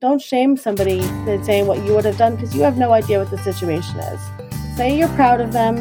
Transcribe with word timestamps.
don't 0.00 0.22
shame 0.22 0.56
somebody 0.56 1.00
that's 1.26 1.44
saying 1.44 1.66
what 1.66 1.84
you 1.84 1.94
would 1.94 2.06
have 2.06 2.16
done 2.16 2.34
because 2.34 2.56
you 2.56 2.62
have 2.62 2.78
no 2.78 2.90
idea 2.90 3.18
what 3.18 3.30
the 3.30 3.36
situation 3.36 3.98
is. 3.98 4.20
Say 4.74 4.96
you're 4.96 5.10
proud 5.10 5.42
of 5.42 5.52
them. 5.52 5.76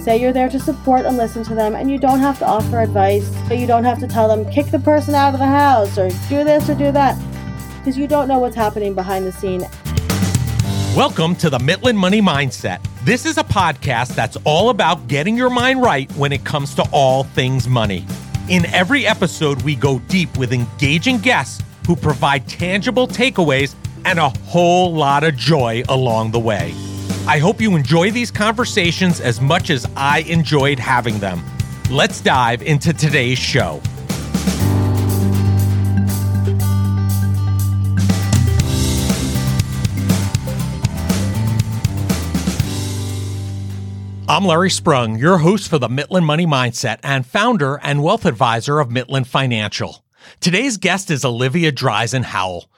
Say 0.00 0.16
you're 0.20 0.32
there 0.32 0.48
to 0.48 0.60
support 0.60 1.04
and 1.04 1.16
listen 1.16 1.42
to 1.42 1.56
them, 1.56 1.74
and 1.74 1.90
you 1.90 1.98
don't 1.98 2.20
have 2.20 2.38
to 2.38 2.46
offer 2.46 2.78
advice, 2.78 3.28
but 3.48 3.58
you 3.58 3.66
don't 3.66 3.82
have 3.82 3.98
to 3.98 4.06
tell 4.06 4.28
them, 4.28 4.48
kick 4.52 4.66
the 4.66 4.78
person 4.78 5.16
out 5.16 5.34
of 5.34 5.40
the 5.40 5.46
house, 5.46 5.98
or 5.98 6.08
do 6.28 6.44
this 6.44 6.70
or 6.70 6.76
do 6.76 6.92
that, 6.92 7.18
because 7.78 7.98
you 7.98 8.06
don't 8.06 8.28
know 8.28 8.38
what's 8.38 8.54
happening 8.54 8.94
behind 8.94 9.26
the 9.26 9.32
scene. 9.32 9.62
Welcome 10.96 11.34
to 11.36 11.50
the 11.50 11.58
Mitlin 11.58 11.96
Money 11.96 12.22
Mindset. 12.22 12.78
This 13.04 13.26
is 13.26 13.38
a 13.38 13.44
podcast 13.44 14.14
that's 14.14 14.36
all 14.44 14.70
about 14.70 15.08
getting 15.08 15.36
your 15.36 15.50
mind 15.50 15.82
right 15.82 16.10
when 16.12 16.30
it 16.30 16.44
comes 16.44 16.76
to 16.76 16.88
all 16.92 17.24
things 17.24 17.66
money. 17.66 18.06
In 18.48 18.66
every 18.66 19.04
episode, 19.04 19.60
we 19.62 19.74
go 19.74 19.98
deep 20.06 20.38
with 20.38 20.52
engaging 20.52 21.18
guests 21.18 21.60
who 21.88 21.96
provide 21.96 22.46
tangible 22.46 23.08
takeaways 23.08 23.74
and 24.04 24.18
a 24.18 24.28
whole 24.28 24.92
lot 24.92 25.24
of 25.24 25.34
joy 25.34 25.82
along 25.88 26.30
the 26.30 26.38
way. 26.38 26.74
I 27.26 27.38
hope 27.38 27.62
you 27.62 27.76
enjoy 27.76 28.10
these 28.10 28.30
conversations 28.30 29.22
as 29.22 29.40
much 29.40 29.70
as 29.70 29.86
I 29.96 30.18
enjoyed 30.20 30.78
having 30.78 31.18
them. 31.18 31.42
Let's 31.90 32.20
dive 32.20 32.60
into 32.60 32.92
today's 32.92 33.38
show. 33.38 33.80
I'm 44.28 44.44
Larry 44.44 44.68
Sprung, 44.68 45.16
your 45.16 45.38
host 45.38 45.70
for 45.70 45.78
the 45.78 45.88
Mitlin 45.88 46.22
Money 46.22 46.44
Mindset 46.44 46.98
and 47.02 47.24
founder 47.24 47.80
and 47.82 48.02
wealth 48.02 48.26
advisor 48.26 48.78
of 48.78 48.90
Mitlin 48.90 49.26
Financial. 49.26 50.04
Today's 50.40 50.76
guest 50.76 51.10
is 51.10 51.24
Olivia 51.24 51.72
Dreizen 51.72 52.24
Howell. 52.24 52.70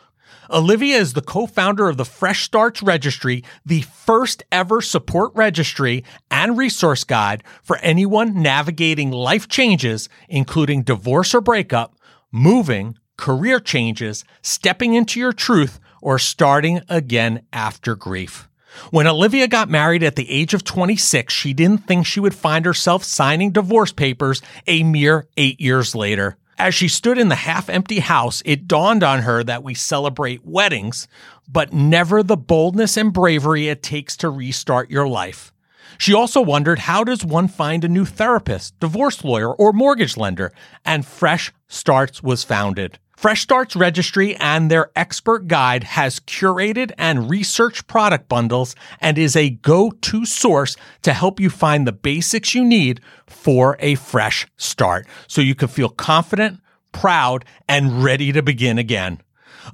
Olivia 0.51 0.97
is 0.97 1.13
the 1.13 1.21
co-founder 1.23 1.89
of 1.89 1.97
the 1.97 2.05
Fresh 2.05 2.45
Starts 2.45 2.83
Registry, 2.83 3.45
the 3.65 3.83
first 3.83 4.43
ever 4.51 4.81
support 4.81 5.31
registry 5.35 6.05
and 6.31 6.59
resource 6.59 7.05
guide 7.05 7.45
for 7.63 7.77
anyone 7.79 8.43
navigating 8.43 9.13
life 9.13 9.47
changes, 9.47 10.09
including 10.29 10.83
divorce 10.83 11.35
or 11.35 11.41
breakup, 11.41 11.95
moving, 12.33 12.97
career 13.17 13.61
changes, 13.61 14.25
stepping 14.43 14.95
into 14.95 15.21
your 15.21 15.33
truth, 15.33 15.79
or 16.03 16.19
starting 16.19 16.81
again 16.89 17.43
after 17.53 17.95
grief. 17.95 18.49
When 18.91 19.07
Olivia 19.07 19.47
got 19.47 19.69
married 19.69 20.03
at 20.03 20.17
the 20.17 20.31
age 20.31 20.55
of 20.55 20.65
26, 20.65 21.33
she 21.33 21.53
didn't 21.53 21.87
think 21.87 22.07
she 22.07 22.21
would 22.21 22.35
find 22.35 22.65
herself 22.65 23.05
signing 23.05 23.51
divorce 23.51 23.93
papers 23.93 24.43
a 24.67 24.83
mere 24.83 25.29
eight 25.37 25.61
years 25.61 25.95
later. 25.95 26.37
As 26.61 26.75
she 26.75 26.89
stood 26.89 27.17
in 27.17 27.29
the 27.29 27.37
half 27.37 27.71
empty 27.71 28.01
house, 28.01 28.43
it 28.45 28.69
dawned 28.69 29.03
on 29.03 29.23
her 29.23 29.43
that 29.43 29.63
we 29.63 29.73
celebrate 29.73 30.45
weddings, 30.45 31.09
but 31.49 31.73
never 31.73 32.23
the 32.23 32.37
boldness 32.37 32.99
and 32.99 33.15
bravery 33.15 33.69
it 33.69 33.83
takes 33.83 34.15
to 34.19 34.29
restart 34.29 34.91
your 34.91 35.09
life. 35.09 35.55
She 35.97 36.13
also 36.13 36.43
wondered 36.43 36.81
how 36.81 37.03
does 37.03 37.25
one 37.25 37.49
find 37.49 37.83
a 37.83 37.89
new 37.89 38.05
therapist, 38.05 38.79
divorce 38.79 39.25
lawyer, 39.25 39.51
or 39.55 39.73
mortgage 39.73 40.19
lender? 40.19 40.53
And 40.85 41.07
Fresh 41.07 41.51
Starts 41.67 42.23
was 42.23 42.45
founded. 42.45 42.99
Fresh 43.21 43.43
Starts 43.43 43.77
Registry 43.77 44.35
and 44.37 44.71
their 44.71 44.91
expert 44.97 45.47
guide 45.47 45.85
has 45.85 46.21
curated 46.21 46.91
and 46.97 47.29
researched 47.29 47.87
product 47.87 48.31
bundles 48.31 48.75
and 48.99 49.19
is 49.19 49.37
a 49.37 49.51
go-to 49.51 50.25
source 50.25 50.75
to 51.03 51.13
help 51.13 51.39
you 51.39 51.51
find 51.51 51.87
the 51.87 51.93
basics 51.93 52.55
you 52.55 52.65
need 52.65 53.03
for 53.27 53.77
a 53.79 53.97
fresh 53.97 54.47
start 54.57 55.07
so 55.27 55.43
you 55.43 55.55
can 55.55 55.69
feel 55.69 55.91
confident, 55.91 56.63
proud, 56.93 57.45
and 57.69 58.03
ready 58.03 58.33
to 58.33 58.43
begin 58.43 58.79
again. 58.79 59.21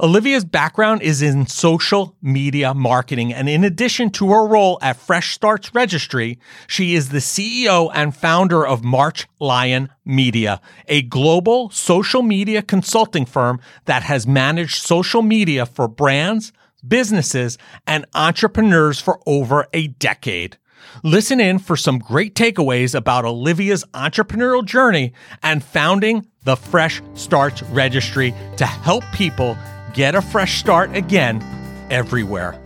Olivia's 0.01 0.45
background 0.45 1.03
is 1.03 1.23
in 1.23 1.47
social 1.47 2.17
media 2.21 2.75
marketing, 2.75 3.33
and 3.33 3.49
in 3.49 3.65
addition 3.65 4.11
to 4.11 4.31
her 4.31 4.47
role 4.47 4.79
at 4.83 4.97
Fresh 4.97 5.35
Starts 5.35 5.75
Registry, 5.75 6.39
she 6.67 6.95
is 6.95 7.09
the 7.09 7.19
CEO 7.19 7.91
and 7.95 8.15
founder 8.15 8.67
of 8.67 8.85
March 8.85 9.27
Lion 9.41 9.89
Media, 10.05 10.61
a 10.89 11.03
global 11.03 11.71
social 11.71 12.23
media 12.23 12.63
consulting 12.63 13.27
firm 13.27 13.61
that 13.87 14.03
has 14.03 14.27
managed 14.27 14.77
social 14.77 15.23
media 15.23 15.67
for 15.67 15.89
brands, 15.89 16.53
businesses, 16.87 17.59
and 17.87 18.07
entrepreneurs 18.15 19.01
for 19.01 19.21
over 19.27 19.67
a 19.73 19.89
decade. 19.89 20.59
Listen 21.03 21.41
in 21.41 21.59
for 21.59 21.77
some 21.77 21.99
great 21.99 22.35
takeaways 22.35 22.95
about 22.95 23.25
Olivia's 23.25 23.85
entrepreneurial 23.93 24.65
journey 24.65 25.13
and 25.43 25.63
founding 25.63 26.27
the 26.45 26.57
Fresh 26.57 27.03
Starts 27.15 27.63
Registry 27.65 28.33
to 28.57 28.67
help 28.67 29.05
people 29.13 29.57
get 29.97 30.15
a 30.15 30.21
fresh 30.23 30.61
start 30.61 30.95
again 30.95 31.43
everywhere. 31.91 32.61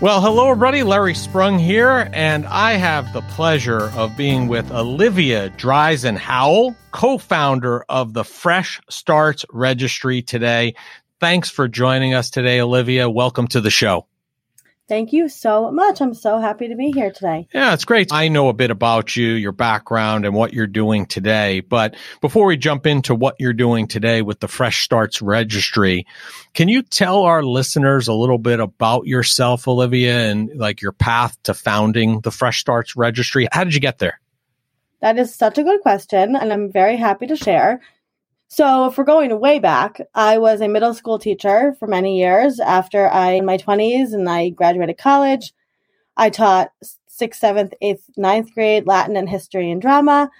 Well, 0.00 0.22
hello, 0.22 0.50
everybody. 0.50 0.82
Larry 0.82 1.14
Sprung 1.14 1.58
here, 1.58 2.08
and 2.14 2.46
I 2.46 2.72
have 2.72 3.12
the 3.12 3.20
pleasure 3.20 3.90
of 3.90 4.16
being 4.16 4.48
with 4.48 4.72
Olivia 4.72 5.50
Dreizen 5.50 6.16
Howell, 6.16 6.74
co 6.92 7.18
founder 7.18 7.84
of 7.90 8.14
the 8.14 8.24
Fresh 8.24 8.80
Starts 8.88 9.44
Registry 9.52 10.22
today. 10.22 10.74
Thanks 11.20 11.50
for 11.50 11.68
joining 11.68 12.14
us 12.14 12.30
today, 12.30 12.60
Olivia. 12.60 13.10
Welcome 13.10 13.46
to 13.48 13.60
the 13.60 13.70
show. 13.70 14.06
Thank 14.90 15.12
you 15.12 15.28
so 15.28 15.70
much. 15.70 16.00
I'm 16.00 16.14
so 16.14 16.40
happy 16.40 16.66
to 16.66 16.74
be 16.74 16.90
here 16.90 17.12
today. 17.12 17.46
Yeah, 17.54 17.74
it's 17.74 17.84
great. 17.84 18.12
I 18.12 18.26
know 18.26 18.48
a 18.48 18.52
bit 18.52 18.72
about 18.72 19.14
you, 19.14 19.28
your 19.28 19.52
background, 19.52 20.26
and 20.26 20.34
what 20.34 20.52
you're 20.52 20.66
doing 20.66 21.06
today. 21.06 21.60
But 21.60 21.94
before 22.20 22.44
we 22.46 22.56
jump 22.56 22.88
into 22.88 23.14
what 23.14 23.36
you're 23.38 23.52
doing 23.52 23.86
today 23.86 24.20
with 24.20 24.40
the 24.40 24.48
Fresh 24.48 24.82
Starts 24.82 25.22
Registry, 25.22 26.08
can 26.54 26.66
you 26.68 26.82
tell 26.82 27.22
our 27.22 27.44
listeners 27.44 28.08
a 28.08 28.12
little 28.12 28.36
bit 28.36 28.58
about 28.58 29.06
yourself, 29.06 29.68
Olivia, 29.68 30.28
and 30.28 30.50
like 30.56 30.82
your 30.82 30.90
path 30.90 31.40
to 31.44 31.54
founding 31.54 32.18
the 32.22 32.32
Fresh 32.32 32.58
Starts 32.58 32.96
Registry? 32.96 33.46
How 33.52 33.62
did 33.62 33.74
you 33.74 33.80
get 33.80 33.98
there? 33.98 34.20
That 35.02 35.20
is 35.20 35.32
such 35.32 35.56
a 35.56 35.62
good 35.62 35.82
question, 35.82 36.34
and 36.34 36.52
I'm 36.52 36.72
very 36.72 36.96
happy 36.96 37.28
to 37.28 37.36
share. 37.36 37.80
So, 38.52 38.86
if 38.86 38.98
we're 38.98 39.04
going 39.04 39.38
way 39.38 39.60
back, 39.60 40.00
I 40.12 40.38
was 40.38 40.60
a 40.60 40.66
middle 40.66 40.92
school 40.92 41.20
teacher 41.20 41.76
for 41.78 41.86
many 41.86 42.18
years 42.18 42.58
after 42.58 43.08
I, 43.08 43.30
in 43.34 43.46
my 43.46 43.56
20s, 43.56 44.12
and 44.12 44.28
I 44.28 44.48
graduated 44.48 44.98
college. 44.98 45.52
I 46.16 46.30
taught 46.30 46.72
sixth, 47.06 47.38
seventh, 47.38 47.74
eighth, 47.80 48.10
ninth 48.16 48.52
grade 48.52 48.88
Latin 48.88 49.16
and 49.16 49.28
history 49.28 49.70
and 49.70 49.80
drama. 49.80 50.30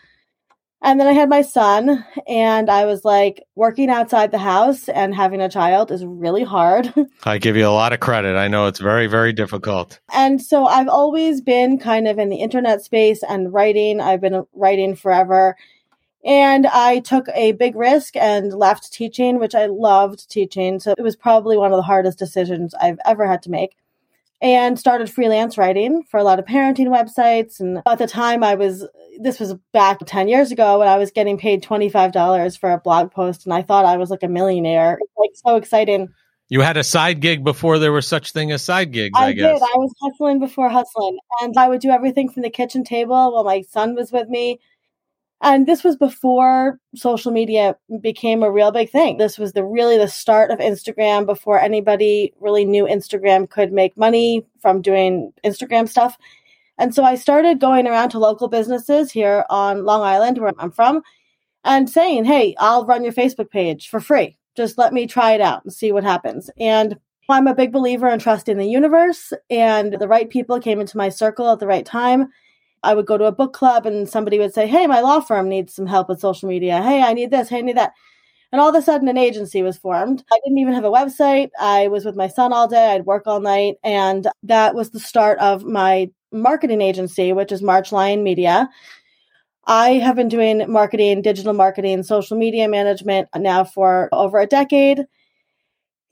And 0.82 0.98
then 0.98 1.06
I 1.06 1.12
had 1.12 1.28
my 1.28 1.42
son, 1.42 2.04
and 2.26 2.68
I 2.68 2.84
was 2.84 3.04
like, 3.04 3.44
working 3.54 3.90
outside 3.90 4.32
the 4.32 4.38
house 4.38 4.88
and 4.88 5.14
having 5.14 5.40
a 5.40 5.48
child 5.48 5.92
is 5.92 6.04
really 6.04 6.42
hard. 6.42 6.92
I 7.24 7.38
give 7.38 7.54
you 7.54 7.68
a 7.68 7.68
lot 7.68 7.92
of 7.92 8.00
credit. 8.00 8.34
I 8.34 8.48
know 8.48 8.66
it's 8.66 8.80
very, 8.80 9.06
very 9.06 9.32
difficult. 9.32 10.00
And 10.12 10.42
so 10.42 10.66
I've 10.66 10.88
always 10.88 11.42
been 11.42 11.78
kind 11.78 12.08
of 12.08 12.18
in 12.18 12.28
the 12.28 12.40
internet 12.40 12.82
space 12.82 13.22
and 13.22 13.52
writing. 13.52 14.00
I've 14.00 14.20
been 14.20 14.34
uh, 14.34 14.42
writing 14.52 14.96
forever. 14.96 15.54
And 16.24 16.66
I 16.66 17.00
took 17.00 17.28
a 17.34 17.52
big 17.52 17.76
risk 17.76 18.14
and 18.14 18.52
left 18.52 18.92
teaching, 18.92 19.38
which 19.38 19.54
I 19.54 19.66
loved 19.66 20.30
teaching. 20.30 20.78
So 20.78 20.94
it 20.96 21.02
was 21.02 21.16
probably 21.16 21.56
one 21.56 21.72
of 21.72 21.76
the 21.76 21.82
hardest 21.82 22.18
decisions 22.18 22.74
I've 22.74 22.98
ever 23.06 23.26
had 23.26 23.42
to 23.44 23.50
make. 23.50 23.76
And 24.42 24.78
started 24.78 25.10
freelance 25.10 25.58
writing 25.58 26.02
for 26.10 26.18
a 26.18 26.24
lot 26.24 26.38
of 26.38 26.46
parenting 26.46 26.88
websites. 26.88 27.60
And 27.60 27.82
at 27.86 27.98
the 27.98 28.06
time, 28.06 28.42
I 28.42 28.54
was, 28.54 28.86
this 29.18 29.38
was 29.38 29.54
back 29.72 29.98
10 30.04 30.28
years 30.28 30.50
ago 30.50 30.78
when 30.78 30.88
I 30.88 30.96
was 30.96 31.10
getting 31.10 31.36
paid 31.36 31.62
$25 31.62 32.58
for 32.58 32.70
a 32.70 32.78
blog 32.78 33.10
post. 33.10 33.44
And 33.44 33.52
I 33.52 33.60
thought 33.60 33.84
I 33.84 33.98
was 33.98 34.10
like 34.10 34.22
a 34.22 34.28
millionaire. 34.28 34.98
Like 35.18 35.30
so 35.34 35.56
exciting. 35.56 36.08
You 36.48 36.62
had 36.62 36.78
a 36.78 36.84
side 36.84 37.20
gig 37.20 37.44
before 37.44 37.78
there 37.78 37.92
was 37.92 38.06
such 38.06 38.32
thing 38.32 38.50
as 38.50 38.62
side 38.62 38.92
gigs, 38.92 39.18
I, 39.18 39.26
I 39.26 39.32
guess. 39.32 39.60
did. 39.60 39.62
I 39.62 39.76
was 39.76 39.94
hustling 40.02 40.40
before 40.40 40.70
hustling. 40.70 41.18
And 41.42 41.54
I 41.58 41.68
would 41.68 41.80
do 41.80 41.90
everything 41.90 42.30
from 42.30 42.42
the 42.42 42.50
kitchen 42.50 42.82
table 42.82 43.32
while 43.32 43.44
my 43.44 43.60
son 43.62 43.94
was 43.94 44.10
with 44.10 44.28
me 44.28 44.58
and 45.42 45.66
this 45.66 45.82
was 45.82 45.96
before 45.96 46.78
social 46.94 47.32
media 47.32 47.76
became 48.00 48.42
a 48.42 48.50
real 48.50 48.72
big 48.72 48.90
thing. 48.90 49.16
This 49.16 49.38
was 49.38 49.54
the 49.54 49.64
really 49.64 49.96
the 49.96 50.08
start 50.08 50.50
of 50.50 50.58
Instagram 50.58 51.24
before 51.24 51.58
anybody 51.58 52.34
really 52.40 52.66
knew 52.66 52.84
Instagram 52.84 53.48
could 53.48 53.72
make 53.72 53.96
money 53.96 54.44
from 54.60 54.82
doing 54.82 55.32
Instagram 55.44 55.88
stuff. 55.88 56.18
And 56.76 56.94
so 56.94 57.04
I 57.04 57.14
started 57.14 57.60
going 57.60 57.86
around 57.86 58.10
to 58.10 58.18
local 58.18 58.48
businesses 58.48 59.10
here 59.10 59.44
on 59.48 59.84
Long 59.84 60.02
Island, 60.02 60.38
where 60.38 60.52
I'm 60.58 60.70
from, 60.70 61.02
and 61.64 61.88
saying, 61.88 62.24
Hey, 62.24 62.54
I'll 62.58 62.84
run 62.84 63.04
your 63.04 63.12
Facebook 63.12 63.50
page 63.50 63.88
for 63.88 64.00
free. 64.00 64.36
Just 64.56 64.76
let 64.76 64.92
me 64.92 65.06
try 65.06 65.32
it 65.32 65.40
out 65.40 65.64
and 65.64 65.72
see 65.72 65.90
what 65.92 66.04
happens. 66.04 66.50
And 66.58 66.98
I'm 67.30 67.46
a 67.46 67.54
big 67.54 67.72
believer 67.72 68.08
in 68.08 68.18
trusting 68.18 68.58
the 68.58 68.66
universe, 68.66 69.32
and 69.48 69.94
the 69.98 70.08
right 70.08 70.28
people 70.28 70.60
came 70.60 70.80
into 70.80 70.96
my 70.96 71.08
circle 71.08 71.50
at 71.50 71.60
the 71.60 71.66
right 71.66 71.86
time 71.86 72.28
I 72.82 72.94
would 72.94 73.06
go 73.06 73.18
to 73.18 73.24
a 73.24 73.32
book 73.32 73.52
club 73.52 73.86
and 73.86 74.08
somebody 74.08 74.38
would 74.38 74.54
say, 74.54 74.66
Hey, 74.66 74.86
my 74.86 75.00
law 75.00 75.20
firm 75.20 75.48
needs 75.48 75.74
some 75.74 75.86
help 75.86 76.08
with 76.08 76.20
social 76.20 76.48
media. 76.48 76.82
Hey, 76.82 77.02
I 77.02 77.12
need 77.12 77.30
this. 77.30 77.48
Hey, 77.48 77.58
I 77.58 77.62
need 77.62 77.76
that. 77.76 77.92
And 78.52 78.60
all 78.60 78.68
of 78.68 78.74
a 78.74 78.82
sudden, 78.82 79.08
an 79.08 79.16
agency 79.16 79.62
was 79.62 79.78
formed. 79.78 80.24
I 80.32 80.38
didn't 80.44 80.58
even 80.58 80.74
have 80.74 80.84
a 80.84 80.90
website. 80.90 81.50
I 81.60 81.86
was 81.88 82.04
with 82.04 82.16
my 82.16 82.26
son 82.26 82.52
all 82.52 82.66
day. 82.66 82.92
I'd 82.92 83.06
work 83.06 83.26
all 83.26 83.40
night. 83.40 83.76
And 83.84 84.26
that 84.42 84.74
was 84.74 84.90
the 84.90 84.98
start 84.98 85.38
of 85.38 85.64
my 85.64 86.10
marketing 86.32 86.80
agency, 86.80 87.32
which 87.32 87.52
is 87.52 87.62
March 87.62 87.92
Lion 87.92 88.24
Media. 88.24 88.68
I 89.66 89.90
have 89.94 90.16
been 90.16 90.28
doing 90.28 90.64
marketing, 90.70 91.22
digital 91.22 91.52
marketing, 91.52 92.02
social 92.02 92.36
media 92.36 92.68
management 92.68 93.28
now 93.36 93.62
for 93.62 94.08
over 94.10 94.40
a 94.40 94.46
decade. 94.46 95.06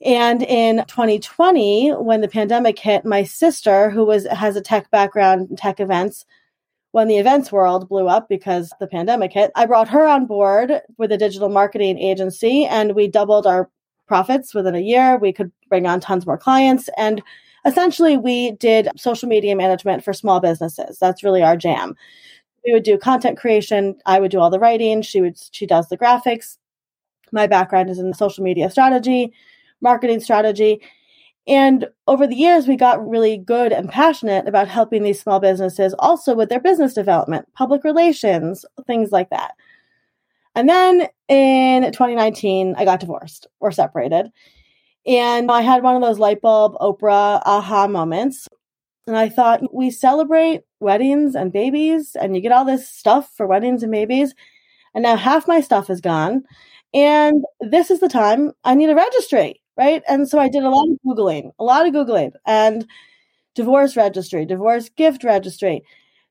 And 0.05 0.41
in 0.43 0.85
2020, 0.87 1.91
when 1.91 2.21
the 2.21 2.29
pandemic 2.29 2.79
hit, 2.79 3.03
my 3.03 3.23
sister, 3.23 3.89
who 3.89 4.05
was 4.05 4.25
has 4.27 4.55
a 4.55 4.61
tech 4.61 4.89
background 4.91 5.57
tech 5.57 5.81
events, 5.81 6.25
when 6.91 7.07
the 7.07 7.17
events 7.17 7.51
world 7.51 7.87
blew 7.87 8.07
up 8.07 8.27
because 8.29 8.73
the 8.79 8.87
pandemic 8.87 9.33
hit, 9.33 9.51
I 9.55 9.65
brought 9.65 9.89
her 9.89 10.07
on 10.07 10.25
board 10.25 10.81
with 10.97 11.11
a 11.11 11.17
digital 11.17 11.49
marketing 11.49 11.99
agency 11.99 12.65
and 12.65 12.95
we 12.95 13.07
doubled 13.07 13.45
our 13.45 13.69
profits 14.07 14.53
within 14.53 14.75
a 14.75 14.79
year. 14.79 15.17
We 15.17 15.31
could 15.31 15.51
bring 15.69 15.85
on 15.85 15.99
tons 15.99 16.25
more 16.25 16.37
clients. 16.37 16.89
And 16.97 17.21
essentially, 17.65 18.17
we 18.17 18.51
did 18.53 18.89
social 18.97 19.29
media 19.29 19.55
management 19.55 20.03
for 20.03 20.13
small 20.13 20.39
businesses. 20.39 20.97
That's 20.97 21.23
really 21.23 21.43
our 21.43 21.55
jam. 21.55 21.95
We 22.65 22.73
would 22.73 22.83
do 22.83 22.97
content 22.97 23.37
creation. 23.37 23.99
I 24.05 24.19
would 24.19 24.31
do 24.31 24.39
all 24.39 24.49
the 24.49 24.59
writing. 24.59 25.03
She 25.03 25.21
would, 25.21 25.37
she 25.51 25.67
does 25.67 25.89
the 25.89 25.97
graphics. 25.97 26.57
My 27.31 27.45
background 27.45 27.91
is 27.91 27.99
in 27.99 28.13
social 28.15 28.43
media 28.43 28.69
strategy, 28.71 29.31
marketing 29.81 30.19
strategy. 30.19 30.81
And 31.49 31.87
over 32.07 32.27
the 32.27 32.35
years, 32.35 32.67
we 32.67 32.75
got 32.75 33.05
really 33.05 33.35
good 33.35 33.71
and 33.71 33.89
passionate 33.89 34.47
about 34.47 34.67
helping 34.67 35.01
these 35.01 35.19
small 35.19 35.39
businesses 35.39 35.95
also 35.97 36.35
with 36.35 36.49
their 36.49 36.59
business 36.59 36.93
development, 36.93 37.51
public 37.55 37.83
relations, 37.83 38.65
things 38.85 39.11
like 39.11 39.31
that. 39.31 39.53
And 40.53 40.69
then 40.69 41.07
in 41.27 41.91
2019, 41.91 42.75
I 42.77 42.85
got 42.85 42.99
divorced 42.99 43.47
or 43.59 43.71
separated. 43.71 44.31
And 45.07 45.49
I 45.51 45.61
had 45.61 45.81
one 45.81 45.95
of 45.95 46.03
those 46.03 46.19
light 46.19 46.39
bulb 46.39 46.75
Oprah 46.79 47.41
aha 47.43 47.87
moments. 47.87 48.47
And 49.07 49.17
I 49.17 49.27
thought, 49.27 49.73
we 49.73 49.89
celebrate 49.89 50.61
weddings 50.79 51.33
and 51.33 51.51
babies, 51.51 52.15
and 52.15 52.35
you 52.35 52.43
get 52.43 52.51
all 52.51 52.63
this 52.63 52.87
stuff 52.87 53.31
for 53.35 53.47
weddings 53.47 53.81
and 53.81 53.91
babies. 53.91 54.35
And 54.93 55.01
now 55.01 55.15
half 55.15 55.47
my 55.47 55.61
stuff 55.61 55.89
is 55.89 55.99
gone. 55.99 56.43
And 56.93 57.43
this 57.59 57.89
is 57.89 58.01
the 58.01 58.09
time 58.09 58.51
I 58.63 58.75
need 58.75 58.91
a 58.91 58.95
registry, 58.95 59.61
right? 59.79 60.03
And 60.09 60.29
so 60.29 60.39
I 60.39 60.49
did 60.49 60.63
a 60.63 60.69
lot 60.69 60.89
of 60.89 60.99
Googling, 61.07 61.51
a 61.59 61.63
lot 61.63 61.87
of 61.87 61.93
Googling, 61.93 62.33
and 62.45 62.85
divorce 63.55 63.97
registry, 63.97 64.45
divorce 64.45 64.89
gift 64.89 65.23
registry. 65.23 65.83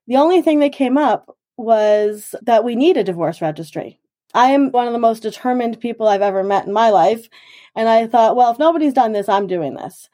The 0.09 0.17
only 0.17 0.43
thing 0.43 0.61
that 0.61 0.73
came 0.73 0.99
up 0.99 1.37
was 1.57 2.35
that 2.43 2.65
we 2.65 2.77
need 2.77 2.97
a 2.97 3.05
divorce 3.05 3.43
registry. 3.43 4.01
I 4.35 4.51
am 4.51 4.71
one 4.73 4.87
of 4.87 4.93
the 4.93 4.99
most 4.99 5.23
determined 5.23 5.81
people 5.81 6.09
I've 6.09 6.23
ever 6.23 6.45
met 6.45 6.67
in 6.67 6.73
my 6.73 6.91
life. 6.91 7.29
And 7.77 7.89
I 7.89 8.07
thought, 8.07 8.37
well, 8.37 8.53
if 8.53 8.59
nobody's 8.59 8.95
done 8.95 9.13
this, 9.13 9.29
I'm 9.29 9.47
doing 9.47 9.75
this. 9.75 10.09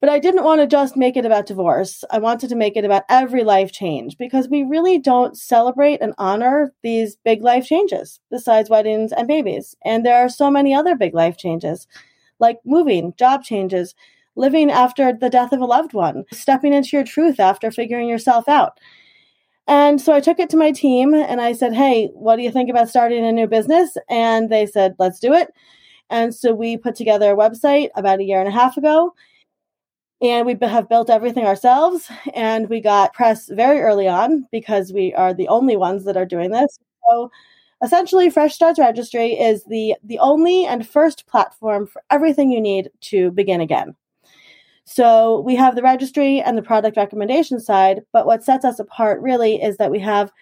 But 0.00 0.10
I 0.10 0.18
didn't 0.18 0.44
want 0.44 0.62
to 0.62 0.66
just 0.66 0.96
make 0.96 1.16
it 1.16 1.26
about 1.26 1.46
divorce. 1.46 2.04
I 2.10 2.18
wanted 2.18 2.48
to 2.50 2.56
make 2.56 2.76
it 2.76 2.86
about 2.86 3.04
every 3.10 3.44
life 3.44 3.72
change 3.72 4.16
because 4.18 4.48
we 4.48 4.62
really 4.62 4.98
don't 4.98 5.36
celebrate 5.36 6.00
and 6.00 6.14
honor 6.18 6.72
these 6.82 7.16
big 7.24 7.42
life 7.42 7.66
changes 7.66 8.20
besides 8.30 8.70
weddings 8.70 9.12
and 9.12 9.28
babies. 9.28 9.76
And 9.84 10.04
there 10.04 10.16
are 10.24 10.30
so 10.30 10.50
many 10.50 10.74
other 10.74 10.96
big 10.96 11.14
life 11.14 11.36
changes 11.36 11.86
like 12.40 12.58
moving, 12.64 13.14
job 13.18 13.44
changes, 13.44 13.94
living 14.36 14.70
after 14.70 15.12
the 15.12 15.30
death 15.30 15.52
of 15.52 15.60
a 15.60 15.66
loved 15.66 15.92
one, 15.92 16.24
stepping 16.32 16.72
into 16.72 16.90
your 16.92 17.04
truth 17.04 17.38
after 17.38 17.70
figuring 17.70 18.08
yourself 18.08 18.48
out. 18.48 18.78
And 19.66 20.00
so 20.00 20.12
I 20.12 20.20
took 20.20 20.40
it 20.40 20.50
to 20.50 20.56
my 20.56 20.72
team 20.72 21.14
and 21.14 21.40
I 21.40 21.52
said, 21.52 21.74
Hey, 21.74 22.08
what 22.14 22.36
do 22.36 22.42
you 22.42 22.50
think 22.50 22.70
about 22.70 22.88
starting 22.88 23.24
a 23.24 23.32
new 23.32 23.46
business? 23.46 23.96
And 24.08 24.50
they 24.50 24.66
said, 24.66 24.96
Let's 24.98 25.20
do 25.20 25.32
it. 25.32 25.50
And 26.10 26.34
so 26.34 26.52
we 26.52 26.76
put 26.76 26.96
together 26.96 27.32
a 27.32 27.36
website 27.36 27.90
about 27.94 28.18
a 28.18 28.24
year 28.24 28.40
and 28.40 28.48
a 28.48 28.52
half 28.52 28.76
ago. 28.76 29.14
And 30.20 30.44
we 30.44 30.56
have 30.60 30.88
built 30.88 31.08
everything 31.08 31.46
ourselves. 31.46 32.10
And 32.34 32.68
we 32.68 32.80
got 32.80 33.14
press 33.14 33.48
very 33.48 33.80
early 33.80 34.08
on 34.08 34.46
because 34.50 34.92
we 34.92 35.14
are 35.14 35.32
the 35.32 35.48
only 35.48 35.76
ones 35.76 36.04
that 36.04 36.16
are 36.16 36.26
doing 36.26 36.50
this. 36.50 36.78
So 37.08 37.30
essentially, 37.82 38.30
Fresh 38.30 38.54
Starts 38.54 38.78
Registry 38.78 39.32
is 39.32 39.64
the, 39.64 39.96
the 40.02 40.18
only 40.18 40.66
and 40.66 40.86
first 40.86 41.26
platform 41.26 41.86
for 41.86 42.02
everything 42.10 42.50
you 42.50 42.60
need 42.60 42.90
to 43.02 43.30
begin 43.30 43.60
again. 43.60 43.94
So 44.84 45.40
we 45.40 45.54
have 45.54 45.76
the 45.76 45.82
registry 45.82 46.40
and 46.40 46.58
the 46.58 46.62
product 46.62 46.96
recommendation 46.96 47.60
side, 47.60 48.02
but 48.12 48.26
what 48.26 48.42
sets 48.42 48.64
us 48.64 48.80
apart 48.80 49.20
really 49.22 49.62
is 49.62 49.76
that 49.76 49.90
we 49.92 50.00
have 50.00 50.32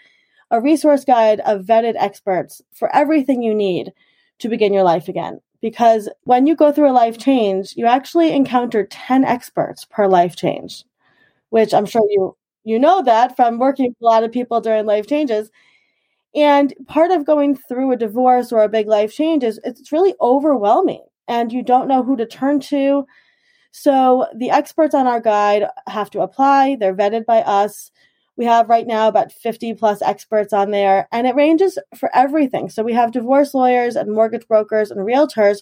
a 0.50 0.61
resource 0.61 1.05
guide 1.05 1.40
of 1.40 1.67
vetted 1.67 1.94
experts 1.99 2.62
for 2.73 2.94
everything 2.94 3.43
you 3.43 3.55
need 3.55 3.93
to 4.38 4.49
begin 4.49 4.73
your 4.73 4.85
life 4.85 5.08
again. 5.08 5.40
Because 5.61 6.08
when 6.23 6.46
you 6.46 6.55
go 6.55 6.73
through 6.73 6.90
a 6.90 6.93
life 6.93 7.19
change, 7.19 7.75
you 7.76 7.87
actually 7.87 8.32
encounter 8.32 8.85
10 8.85 9.25
experts 9.25 9.85
per 9.85 10.06
life 10.06 10.37
change, 10.37 10.85
which 11.50 11.75
I'm 11.75 11.87
sure 11.87 12.06
you 12.08 12.37
you 12.64 12.79
know 12.79 13.02
that 13.02 13.35
from 13.35 13.58
working 13.58 13.88
with 13.88 13.96
a 14.02 14.05
lot 14.05 14.25
of 14.25 14.32
people 14.32 14.61
during 14.61 14.85
life 14.87 15.06
changes. 15.06 15.50
And 16.38 16.73
part 16.87 17.11
of 17.11 17.26
going 17.26 17.56
through 17.56 17.93
a 17.93 17.96
divorce 17.96 18.52
or 18.52 18.62
a 18.62 18.69
big 18.69 18.87
life 18.87 19.12
change 19.12 19.43
is 19.43 19.61
it's 19.64 19.93
really 19.93 20.14
overwhelming 20.20 21.05
and 21.26 21.52
you 21.52 21.62
don't 21.62 21.88
know 21.88 22.02
who 22.02 22.17
to 22.17 22.26
turn 22.26 22.61
to 22.61 23.06
so 23.73 24.26
the 24.35 24.50
experts 24.50 24.94
on 24.94 25.06
our 25.06 25.20
guide 25.20 25.64
have 25.87 26.11
to 26.11 26.20
apply. 26.20 26.76
They're 26.76 26.94
vetted 26.94 27.26
by 27.26 27.43
us. 27.43 27.90
We 28.37 28.44
have 28.44 28.69
right 28.69 28.87
now 28.87 29.08
about 29.08 29.32
50 29.32 29.75
plus 29.75 30.00
experts 30.00 30.52
on 30.52 30.70
there, 30.70 31.08
and 31.12 31.26
it 31.26 31.35
ranges 31.35 31.79
for 31.96 32.11
everything. 32.14 32.70
So 32.70 32.82
we 32.82 32.94
have 32.94 33.12
divorce 33.12 33.55
lawyers 33.55 33.96
and 33.96 34.12
mortgage 34.12 34.46
brokers 34.46 34.90
and 34.90 35.00
realtors 35.00 35.58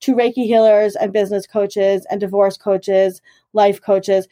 to 0.00 0.14
Reiki 0.14 0.44
healers 0.44 0.96
and 0.96 1.12
business 1.12 1.46
coaches 1.46 2.06
and 2.10 2.20
divorce 2.20 2.56
coaches, 2.56 3.22
life 3.52 3.80
coaches. 3.80 4.28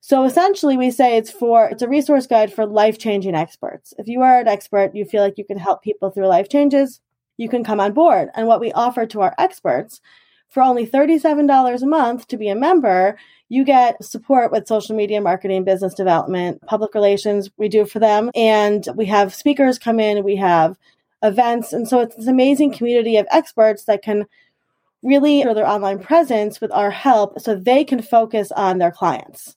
So 0.00 0.24
essentially 0.24 0.76
we 0.76 0.90
say 0.90 1.16
it's 1.16 1.30
for 1.30 1.68
it's 1.68 1.82
a 1.82 1.88
resource 1.88 2.26
guide 2.26 2.52
for 2.52 2.66
life-changing 2.66 3.34
experts. 3.34 3.92
If 3.98 4.06
you 4.08 4.22
are 4.22 4.40
an 4.40 4.48
expert, 4.48 4.94
you 4.94 5.04
feel 5.04 5.22
like 5.22 5.38
you 5.38 5.44
can 5.44 5.58
help 5.58 5.82
people 5.82 6.10
through 6.10 6.28
life 6.28 6.48
changes, 6.48 7.00
you 7.36 7.48
can 7.48 7.64
come 7.64 7.80
on 7.80 7.92
board. 7.92 8.30
And 8.34 8.46
what 8.46 8.60
we 8.60 8.72
offer 8.72 9.06
to 9.06 9.20
our 9.20 9.34
experts 9.38 10.00
for 10.48 10.62
only 10.62 10.86
$37 10.86 11.82
a 11.82 11.86
month 11.86 12.26
to 12.28 12.36
be 12.36 12.48
a 12.48 12.54
member, 12.54 13.18
you 13.48 13.64
get 13.64 14.02
support 14.02 14.50
with 14.50 14.66
social 14.66 14.96
media 14.96 15.20
marketing, 15.20 15.64
business 15.64 15.94
development, 15.94 16.62
public 16.66 16.94
relations. 16.94 17.50
We 17.58 17.68
do 17.68 17.84
for 17.84 17.98
them. 17.98 18.30
And 18.34 18.86
we 18.94 19.06
have 19.06 19.34
speakers 19.34 19.78
come 19.78 20.00
in, 20.00 20.24
we 20.24 20.36
have 20.36 20.78
events. 21.22 21.72
And 21.72 21.88
so 21.88 22.00
it's 22.00 22.16
this 22.16 22.26
amazing 22.26 22.72
community 22.72 23.16
of 23.16 23.26
experts 23.30 23.84
that 23.84 24.02
can 24.02 24.26
really 25.02 25.42
show 25.42 25.54
their 25.54 25.68
online 25.68 25.98
presence 25.98 26.60
with 26.60 26.72
our 26.72 26.90
help 26.90 27.40
so 27.40 27.54
they 27.54 27.84
can 27.84 28.00
focus 28.02 28.50
on 28.52 28.78
their 28.78 28.90
clients. 28.90 29.56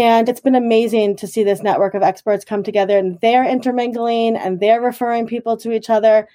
And 0.00 0.30
it's 0.30 0.40
been 0.40 0.54
amazing 0.54 1.16
to 1.16 1.26
see 1.26 1.44
this 1.44 1.62
network 1.62 1.92
of 1.92 2.02
experts 2.02 2.42
come 2.42 2.62
together 2.62 2.96
and 2.96 3.20
they're 3.20 3.44
intermingling 3.44 4.34
and 4.34 4.58
they're 4.58 4.80
referring 4.80 5.26
people 5.26 5.58
to 5.58 5.72
each 5.72 5.90
other. 5.90 6.26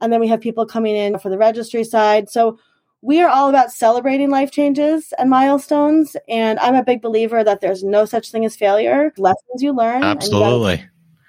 And 0.00 0.12
then 0.12 0.20
we 0.20 0.28
have 0.28 0.40
people 0.40 0.66
coming 0.66 0.94
in 0.94 1.18
for 1.18 1.28
the 1.28 1.36
registry 1.36 1.82
side. 1.82 2.30
So 2.30 2.60
we 3.02 3.20
are 3.20 3.28
all 3.28 3.48
about 3.48 3.72
celebrating 3.72 4.30
life 4.30 4.52
changes 4.52 5.12
and 5.18 5.28
milestones. 5.28 6.16
And 6.28 6.60
I'm 6.60 6.76
a 6.76 6.84
big 6.84 7.02
believer 7.02 7.42
that 7.42 7.60
there's 7.60 7.82
no 7.82 8.04
such 8.04 8.30
thing 8.30 8.44
as 8.44 8.54
failure. 8.54 9.12
Lessons 9.18 9.62
you 9.62 9.72
learn. 9.72 10.04
Absolutely. 10.04 10.84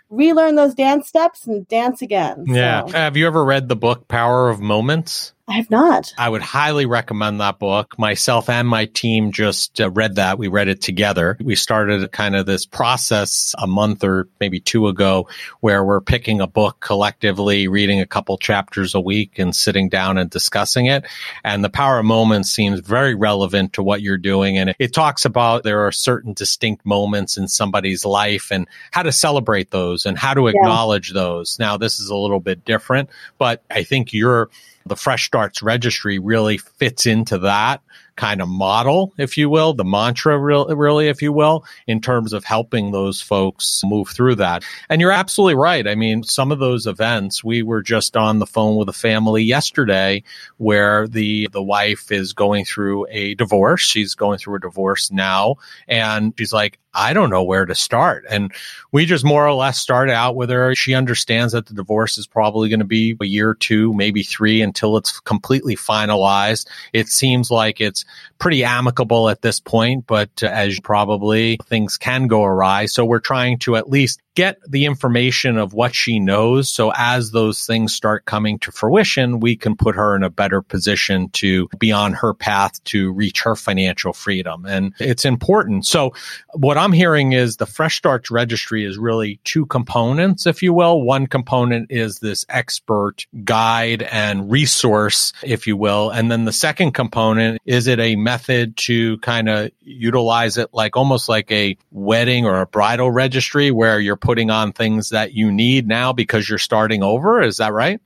relearn 0.10 0.56
those 0.56 0.74
dance 0.74 1.08
steps 1.08 1.48
and 1.48 1.68
dance 1.68 2.02
again. 2.02 2.46
Yeah. 2.48 2.86
So. 2.86 2.92
Have 2.94 3.18
you 3.18 3.26
ever 3.26 3.44
read 3.44 3.68
the 3.68 3.76
book 3.76 4.08
Power 4.08 4.50
of 4.50 4.60
Moments? 4.60 5.34
I 5.50 5.54
have 5.54 5.72
not. 5.72 6.14
I 6.18 6.30
would 6.30 6.44
highly 6.44 6.86
recommend 6.86 7.42
that 7.42 7.58
book. 7.58 7.98
Myself 7.98 8.50
and 8.50 8.68
my 8.68 8.86
team 8.86 9.32
just 9.32 9.82
uh, 9.82 9.90
read 9.90 10.16
that. 10.16 10.38
We 10.38 10.48
read 10.48 10.68
it 10.68 10.82
together. 10.82 11.38
We 11.42 11.56
started 11.56 12.12
kind 12.12 12.36
of 12.36 12.46
this 12.46 12.68
process 12.68 13.56
a 13.58 13.66
month 13.66 14.04
or 14.04 14.28
maybe 14.40 14.60
two 14.60 14.88
ago 14.88 15.28
where 15.62 15.84
we're 15.84 16.02
picking 16.02 16.40
a 16.40 16.48
book 16.48 16.80
collectively, 16.80 17.68
reading 17.68 18.00
a 18.00 18.06
couple 18.06 18.38
chapters 18.38 18.94
a 18.94 19.00
week 19.00 19.40
and 19.40 19.56
sitting 19.56 19.90
down 19.90 20.20
and 20.20 20.30
discussing 20.30 20.86
it. 20.86 21.04
And 21.44 21.64
the 21.64 21.70
power 21.70 21.98
of 21.98 22.06
moments 22.06 22.52
seems 22.52 22.80
very 22.82 23.16
relevant 23.16 23.74
to 23.74 23.84
what 23.84 24.04
you're 24.04 24.18
doing. 24.18 24.58
And 24.58 24.76
it 24.78 24.94
talks 24.94 25.26
about 25.26 25.64
there 25.64 25.86
are 25.88 25.92
certain 25.92 26.34
distinct 26.34 26.86
moments 26.86 27.38
in 27.38 27.48
somebody's 27.48 28.06
life 28.06 28.52
and 28.52 28.68
how 28.92 29.02
to 29.02 29.12
celebrate 29.12 29.72
those 29.72 30.06
and 30.06 30.18
how 30.18 30.36
to 30.36 30.48
acknowledge 30.48 31.10
yeah. 31.10 31.22
those. 31.22 31.58
Now, 31.58 31.78
this 31.78 32.00
is 32.00 32.10
a 32.10 32.16
little 32.16 32.40
bit 32.40 32.66
different, 32.66 33.10
but 33.40 33.64
I 33.72 33.82
think 33.82 34.14
you're 34.14 34.52
the 34.86 34.96
Fresh 34.96 35.26
Starts 35.26 35.62
Registry 35.62 36.20
really 36.20 36.58
fits 36.58 37.06
into 37.06 37.38
that 37.40 37.82
kind 38.20 38.42
of 38.42 38.50
model, 38.50 39.14
if 39.18 39.38
you 39.38 39.50
will, 39.50 39.74
the 39.74 39.86
mantra, 39.86 40.38
really, 40.38 41.08
if 41.08 41.22
you 41.22 41.32
will, 41.32 41.64
in 41.88 42.02
terms 42.02 42.34
of 42.34 42.44
helping 42.44 42.92
those 42.92 43.22
folks 43.22 43.82
move 43.86 44.10
through 44.10 44.36
that. 44.36 44.62
And 44.90 45.00
you're 45.00 45.14
absolutely 45.14 45.56
right. 45.56 45.88
I 45.88 45.96
mean, 45.96 46.24
some 46.24 46.52
of 46.52 46.60
those 46.60 46.86
events, 46.86 47.46
we 47.46 47.64
were 47.64 47.82
just 47.82 48.18
on 48.18 48.40
the 48.40 48.46
phone 48.46 48.76
with 48.76 48.90
a 48.90 48.94
family 48.94 49.42
yesterday 49.44 50.22
where 50.58 51.08
the, 51.08 51.48
the 51.54 51.64
wife 51.64 52.12
is 52.12 52.34
going 52.34 52.66
through 52.66 53.08
a 53.10 53.36
divorce. 53.36 53.82
She's 53.82 54.16
going 54.16 54.38
through 54.38 54.58
a 54.58 54.60
divorce 54.60 55.10
now. 55.12 55.56
And 55.88 56.34
she's 56.38 56.52
like, 56.52 56.78
I 56.94 57.14
don't 57.14 57.30
know 57.30 57.44
where 57.44 57.66
to 57.66 57.76
start. 57.76 58.26
And 58.30 58.52
we 58.92 59.06
just 59.06 59.24
more 59.24 59.48
or 59.48 59.54
less 59.54 59.80
started 59.80 60.12
out 60.12 60.36
with 60.36 60.50
her. 60.50 60.74
She 60.74 60.96
understands 60.96 61.54
that 61.54 61.68
the 61.68 61.76
divorce 61.76 62.18
is 62.18 62.26
probably 62.26 62.68
going 62.68 62.80
to 62.80 62.86
be 62.86 63.16
a 63.22 63.26
year 63.26 63.50
or 63.52 63.56
two, 63.56 63.94
maybe 63.94 64.24
three 64.24 64.62
until 64.62 64.98
it's 64.98 65.20
completely 65.20 65.76
finalized. 65.76 66.68
It 66.92 67.08
seems 67.08 67.52
like 67.52 67.80
it's 67.80 68.06
pretty 68.40 68.64
amicable 68.64 69.30
at 69.30 69.42
this 69.42 69.60
point, 69.60 70.06
but 70.08 70.30
uh, 70.44 70.48
as 70.48 70.80
probably 70.80 71.58
things 71.66 71.98
can 71.98 72.28
go 72.28 72.44
awry. 72.44 72.86
So 72.86 73.06
we're 73.06 73.20
trying 73.20 73.60
to 73.60 73.76
at 73.76 73.90
least 73.90 74.22
get 74.36 74.58
the 74.70 74.86
information 74.86 75.58
of 75.58 75.74
what 75.74 75.94
she 75.94 76.18
knows. 76.18 76.70
So 76.70 76.94
as 76.96 77.32
those 77.32 77.66
things 77.66 77.94
start 77.94 78.24
coming 78.24 78.58
to 78.60 78.72
fruition, 78.72 79.42
we 79.42 79.58
can 79.58 79.76
put 79.76 79.96
her 79.96 80.16
in 80.16 80.24
a 80.24 80.30
better 80.30 80.62
position 80.62 81.30
to 81.32 81.68
be 81.78 81.92
on 81.92 82.14
her 82.14 82.34
path 82.34 82.82
to 82.86 83.12
reach 83.12 83.42
her 83.42 83.56
financial 83.56 84.14
freedom. 84.14 84.66
And 84.66 84.94
it's 85.00 85.26
important. 85.26 85.86
So 85.86 86.14
what 86.54 86.78
I'm 86.78 86.94
hearing 86.94 87.34
is 87.34 87.58
the 87.58 87.66
Fresh 87.66 87.98
Starts 87.98 88.32
Registry 88.32 88.86
is 88.86 88.98
really 88.98 89.42
two 89.44 89.66
components, 89.66 90.46
if 90.46 90.64
you 90.64 90.74
will. 90.74 91.02
One 91.02 91.28
component 91.28 91.92
is 91.92 92.20
this 92.20 92.46
expert 92.48 93.28
guide 93.44 94.04
and 94.04 94.50
resource, 94.50 95.34
if 95.44 95.68
you 95.68 95.76
will. 95.76 96.12
And 96.12 96.32
then 96.32 96.46
the 96.46 96.54
second 96.54 96.94
component, 96.94 97.62
is 97.66 97.88
it 97.88 97.99
a 98.00 98.16
method 98.16 98.78
to 98.78 99.18
kind 99.20 99.50
of 99.50 99.72
utilize 99.82 100.58
it 100.58 100.70
like 100.74 100.96
almost 100.96 101.30
like 101.30 101.52
a 101.52 101.78
wedding 101.92 102.46
or 102.46 102.62
a 102.62 102.66
bridal 102.66 103.12
registry 103.12 103.72
where 103.72 104.00
you're 104.00 104.16
putting 104.16 104.50
on 104.50 104.72
things 104.72 105.10
that 105.10 105.34
you 105.34 105.52
need 105.52 105.88
now 105.88 106.14
because 106.14 106.50
you're 106.50 106.58
starting 106.58 107.04
over. 107.04 107.42
Is 107.42 107.58
that 107.58 107.74
right? 107.74 108.00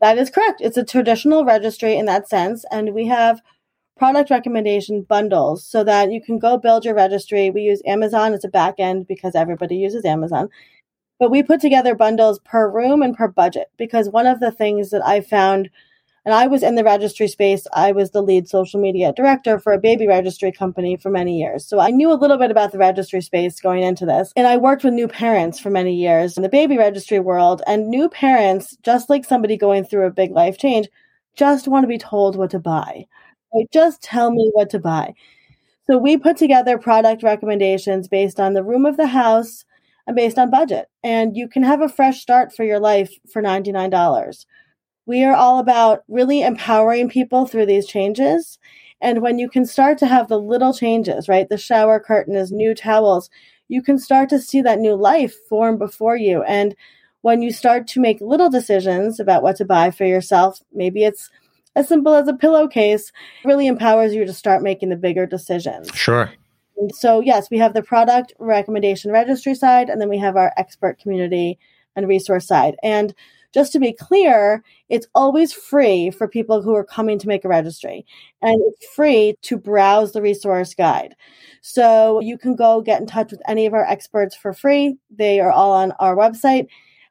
That 0.00 0.18
is 0.18 0.30
correct. 0.30 0.60
It's 0.60 0.76
a 0.76 0.84
traditional 0.84 1.44
registry 1.44 1.96
in 1.96 2.06
that 2.06 2.28
sense. 2.28 2.64
And 2.70 2.94
we 2.94 3.06
have 3.06 3.40
product 3.96 4.30
recommendation 4.30 5.02
bundles 5.02 5.64
so 5.64 5.84
that 5.84 6.10
you 6.10 6.20
can 6.20 6.38
go 6.38 6.58
build 6.58 6.84
your 6.84 6.94
registry. 6.94 7.50
We 7.50 7.62
use 7.62 7.80
Amazon 7.86 8.34
as 8.34 8.44
a 8.44 8.48
back 8.48 8.74
end 8.78 9.06
because 9.06 9.34
everybody 9.34 9.76
uses 9.76 10.04
Amazon. 10.04 10.48
But 11.18 11.30
we 11.30 11.42
put 11.42 11.60
together 11.60 11.94
bundles 11.94 12.40
per 12.40 12.68
room 12.68 13.00
and 13.00 13.16
per 13.16 13.28
budget 13.28 13.70
because 13.78 14.08
one 14.08 14.26
of 14.26 14.40
the 14.40 14.50
things 14.50 14.90
that 14.90 15.04
I 15.04 15.20
found 15.20 15.70
and 16.24 16.34
I 16.34 16.46
was 16.46 16.62
in 16.62 16.74
the 16.74 16.84
registry 16.84 17.28
space. 17.28 17.66
I 17.74 17.92
was 17.92 18.10
the 18.10 18.22
lead 18.22 18.48
social 18.48 18.80
media 18.80 19.12
director 19.12 19.58
for 19.58 19.72
a 19.72 19.78
baby 19.78 20.06
registry 20.06 20.50
company 20.50 20.96
for 20.96 21.10
many 21.10 21.38
years. 21.38 21.66
So 21.66 21.80
I 21.80 21.90
knew 21.90 22.10
a 22.10 22.14
little 22.14 22.38
bit 22.38 22.50
about 22.50 22.72
the 22.72 22.78
registry 22.78 23.20
space 23.20 23.60
going 23.60 23.82
into 23.82 24.06
this. 24.06 24.32
And 24.34 24.46
I 24.46 24.56
worked 24.56 24.84
with 24.84 24.94
new 24.94 25.06
parents 25.06 25.60
for 25.60 25.68
many 25.68 25.94
years 25.94 26.36
in 26.36 26.42
the 26.42 26.48
baby 26.48 26.78
registry 26.78 27.20
world. 27.20 27.62
And 27.66 27.88
new 27.88 28.08
parents, 28.08 28.76
just 28.82 29.10
like 29.10 29.26
somebody 29.26 29.58
going 29.58 29.84
through 29.84 30.06
a 30.06 30.10
big 30.10 30.30
life 30.30 30.56
change, 30.56 30.88
just 31.36 31.68
want 31.68 31.84
to 31.84 31.88
be 31.88 31.98
told 31.98 32.36
what 32.36 32.50
to 32.50 32.58
buy. 32.58 33.06
Like, 33.52 33.66
just 33.70 34.02
tell 34.02 34.30
me 34.30 34.50
what 34.54 34.70
to 34.70 34.78
buy. 34.78 35.14
So 35.86 35.98
we 35.98 36.16
put 36.16 36.38
together 36.38 36.78
product 36.78 37.22
recommendations 37.22 38.08
based 38.08 38.40
on 38.40 38.54
the 38.54 38.64
room 38.64 38.86
of 38.86 38.96
the 38.96 39.08
house 39.08 39.66
and 40.06 40.16
based 40.16 40.38
on 40.38 40.50
budget. 40.50 40.86
And 41.02 41.36
you 41.36 41.48
can 41.48 41.62
have 41.62 41.82
a 41.82 41.88
fresh 41.88 42.20
start 42.22 42.54
for 42.54 42.64
your 42.64 42.80
life 42.80 43.12
for 43.30 43.42
$99 43.42 43.90
we 45.06 45.24
are 45.24 45.34
all 45.34 45.58
about 45.58 46.04
really 46.08 46.42
empowering 46.42 47.08
people 47.08 47.46
through 47.46 47.66
these 47.66 47.86
changes. 47.86 48.58
And 49.00 49.20
when 49.20 49.38
you 49.38 49.48
can 49.48 49.66
start 49.66 49.98
to 49.98 50.06
have 50.06 50.28
the 50.28 50.40
little 50.40 50.72
changes, 50.72 51.28
right? 51.28 51.48
The 51.48 51.58
shower 51.58 52.00
curtain 52.00 52.36
is 52.36 52.50
new 52.50 52.74
towels. 52.74 53.28
You 53.68 53.82
can 53.82 53.98
start 53.98 54.28
to 54.30 54.38
see 54.38 54.62
that 54.62 54.78
new 54.78 54.94
life 54.94 55.34
form 55.48 55.78
before 55.78 56.16
you. 56.16 56.42
And 56.42 56.74
when 57.20 57.42
you 57.42 57.52
start 57.52 57.86
to 57.88 58.00
make 58.00 58.20
little 58.20 58.50
decisions 58.50 59.20
about 59.20 59.42
what 59.42 59.56
to 59.56 59.64
buy 59.64 59.90
for 59.90 60.04
yourself, 60.04 60.60
maybe 60.72 61.04
it's 61.04 61.30
as 61.76 61.88
simple 61.88 62.14
as 62.14 62.28
a 62.28 62.34
pillowcase, 62.34 63.12
really 63.44 63.66
empowers 63.66 64.14
you 64.14 64.24
to 64.24 64.32
start 64.32 64.62
making 64.62 64.90
the 64.90 64.96
bigger 64.96 65.26
decisions. 65.26 65.88
Sure. 65.94 66.32
And 66.76 66.94
so, 66.94 67.20
yes, 67.20 67.50
we 67.50 67.58
have 67.58 67.74
the 67.74 67.82
product 67.82 68.32
recommendation 68.38 69.10
registry 69.10 69.54
side, 69.54 69.88
and 69.88 70.00
then 70.00 70.08
we 70.08 70.18
have 70.18 70.36
our 70.36 70.52
expert 70.56 70.98
community 70.98 71.58
and 71.96 72.08
resource 72.08 72.46
side. 72.46 72.76
And 72.82 73.14
just 73.54 73.72
to 73.72 73.78
be 73.78 73.92
clear, 73.92 74.64
it's 74.88 75.06
always 75.14 75.52
free 75.52 76.10
for 76.10 76.26
people 76.26 76.60
who 76.60 76.74
are 76.74 76.84
coming 76.84 77.20
to 77.20 77.28
make 77.28 77.44
a 77.44 77.48
registry 77.48 78.04
and 78.42 78.60
it's 78.66 78.92
free 78.94 79.36
to 79.42 79.56
browse 79.56 80.12
the 80.12 80.20
resource 80.20 80.74
guide. 80.74 81.14
So 81.62 82.20
you 82.20 82.36
can 82.36 82.56
go 82.56 82.82
get 82.82 83.00
in 83.00 83.06
touch 83.06 83.30
with 83.30 83.40
any 83.46 83.64
of 83.64 83.72
our 83.72 83.84
experts 83.84 84.34
for 84.34 84.52
free. 84.52 84.96
They 85.08 85.38
are 85.38 85.52
all 85.52 85.72
on 85.72 85.92
our 86.00 86.16
website. 86.16 86.66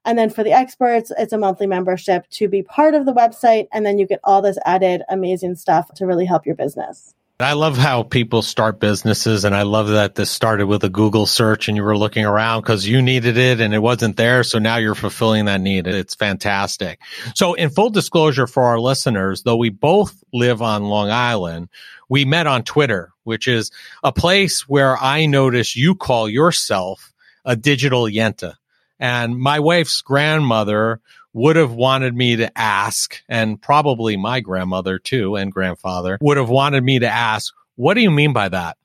And 0.05 0.19
then 0.19 0.29
for 0.29 0.43
the 0.43 0.51
experts, 0.51 1.13
it's 1.17 1.31
a 1.31 1.37
monthly 1.37 1.65
membership 1.65 2.27
to 2.31 2.49
be 2.49 2.61
part 2.61 2.93
of 2.93 3.05
the 3.05 3.13
website. 3.13 3.67
And 3.71 3.85
then 3.85 3.97
you 3.97 4.05
get 4.05 4.19
all 4.25 4.41
this 4.41 4.57
added 4.65 5.01
amazing 5.09 5.55
stuff 5.55 5.93
to 5.95 6.05
really 6.05 6.25
help 6.25 6.45
your 6.45 6.55
business. 6.55 7.15
I 7.39 7.53
love 7.53 7.77
how 7.77 8.03
people 8.03 8.43
start 8.43 8.79
businesses, 8.79 9.43
and 9.43 9.55
I 9.55 9.63
love 9.63 9.87
that 9.89 10.13
this 10.13 10.29
started 10.29 10.67
with 10.67 10.83
a 10.83 10.89
Google 10.89 11.25
search 11.25 11.67
and 11.67 11.75
you 11.75 11.83
were 11.83 11.97
looking 11.97 12.25
around 12.25 12.61
because 12.61 12.87
you 12.87 13.01
needed 13.01 13.37
it 13.37 13.59
and 13.59 13.73
it 13.73 13.79
wasn't 13.79 14.17
there. 14.17 14.43
So 14.43 14.59
now 14.59 14.77
you're 14.77 14.93
fulfilling 14.93 15.45
that 15.45 15.59
need. 15.59 15.87
It's 15.87 16.13
fantastic. 16.13 17.01
So, 17.33 17.55
in 17.55 17.71
full 17.71 17.89
disclosure 17.89 18.45
for 18.45 18.63
our 18.63 18.79
listeners, 18.79 19.41
though 19.41 19.55
we 19.55 19.69
both 19.69 20.23
live 20.31 20.61
on 20.61 20.83
Long 20.83 21.09
Island, 21.09 21.69
we 22.07 22.23
met 22.23 22.45
on 22.45 22.63
Twitter, 22.63 23.11
which 23.23 23.47
is 23.47 23.71
a 24.03 24.11
place 24.11 24.69
where 24.69 24.95
I 24.95 25.25
notice 25.25 25.75
you 25.75 25.95
call 25.95 26.29
yourself 26.29 27.13
a 27.45 27.55
digital 27.55 28.03
yenta. 28.03 28.53
And 28.99 29.37
my 29.37 29.59
wife's 29.59 30.01
grandmother 30.01 31.01
would 31.33 31.55
have 31.55 31.73
wanted 31.73 32.15
me 32.15 32.35
to 32.35 32.57
ask, 32.57 33.21
and 33.27 33.61
probably 33.61 34.15
my 34.15 34.39
grandmother 34.39 34.99
too 34.99 35.35
and 35.35 35.51
grandfather 35.51 36.17
would 36.21 36.37
have 36.37 36.49
wanted 36.49 36.83
me 36.83 36.99
to 36.99 37.07
ask, 37.07 37.53
what 37.75 37.95
do 37.95 38.01
you 38.01 38.11
mean 38.11 38.33
by 38.33 38.49
that? 38.49 38.77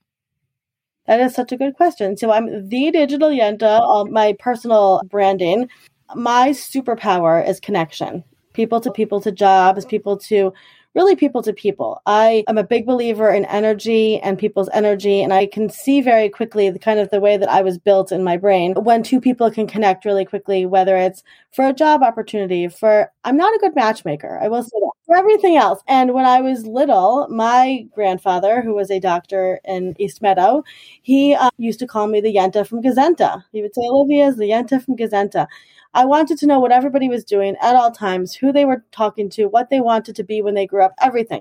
That 1.07 1.21
is 1.21 1.35
such 1.35 1.53
a 1.53 1.57
good 1.57 1.75
question. 1.75 2.17
So 2.17 2.31
I'm 2.31 2.69
the 2.69 2.91
digital 2.91 3.31
Yenta, 3.31 3.81
on 3.81 4.13
my 4.13 4.35
personal 4.39 5.03
branding. 5.09 5.69
My 6.15 6.51
superpower 6.51 7.47
is 7.47 7.61
connection. 7.61 8.25
People 8.53 8.81
to 8.81 8.91
people 8.91 9.21
to 9.21 9.33
jobs, 9.33 9.85
people 9.85 10.17
to 10.19 10.53
really 10.99 11.15
people 11.15 11.43
to 11.43 11.53
people. 11.53 12.03
I 12.07 12.43
am 12.49 12.59
a 12.59 12.65
big 12.65 12.85
believer 12.85 13.31
in 13.31 13.45
energy 13.45 14.19
and 14.19 14.37
people's 14.37 14.69
energy, 14.73 15.23
and 15.23 15.33
I 15.33 15.47
can 15.47 15.71
see 15.71 16.01
very 16.01 16.29
quickly 16.29 16.71
the 16.71 16.79
kind 16.81 16.99
of 16.99 17.09
the 17.11 17.21
way 17.21 17.37
that 17.37 17.49
I 17.49 17.63
was 17.63 17.79
built 17.79 18.11
in 18.11 18.25
my 18.25 18.37
brain 18.37 18.75
when 18.75 19.05
two 19.05 19.21
people 19.21 19.49
can 19.49 19.69
connect 19.69 20.05
really 20.05 20.25
quickly, 20.25 20.67
whether 20.67 20.97
it's 20.97 21.23
for 21.53 21.69
a 21.69 21.73
job 21.73 22.03
opportunity, 22.03 22.67
for 22.67 23.13
I'm 23.23 23.37
not 23.37 23.55
a 23.55 23.59
good 23.61 23.77
matchmaker, 23.77 24.41
I 24.43 24.49
will 24.49 24.65
say 24.65 24.71
that, 24.73 24.93
everything 25.17 25.57
else. 25.57 25.83
And 25.89 26.13
when 26.15 26.25
I 26.25 26.41
was 26.41 26.67
little, 26.67 27.27
my 27.29 27.87
grandfather, 27.95 28.61
who 28.63 28.75
was 28.75 28.91
a 28.91 29.01
doctor 29.01 29.61
in 29.65 29.95
East 29.99 30.21
Meadow, 30.23 30.63
he 31.03 31.35
uh, 31.35 31.51
used 31.59 31.79
to 31.81 31.87
call 31.87 32.07
me 32.09 32.21
the 32.21 32.35
Yenta 32.35 32.67
from 32.67 32.83
Gazenta. 32.83 33.45
He 33.53 33.63
would 33.63 33.75
say, 33.75 33.83
Olivia 33.83 34.27
is 34.29 34.37
the 34.37 34.51
Yenta 34.51 34.83
from 34.85 34.97
Gazenta. 34.97 35.47
I 35.95 36.05
wanted 36.05 36.39
to 36.39 36.47
know 36.47 36.61
what 36.61 36.73
everybody 36.73 37.09
was 37.09 37.25
doing 37.25 37.57
at 37.61 37.75
all 37.77 37.91
times, 37.91 38.35
who 38.35 38.53
they 38.53 38.65
were 38.65 38.85
talking 38.93 39.31
to, 39.31 39.47
what 39.47 39.71
they 39.71 39.81
wanted 39.81 40.17
to 40.17 40.25
be 40.25 40.43
when 40.43 40.55
they 40.55 40.67
grew 40.67 40.85
up, 40.85 40.93
everything. 41.01 41.41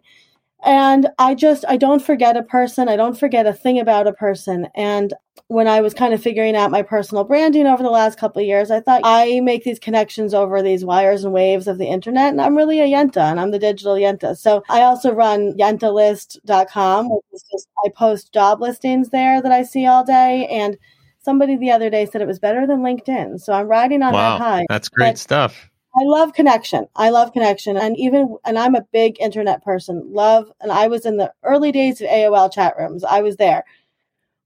And 0.66 1.08
I 1.20 1.36
just, 1.36 1.64
I 1.68 1.78
don't 1.78 2.02
forget 2.02 2.36
a 2.36 2.44
person. 2.44 2.90
I 2.90 2.96
don't 2.96 3.18
forget 3.18 3.46
a 3.46 3.54
thing 3.54 3.80
about 3.80 4.08
a 4.08 4.14
person. 4.14 4.68
And 4.76 5.14
when 5.48 5.68
I 5.68 5.82
was 5.82 5.94
kind 5.94 6.14
of 6.14 6.22
figuring 6.22 6.56
out 6.56 6.72
my 6.72 6.82
personal 6.82 7.24
branding 7.24 7.68
over 7.68 7.84
the 7.84 7.92
last 7.92 8.18
couple 8.18 8.42
of 8.42 8.48
years, 8.48 8.72
I 8.72 8.82
thought 8.82 9.02
I 9.04 9.40
make 9.42 9.64
these 9.64 9.80
connections 9.80 10.34
over 10.34 10.62
these 10.62 10.84
wires 10.84 11.24
and 11.24 11.32
waves 11.32 11.68
of 11.68 11.78
the 11.78 11.86
internet. 11.86 12.32
And 12.32 12.42
I'm 12.42 12.58
really 12.58 12.82
a 12.82 12.86
Yenta 12.86 13.22
and 13.22 13.40
I'm 13.40 13.52
the 13.52 13.60
digital 13.60 13.94
Yenta. 13.94 14.36
So 14.36 14.64
I 14.68 14.82
also 14.82 15.14
run 15.14 15.54
yentalist.com, 15.54 17.10
which 17.10 17.26
is 17.34 17.46
just, 17.52 17.68
I 17.86 17.90
post 17.96 18.34
job 18.34 18.60
listings 18.60 19.10
there 19.10 19.42
that 19.42 19.52
I 19.52 19.62
see 19.64 19.86
all 19.86 20.04
day. 20.04 20.48
And 20.48 20.76
somebody 21.20 21.56
the 21.56 21.72
other 21.72 21.90
day 21.90 22.06
said 22.08 22.22
it 22.22 22.28
was 22.28 22.40
better 22.40 22.66
than 22.66 22.80
LinkedIn. 22.80 23.40
So 23.40 23.54
I'm 23.54 23.68
riding 23.68 24.02
on 24.02 24.14
wow, 24.14 24.38
that 24.38 24.44
high. 24.44 24.66
That's 24.70 24.90
great 24.90 25.12
but 25.12 25.18
stuff. 25.20 25.70
I 26.00 26.04
love 26.04 26.34
connection. 26.34 26.88
I 26.96 27.10
love 27.10 27.34
connection. 27.34 27.75
And 27.75 27.98
even, 27.98 28.38
and 28.46 28.60
I'm 28.60 28.75
a 28.75 28.86
big 28.94 29.20
internet 29.20 29.63
person. 29.63 30.13
Love, 30.13 30.51
and 30.62 30.72
I 30.72 30.88
was 30.88 31.06
in 31.06 31.18
the 31.18 31.34
early 31.44 31.72
days 31.72 32.01
of 32.01 32.08
AOL 32.08 32.54
chat 32.54 32.75
rooms. 32.77 33.04
I 33.04 33.22
was 33.22 33.38
there. 33.38 33.63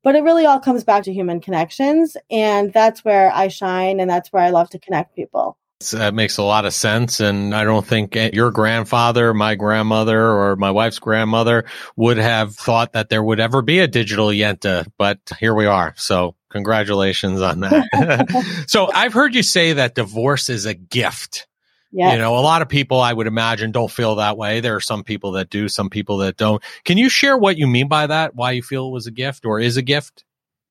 But 0.03 0.15
it 0.15 0.23
really 0.23 0.45
all 0.45 0.59
comes 0.59 0.83
back 0.83 1.03
to 1.03 1.13
human 1.13 1.41
connections. 1.41 2.15
And 2.29 2.71
that's 2.71 3.03
where 3.03 3.31
I 3.33 3.49
shine. 3.49 3.99
And 3.99 4.09
that's 4.09 4.31
where 4.31 4.43
I 4.43 4.49
love 4.51 4.69
to 4.69 4.79
connect 4.79 5.15
people. 5.15 5.57
That 5.91 6.13
makes 6.13 6.37
a 6.37 6.43
lot 6.43 6.65
of 6.65 6.73
sense. 6.73 7.19
And 7.19 7.53
I 7.53 7.63
don't 7.63 7.85
think 7.85 8.15
your 8.15 8.51
grandfather, 8.51 9.33
my 9.33 9.55
grandmother, 9.55 10.23
or 10.23 10.55
my 10.55 10.71
wife's 10.71 10.99
grandmother 10.99 11.65
would 11.95 12.17
have 12.17 12.55
thought 12.55 12.93
that 12.93 13.09
there 13.09 13.23
would 13.23 13.39
ever 13.39 13.61
be 13.61 13.79
a 13.79 13.87
digital 13.87 14.27
Yenta, 14.27 14.87
but 14.97 15.19
here 15.39 15.55
we 15.55 15.65
are. 15.65 15.93
So 15.97 16.35
congratulations 16.51 17.41
on 17.41 17.59
that. 17.61 18.63
so 18.67 18.91
I've 18.93 19.13
heard 19.13 19.35
you 19.35 19.43
say 19.43 19.73
that 19.73 19.95
divorce 19.95 20.49
is 20.49 20.65
a 20.65 20.73
gift. 20.73 21.47
Yes. 21.93 22.13
You 22.13 22.19
know, 22.19 22.37
a 22.37 22.39
lot 22.39 22.61
of 22.61 22.69
people 22.69 23.01
I 23.01 23.11
would 23.11 23.27
imagine 23.27 23.71
don't 23.71 23.91
feel 23.91 24.15
that 24.15 24.37
way. 24.37 24.61
There 24.61 24.75
are 24.75 24.81
some 24.81 25.03
people 25.03 25.33
that 25.33 25.49
do, 25.49 25.67
some 25.67 25.89
people 25.89 26.17
that 26.17 26.37
don't. 26.37 26.63
Can 26.85 26.97
you 26.97 27.09
share 27.09 27.37
what 27.37 27.57
you 27.57 27.67
mean 27.67 27.89
by 27.89 28.07
that? 28.07 28.33
Why 28.33 28.51
you 28.51 28.63
feel 28.63 28.87
it 28.87 28.91
was 28.91 29.07
a 29.07 29.11
gift 29.11 29.45
or 29.45 29.59
is 29.59 29.75
a 29.75 29.81
gift? 29.81 30.23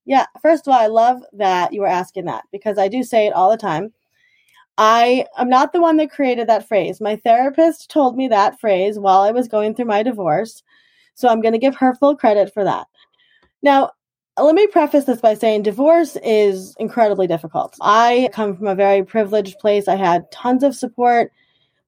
Yeah. 0.06 0.26
First 0.40 0.66
of 0.66 0.72
all, 0.72 0.80
I 0.80 0.86
love 0.86 1.22
that 1.34 1.74
you 1.74 1.82
were 1.82 1.86
asking 1.86 2.24
that 2.24 2.44
because 2.50 2.78
I 2.78 2.88
do 2.88 3.02
say 3.02 3.26
it 3.26 3.34
all 3.34 3.50
the 3.50 3.58
time 3.58 3.92
I 4.80 5.26
am 5.36 5.50
not 5.50 5.74
the 5.74 5.80
one 5.82 5.98
that 5.98 6.10
created 6.10 6.48
that 6.48 6.66
phrase. 6.66 7.02
My 7.02 7.16
therapist 7.16 7.90
told 7.90 8.16
me 8.16 8.28
that 8.28 8.58
phrase 8.58 8.98
while 8.98 9.20
I 9.20 9.30
was 9.30 9.46
going 9.46 9.74
through 9.74 9.84
my 9.84 10.02
divorce. 10.02 10.62
So 11.14 11.28
I'm 11.28 11.42
going 11.42 11.52
to 11.52 11.58
give 11.58 11.76
her 11.76 11.94
full 11.94 12.16
credit 12.16 12.54
for 12.54 12.64
that. 12.64 12.86
Now, 13.62 13.90
let 14.44 14.54
me 14.54 14.66
preface 14.66 15.04
this 15.04 15.20
by 15.20 15.34
saying 15.34 15.62
divorce 15.62 16.16
is 16.22 16.74
incredibly 16.78 17.26
difficult. 17.26 17.76
I 17.80 18.28
come 18.32 18.56
from 18.56 18.66
a 18.66 18.74
very 18.74 19.04
privileged 19.04 19.58
place. 19.58 19.88
I 19.88 19.96
had 19.96 20.30
tons 20.30 20.62
of 20.62 20.74
support. 20.74 21.32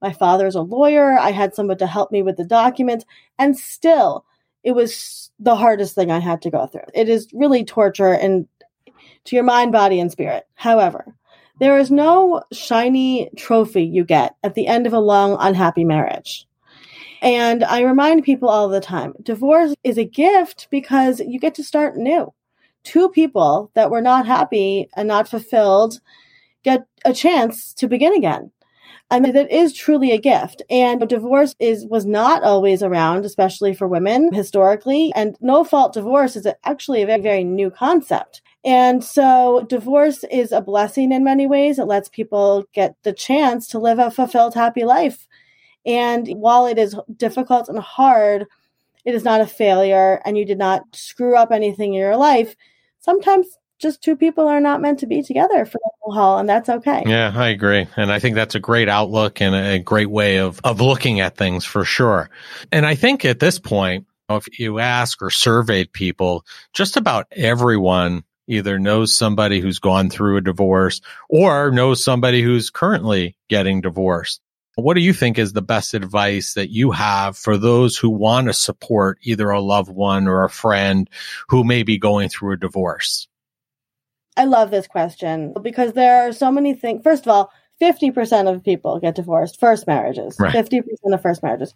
My 0.01 0.11
father 0.11 0.43
father's 0.43 0.55
a 0.55 0.61
lawyer. 0.61 1.17
I 1.17 1.31
had 1.31 1.55
someone 1.55 1.77
to 1.77 1.87
help 1.87 2.11
me 2.11 2.21
with 2.21 2.35
the 2.35 2.43
documents. 2.43 3.05
And 3.39 3.57
still, 3.57 4.25
it 4.63 4.73
was 4.73 5.31
the 5.39 5.55
hardest 5.55 5.95
thing 5.95 6.11
I 6.11 6.19
had 6.19 6.41
to 6.41 6.49
go 6.49 6.67
through. 6.67 6.81
It 6.93 7.07
is 7.07 7.27
really 7.33 7.63
torture 7.63 8.13
and 8.13 8.47
to 9.25 9.35
your 9.35 9.43
mind, 9.43 9.71
body, 9.71 9.99
and 9.99 10.11
spirit. 10.11 10.45
However, 10.55 11.15
there 11.59 11.77
is 11.77 11.91
no 11.91 12.43
shiny 12.51 13.29
trophy 13.37 13.83
you 13.83 14.03
get 14.03 14.35
at 14.43 14.55
the 14.55 14.67
end 14.67 14.87
of 14.87 14.93
a 14.93 14.99
long, 14.99 15.37
unhappy 15.39 15.85
marriage. 15.85 16.45
And 17.21 17.63
I 17.63 17.81
remind 17.83 18.23
people 18.23 18.49
all 18.49 18.67
the 18.67 18.81
time 18.81 19.13
divorce 19.23 19.73
is 19.83 19.97
a 19.97 20.03
gift 20.03 20.67
because 20.69 21.21
you 21.21 21.39
get 21.39 21.55
to 21.55 21.63
start 21.63 21.95
new. 21.95 22.33
Two 22.83 23.09
people 23.09 23.71
that 23.73 23.91
were 23.91 24.01
not 24.01 24.25
happy 24.25 24.89
and 24.95 25.07
not 25.07 25.27
fulfilled 25.27 25.99
get 26.63 26.85
a 27.05 27.13
chance 27.13 27.73
to 27.73 27.87
begin 27.87 28.13
again. 28.13 28.51
And 29.11 29.25
that 29.25 29.51
is 29.51 29.73
truly 29.73 30.11
a 30.11 30.17
gift. 30.17 30.63
And 30.69 31.07
divorce 31.07 31.55
is 31.59 31.85
was 31.85 32.05
not 32.05 32.43
always 32.43 32.81
around, 32.81 33.25
especially 33.25 33.73
for 33.73 33.87
women 33.87 34.33
historically. 34.33 35.11
And 35.15 35.37
no 35.39 35.63
fault 35.63 35.93
divorce 35.93 36.35
is 36.35 36.47
actually 36.63 37.03
a 37.03 37.05
very, 37.05 37.21
very 37.21 37.43
new 37.43 37.69
concept. 37.69 38.41
And 38.65 39.03
so 39.03 39.65
divorce 39.69 40.23
is 40.31 40.51
a 40.51 40.61
blessing 40.61 41.11
in 41.11 41.23
many 41.23 41.45
ways. 41.47 41.79
It 41.79 41.85
lets 41.85 42.09
people 42.09 42.65
get 42.73 42.95
the 43.03 43.13
chance 43.13 43.67
to 43.67 43.79
live 43.79 43.99
a 43.99 44.09
fulfilled, 44.09 44.55
happy 44.55 44.83
life. 44.83 45.27
And 45.85 46.27
while 46.29 46.65
it 46.65 46.77
is 46.77 46.95
difficult 47.15 47.67
and 47.67 47.79
hard, 47.79 48.47
it 49.05 49.13
is 49.13 49.25
not 49.25 49.41
a 49.41 49.47
failure 49.47 50.21
and 50.25 50.37
you 50.37 50.45
did 50.45 50.57
not 50.57 50.83
screw 50.93 51.35
up 51.35 51.51
anything 51.51 51.93
in 51.93 51.99
your 51.99 52.15
life. 52.15 52.55
Sometimes 53.03 53.47
just 53.79 54.01
two 54.01 54.15
people 54.15 54.47
are 54.47 54.61
not 54.61 54.81
meant 54.81 54.99
to 54.99 55.05
be 55.05 55.21
together 55.21 55.65
for 55.65 55.77
the 55.77 55.91
whole 55.99 56.13
haul, 56.13 56.37
and 56.37 56.47
that's 56.47 56.69
okay. 56.69 57.03
Yeah, 57.05 57.33
I 57.35 57.49
agree. 57.49 57.85
And 57.97 58.11
I 58.11 58.19
think 58.19 58.35
that's 58.35 58.55
a 58.55 58.59
great 58.59 58.87
outlook 58.87 59.41
and 59.41 59.53
a 59.53 59.77
great 59.77 60.09
way 60.09 60.37
of, 60.37 60.61
of 60.63 60.79
looking 60.79 61.19
at 61.19 61.35
things 61.35 61.65
for 61.65 61.83
sure. 61.83 62.29
And 62.71 62.85
I 62.85 62.95
think 62.95 63.25
at 63.25 63.41
this 63.41 63.59
point, 63.59 64.07
if 64.29 64.57
you 64.57 64.79
ask 64.79 65.21
or 65.21 65.29
surveyed 65.29 65.91
people, 65.91 66.45
just 66.73 66.95
about 66.95 67.27
everyone 67.33 68.23
either 68.47 68.79
knows 68.79 69.15
somebody 69.15 69.59
who's 69.59 69.79
gone 69.79 70.09
through 70.09 70.37
a 70.37 70.41
divorce 70.41 71.01
or 71.29 71.71
knows 71.71 72.03
somebody 72.03 72.41
who's 72.41 72.69
currently 72.69 73.35
getting 73.49 73.81
divorced. 73.81 74.41
What 74.75 74.95
do 74.95 75.01
you 75.01 75.13
think 75.13 75.37
is 75.37 75.53
the 75.53 75.61
best 75.61 75.93
advice 75.93 76.55
that 76.55 76.71
you 76.71 76.91
have 76.91 77.37
for 77.37 77.57
those 77.57 77.95
who 77.95 78.09
want 78.09 78.47
to 78.47 78.53
support 78.53 79.19
either 79.21 79.49
a 79.49 79.61
loved 79.61 79.91
one 79.91 80.27
or 80.27 80.43
a 80.43 80.49
friend 80.49 81.09
who 81.49 81.63
may 81.63 81.83
be 81.83 81.99
going 81.99 82.29
through 82.29 82.53
a 82.53 82.57
divorce? 82.57 83.27
I 84.35 84.45
love 84.45 84.71
this 84.71 84.87
question 84.87 85.53
because 85.61 85.93
there 85.93 86.27
are 86.27 86.33
so 86.33 86.51
many 86.51 86.73
things. 86.73 87.03
First 87.03 87.27
of 87.27 87.31
all, 87.31 87.51
50% 87.81 88.51
of 88.51 88.63
people 88.63 88.99
get 88.99 89.15
divorced 89.15 89.59
first 89.59 89.85
marriages. 89.85 90.37
Right. 90.39 90.53
50% 90.53 90.81
of 91.13 91.21
first 91.21 91.43
marriages. 91.43 91.75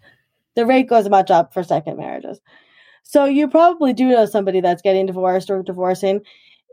The 0.55 0.65
rate 0.65 0.89
goes 0.89 1.07
much 1.07 1.29
up 1.29 1.53
for 1.53 1.63
second 1.63 1.97
marriages. 1.97 2.39
So 3.03 3.25
you 3.25 3.47
probably 3.47 3.93
do 3.93 4.07
know 4.07 4.25
somebody 4.25 4.59
that's 4.59 4.81
getting 4.81 5.05
divorced 5.05 5.49
or 5.49 5.61
divorcing. 5.61 6.21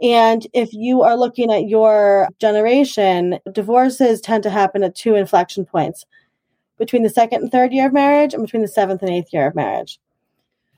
And 0.03 0.47
if 0.53 0.73
you 0.73 1.03
are 1.03 1.17
looking 1.17 1.53
at 1.53 1.69
your 1.69 2.29
generation, 2.41 3.39
divorces 3.53 4.21
tend 4.21 4.43
to 4.43 4.51
happen 4.51 4.83
at 4.83 4.95
two 4.95 5.15
inflection 5.15 5.65
points 5.65 6.05
between 6.79 7.03
the 7.03 7.11
second 7.11 7.43
and 7.43 7.53
third 7.53 7.73
year 7.73 7.87
of 7.87 7.93
marriage 7.93 8.35
and 8.35 8.43
between 8.43 8.63
the 8.63 8.69
seventh 8.69 9.03
and 9.03 9.11
eighth 9.11 9.33
year 9.33 9.47
of 9.47 9.55
marriage. 9.55 9.99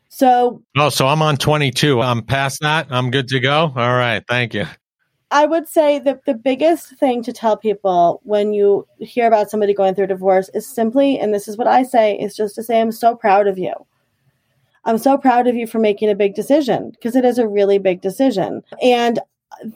So, 0.08 0.62
oh, 0.76 0.88
so 0.88 1.06
I'm 1.08 1.22
on 1.22 1.36
22. 1.36 2.00
I'm 2.00 2.22
past 2.22 2.60
that. 2.60 2.86
I'm 2.90 3.10
good 3.10 3.28
to 3.28 3.40
go. 3.40 3.72
All 3.74 3.94
right. 3.94 4.22
Thank 4.28 4.54
you. 4.54 4.66
I 5.30 5.46
would 5.46 5.66
say 5.66 5.98
that 6.00 6.24
the 6.24 6.34
biggest 6.34 6.96
thing 6.98 7.22
to 7.24 7.32
tell 7.32 7.56
people 7.56 8.20
when 8.22 8.54
you 8.54 8.86
hear 8.98 9.26
about 9.26 9.50
somebody 9.50 9.74
going 9.74 9.94
through 9.94 10.04
a 10.04 10.08
divorce 10.08 10.48
is 10.54 10.66
simply, 10.66 11.18
and 11.18 11.34
this 11.34 11.48
is 11.48 11.56
what 11.56 11.66
I 11.66 11.82
say, 11.82 12.16
is 12.16 12.36
just 12.36 12.54
to 12.54 12.62
say, 12.62 12.80
I'm 12.80 12.92
so 12.92 13.16
proud 13.16 13.48
of 13.48 13.58
you. 13.58 13.74
I'm 14.86 14.98
so 14.98 15.18
proud 15.18 15.48
of 15.48 15.56
you 15.56 15.66
for 15.66 15.80
making 15.80 16.10
a 16.10 16.14
big 16.14 16.34
decision 16.34 16.92
because 16.92 17.16
it 17.16 17.24
is 17.24 17.38
a 17.38 17.48
really 17.48 17.78
big 17.78 18.00
decision. 18.00 18.62
And 18.80 19.18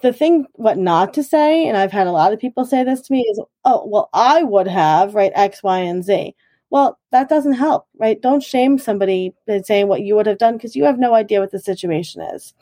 the 0.02 0.12
thing, 0.12 0.46
what 0.52 0.78
not 0.78 1.12
to 1.14 1.24
say, 1.24 1.66
and 1.66 1.76
I've 1.76 1.90
had 1.90 2.06
a 2.06 2.12
lot 2.12 2.32
of 2.32 2.38
people 2.38 2.64
say 2.64 2.84
this 2.84 3.00
to 3.02 3.12
me 3.12 3.22
is, 3.22 3.40
oh, 3.64 3.84
well, 3.86 4.08
I 4.12 4.44
would 4.44 4.68
have, 4.68 5.16
right, 5.16 5.32
X, 5.34 5.64
Y, 5.64 5.78
and 5.78 6.04
Z. 6.04 6.34
Well, 6.70 6.96
that 7.10 7.28
doesn't 7.28 7.54
help, 7.54 7.88
right? 7.98 8.22
Don't 8.22 8.42
shame 8.42 8.78
somebody 8.78 9.34
by 9.48 9.62
saying 9.62 9.88
what 9.88 10.02
you 10.02 10.14
would 10.14 10.26
have 10.26 10.38
done 10.38 10.56
because 10.56 10.76
you 10.76 10.84
have 10.84 11.00
no 11.00 11.14
idea 11.14 11.40
what 11.40 11.50
the 11.50 11.58
situation 11.58 12.22
is. 12.22 12.54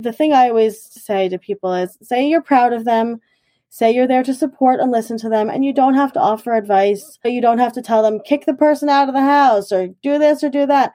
The 0.00 0.12
thing 0.12 0.32
I 0.32 0.48
always 0.48 0.82
say 0.82 1.28
to 1.28 1.38
people 1.38 1.74
is 1.74 1.98
say 2.00 2.26
you're 2.26 2.40
proud 2.40 2.72
of 2.72 2.86
them, 2.86 3.20
say 3.68 3.90
you're 3.90 4.08
there 4.08 4.22
to 4.22 4.32
support 4.32 4.80
and 4.80 4.90
listen 4.90 5.18
to 5.18 5.28
them, 5.28 5.50
and 5.50 5.66
you 5.66 5.74
don't 5.74 5.94
have 5.94 6.14
to 6.14 6.20
offer 6.20 6.54
advice. 6.54 7.18
You 7.24 7.42
don't 7.42 7.58
have 7.58 7.74
to 7.74 7.82
tell 7.82 8.02
them, 8.02 8.20
kick 8.24 8.46
the 8.46 8.54
person 8.54 8.88
out 8.88 9.08
of 9.08 9.14
the 9.14 9.20
house 9.20 9.70
or 9.70 9.88
do 10.02 10.18
this 10.18 10.42
or 10.42 10.48
do 10.48 10.64
that 10.66 10.94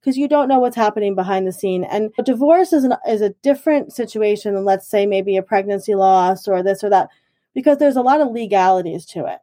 because 0.00 0.16
you 0.16 0.28
don't 0.28 0.48
know 0.48 0.58
what's 0.58 0.76
happening 0.76 1.14
behind 1.14 1.46
the 1.46 1.52
scene. 1.52 1.84
And 1.84 2.10
a 2.18 2.22
divorce 2.22 2.72
is 2.72 2.84
an, 2.84 2.94
is 3.06 3.20
a 3.20 3.34
different 3.42 3.92
situation 3.92 4.54
than 4.54 4.64
let's 4.64 4.88
say 4.88 5.06
maybe 5.06 5.36
a 5.36 5.42
pregnancy 5.42 5.94
loss 5.94 6.48
or 6.48 6.62
this 6.62 6.82
or 6.82 6.90
that 6.90 7.08
because 7.54 7.78
there's 7.78 7.96
a 7.96 8.02
lot 8.02 8.20
of 8.20 8.30
legalities 8.30 9.04
to 9.06 9.26
it. 9.26 9.40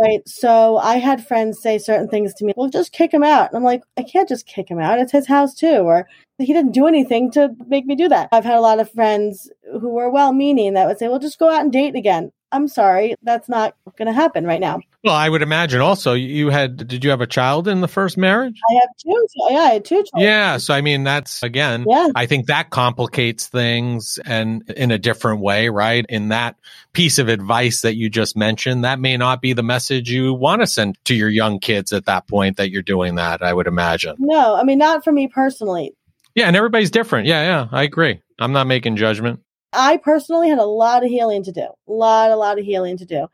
Right. 0.00 0.26
So 0.28 0.76
I 0.76 0.98
had 0.98 1.26
friends 1.26 1.60
say 1.60 1.76
certain 1.76 2.06
things 2.06 2.32
to 2.34 2.44
me. 2.44 2.52
Well, 2.56 2.68
just 2.68 2.92
kick 2.92 3.12
him 3.12 3.24
out. 3.24 3.48
And 3.48 3.56
I'm 3.56 3.64
like, 3.64 3.82
I 3.96 4.04
can't 4.04 4.28
just 4.28 4.46
kick 4.46 4.70
him 4.70 4.78
out. 4.78 5.00
It's 5.00 5.10
his 5.10 5.26
house 5.26 5.54
too. 5.54 5.78
Or 5.78 6.06
he 6.38 6.52
didn't 6.52 6.70
do 6.70 6.86
anything 6.86 7.32
to 7.32 7.50
make 7.66 7.84
me 7.84 7.96
do 7.96 8.08
that. 8.08 8.28
I've 8.30 8.44
had 8.44 8.56
a 8.56 8.60
lot 8.60 8.78
of 8.78 8.92
friends 8.92 9.50
who 9.72 9.88
were 9.88 10.08
well 10.08 10.32
meaning 10.32 10.74
that 10.74 10.86
would 10.86 11.00
say, 11.00 11.08
well, 11.08 11.18
just 11.18 11.40
go 11.40 11.50
out 11.50 11.62
and 11.62 11.72
date 11.72 11.96
again. 11.96 12.30
I'm 12.50 12.66
sorry, 12.68 13.14
that's 13.22 13.48
not 13.48 13.76
going 13.96 14.06
to 14.06 14.12
happen 14.12 14.44
right 14.44 14.60
now. 14.60 14.80
Well, 15.04 15.14
I 15.14 15.28
would 15.28 15.42
imagine 15.42 15.80
also 15.80 16.14
you 16.14 16.48
had, 16.48 16.88
did 16.88 17.04
you 17.04 17.10
have 17.10 17.20
a 17.20 17.26
child 17.26 17.68
in 17.68 17.80
the 17.82 17.88
first 17.88 18.16
marriage? 18.16 18.58
I 18.70 18.74
have 18.74 18.88
two. 18.98 19.26
Yeah, 19.50 19.58
I 19.58 19.72
had 19.74 19.84
two 19.84 19.96
children. 19.96 20.22
Yeah. 20.22 20.56
So, 20.56 20.72
I 20.72 20.80
mean, 20.80 21.04
that's 21.04 21.42
again, 21.42 21.84
yeah. 21.86 22.08
I 22.14 22.26
think 22.26 22.46
that 22.46 22.70
complicates 22.70 23.48
things 23.48 24.18
and 24.24 24.68
in 24.70 24.90
a 24.90 24.98
different 24.98 25.40
way, 25.40 25.68
right? 25.68 26.04
In 26.08 26.28
that 26.28 26.56
piece 26.94 27.18
of 27.18 27.28
advice 27.28 27.82
that 27.82 27.96
you 27.96 28.08
just 28.08 28.36
mentioned, 28.36 28.84
that 28.84 28.98
may 28.98 29.16
not 29.16 29.42
be 29.42 29.52
the 29.52 29.62
message 29.62 30.10
you 30.10 30.32
want 30.32 30.62
to 30.62 30.66
send 30.66 30.96
to 31.04 31.14
your 31.14 31.28
young 31.28 31.60
kids 31.60 31.92
at 31.92 32.06
that 32.06 32.26
point 32.26 32.56
that 32.56 32.70
you're 32.70 32.82
doing 32.82 33.16
that, 33.16 33.42
I 33.42 33.52
would 33.52 33.66
imagine. 33.66 34.16
No, 34.18 34.56
I 34.56 34.64
mean, 34.64 34.78
not 34.78 35.04
for 35.04 35.12
me 35.12 35.28
personally. 35.28 35.94
Yeah. 36.34 36.46
And 36.46 36.56
everybody's 36.56 36.90
different. 36.90 37.26
Yeah. 37.26 37.42
Yeah. 37.42 37.68
I 37.70 37.82
agree. 37.82 38.20
I'm 38.38 38.52
not 38.52 38.66
making 38.66 38.96
judgment. 38.96 39.40
I 39.72 39.98
personally 39.98 40.48
had 40.48 40.58
a 40.58 40.64
lot 40.64 41.04
of 41.04 41.10
healing 41.10 41.42
to 41.44 41.52
do, 41.52 41.60
a 41.60 41.92
lot, 41.92 42.30
a 42.30 42.36
lot 42.36 42.58
of 42.58 42.64
healing 42.64 42.96
to 42.98 43.04
do. 43.04 43.28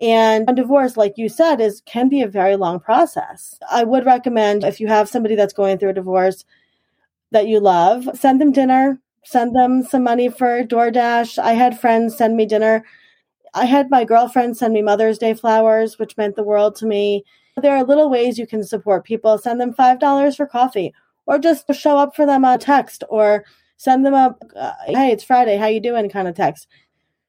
And 0.00 0.46
divorce, 0.56 0.96
like 0.96 1.18
you 1.18 1.28
said, 1.28 1.60
is 1.60 1.82
can 1.84 2.08
be 2.08 2.22
a 2.22 2.28
very 2.28 2.56
long 2.56 2.80
process. 2.80 3.58
I 3.70 3.84
would 3.84 4.06
recommend 4.06 4.64
if 4.64 4.80
you 4.80 4.88
have 4.88 5.08
somebody 5.08 5.34
that's 5.34 5.52
going 5.52 5.78
through 5.78 5.90
a 5.90 5.94
divorce 5.94 6.44
that 7.32 7.46
you 7.46 7.60
love, 7.60 8.08
send 8.14 8.40
them 8.40 8.50
dinner, 8.50 8.98
send 9.24 9.54
them 9.54 9.82
some 9.82 10.02
money 10.02 10.28
for 10.28 10.64
DoorDash. 10.64 11.38
I 11.38 11.52
had 11.52 11.78
friends 11.78 12.16
send 12.16 12.36
me 12.36 12.46
dinner. 12.46 12.84
I 13.52 13.66
had 13.66 13.90
my 13.90 14.04
girlfriend 14.04 14.56
send 14.56 14.72
me 14.72 14.80
Mother's 14.80 15.18
Day 15.18 15.34
flowers, 15.34 15.98
which 15.98 16.16
meant 16.16 16.34
the 16.36 16.44
world 16.44 16.76
to 16.76 16.86
me. 16.86 17.24
There 17.60 17.76
are 17.76 17.84
little 17.84 18.08
ways 18.08 18.38
you 18.38 18.46
can 18.46 18.64
support 18.64 19.04
people. 19.04 19.36
Send 19.36 19.60
them 19.60 19.74
$5 19.74 20.36
for 20.36 20.46
coffee 20.46 20.94
or 21.26 21.38
just 21.38 21.72
show 21.74 21.98
up 21.98 22.16
for 22.16 22.24
them 22.26 22.44
on 22.44 22.58
text 22.58 23.04
or 23.08 23.44
send 23.80 24.04
them 24.04 24.12
a 24.12 24.36
uh, 24.54 24.72
hey 24.84 25.10
it's 25.10 25.24
friday 25.24 25.56
how 25.56 25.66
you 25.66 25.80
doing 25.80 26.08
kind 26.10 26.28
of 26.28 26.36
text. 26.36 26.68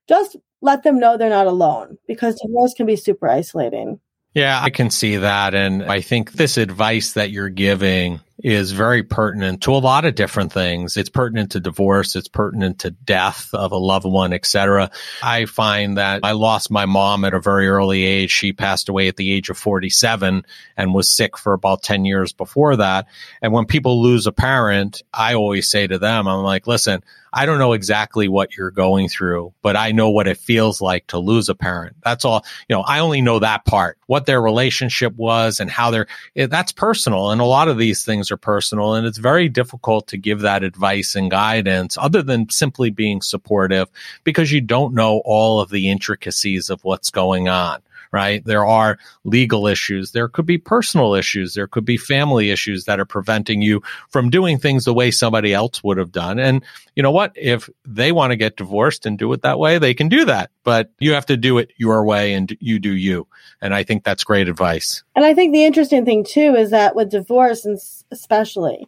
Just 0.10 0.36
let 0.60 0.84
them 0.84 1.00
know 1.00 1.18
they're 1.18 1.30
not 1.30 1.48
alone 1.48 1.98
because 2.08 2.36
divorce 2.42 2.74
can 2.74 2.86
be 2.86 2.98
super 2.98 3.30
isolating. 3.30 4.00
Yeah 4.34 4.60
i 4.62 4.70
can 4.70 4.90
see 4.90 5.18
that 5.18 5.54
and 5.54 5.84
i 5.84 6.00
think 6.02 6.34
this 6.34 6.58
advice 6.58 7.14
that 7.14 7.32
you're 7.32 7.50
giving 7.50 8.22
is 8.43 8.71
very 8.71 9.04
pertinent 9.04 9.62
to 9.63 9.73
a 9.73 9.77
lot 9.77 10.06
of 10.06 10.15
different 10.15 10.51
things. 10.51 10.97
It's 10.97 11.10
pertinent 11.10 11.51
to 11.51 11.60
divorce. 11.60 12.15
It's 12.15 12.27
pertinent 12.27 12.80
to 12.80 12.91
death 12.91 13.49
of 13.54 13.71
a 13.71 13.77
loved 13.77 14.06
one, 14.06 14.34
etc. 14.34 14.91
I 15.21 15.45
find 15.45 15.97
that 15.97 16.21
I 16.23 16.32
lost 16.32 16.71
my 16.71 16.86
mom 16.86 17.23
at 17.23 17.34
a 17.34 17.39
very 17.39 17.67
early 17.67 18.04
age. 18.04 18.32
She 18.32 18.54
passed 18.54 18.89
away 18.89 19.08
at 19.08 19.17
the 19.17 19.32
age 19.32 19.49
of 19.49 19.58
47 19.58 20.45
and 20.77 20.93
was 20.93 21.08
sick 21.08 21.38
for 21.38 21.54
about 21.54 21.84
10 21.84 22.06
years 22.06 22.34
before 22.34 22.75
that. 22.77 23.08
And 23.41 23.54
when 23.54 23.65
people 23.65 24.01
lose 24.01 24.27
a 24.27 24.32
parent, 24.32 25.04
I 25.13 25.36
always 25.36 25.69
say 25.69 25.88
to 25.88 25.99
them, 25.99 26.27
I'm 26.27 26.43
like, 26.43 26.67
listen, 26.67 27.04
I 27.34 27.46
don't 27.46 27.60
know 27.60 27.74
exactly 27.74 28.28
what 28.28 28.58
you're 28.58 28.72
going 28.72 29.08
through, 29.08 29.54
but 29.62 29.76
I 29.78 29.91
know 29.91 30.10
what 30.10 30.28
it 30.28 30.38
feels 30.38 30.82
like 30.82 31.08
to 31.08 31.17
lose 31.20 31.48
a 31.50 31.56
parent. 31.56 31.96
That's 32.04 32.26
all. 32.26 32.46
You 32.67 32.76
know, 32.76 32.82
I 32.82 33.00
only 33.00 33.22
know 33.22 33.39
that 33.39 33.65
part, 33.65 33.98
what 34.08 34.26
their 34.26 34.41
relationship 34.41 35.15
was 35.15 35.60
and 35.60 35.70
how 35.70 35.91
they're, 35.91 36.08
that's 36.36 36.72
personal. 36.72 37.32
And 37.32 37.39
a 37.39 37.46
lot 37.46 37.67
of 37.67 37.78
these 37.78 38.04
things 38.04 38.32
are 38.32 38.38
personal 38.38 38.96
and 38.96 39.08
it's 39.08 39.17
very 39.17 39.50
difficult 39.50 40.08
to 40.08 40.17
give 40.17 40.41
that 40.41 40.63
advice 40.63 41.15
and 41.15 41.32
guidance 41.32 41.98
other 41.98 42.22
than 42.22 42.50
simply 42.50 42.89
being 42.89 43.22
supportive 43.22 43.88
because 44.24 44.52
you 44.52 44.62
don't 44.62 44.94
know 44.94 45.22
all 45.24 45.62
of 45.62 45.70
the 45.70 45.89
intricacies 45.89 46.70
of 46.70 46.84
what's 46.84 47.10
going 47.10 47.48
on 47.48 47.82
right? 48.12 48.43
There 48.45 48.65
are 48.65 48.97
legal 49.24 49.67
issues. 49.67 50.12
There 50.12 50.28
could 50.28 50.45
be 50.45 50.58
personal 50.58 51.13
issues. 51.13 51.54
There 51.54 51.67
could 51.67 51.86
be 51.86 51.97
family 51.97 52.50
issues 52.50 52.86
that 52.86 53.00
are 53.00 53.06
preventing 53.06 53.62
you 53.62 53.82
from 54.10 54.30
doing 54.30 54.58
things 54.58 54.86
the 54.86 54.93
way 54.93 55.12
somebody 55.12 55.54
else 55.54 55.84
would 55.84 55.97
have 55.97 56.12
done. 56.12 56.39
And 56.39 56.63
you 56.95 57.04
know 57.04 57.12
what? 57.12 57.32
If 57.36 57.69
they 57.86 58.12
want 58.12 58.32
to 58.32 58.36
get 58.36 58.58
divorced 58.58 59.06
and 59.06 59.17
do 59.17 59.32
it 59.34 59.41
that 59.43 59.60
way, 59.60 59.78
they 59.78 59.93
can 59.93 60.10
do 60.10 60.26
that. 60.26 60.52
But 60.63 60.91
you 61.00 61.13
have 61.13 61.26
to 61.28 61.38
do 61.38 61.58
it 61.58 61.71
your 61.78 62.04
way 62.04 62.34
and 62.34 62.56
you 62.60 62.80
do 62.80 62.91
you. 62.91 63.28
And 63.62 63.74
I 63.74 63.84
think 63.84 64.04
that's 64.04 64.24
great 64.24 64.50
advice. 64.50 65.04
And 65.15 65.26
I 65.26 65.34
think 65.34 65.54
the 65.54 65.63
interesting 65.63 66.06
thing 66.06 66.24
too 66.24 66.56
is 66.56 66.71
that 66.71 66.95
with 66.95 67.10
divorce, 67.10 67.65
and 67.65 67.80
especially, 68.12 68.88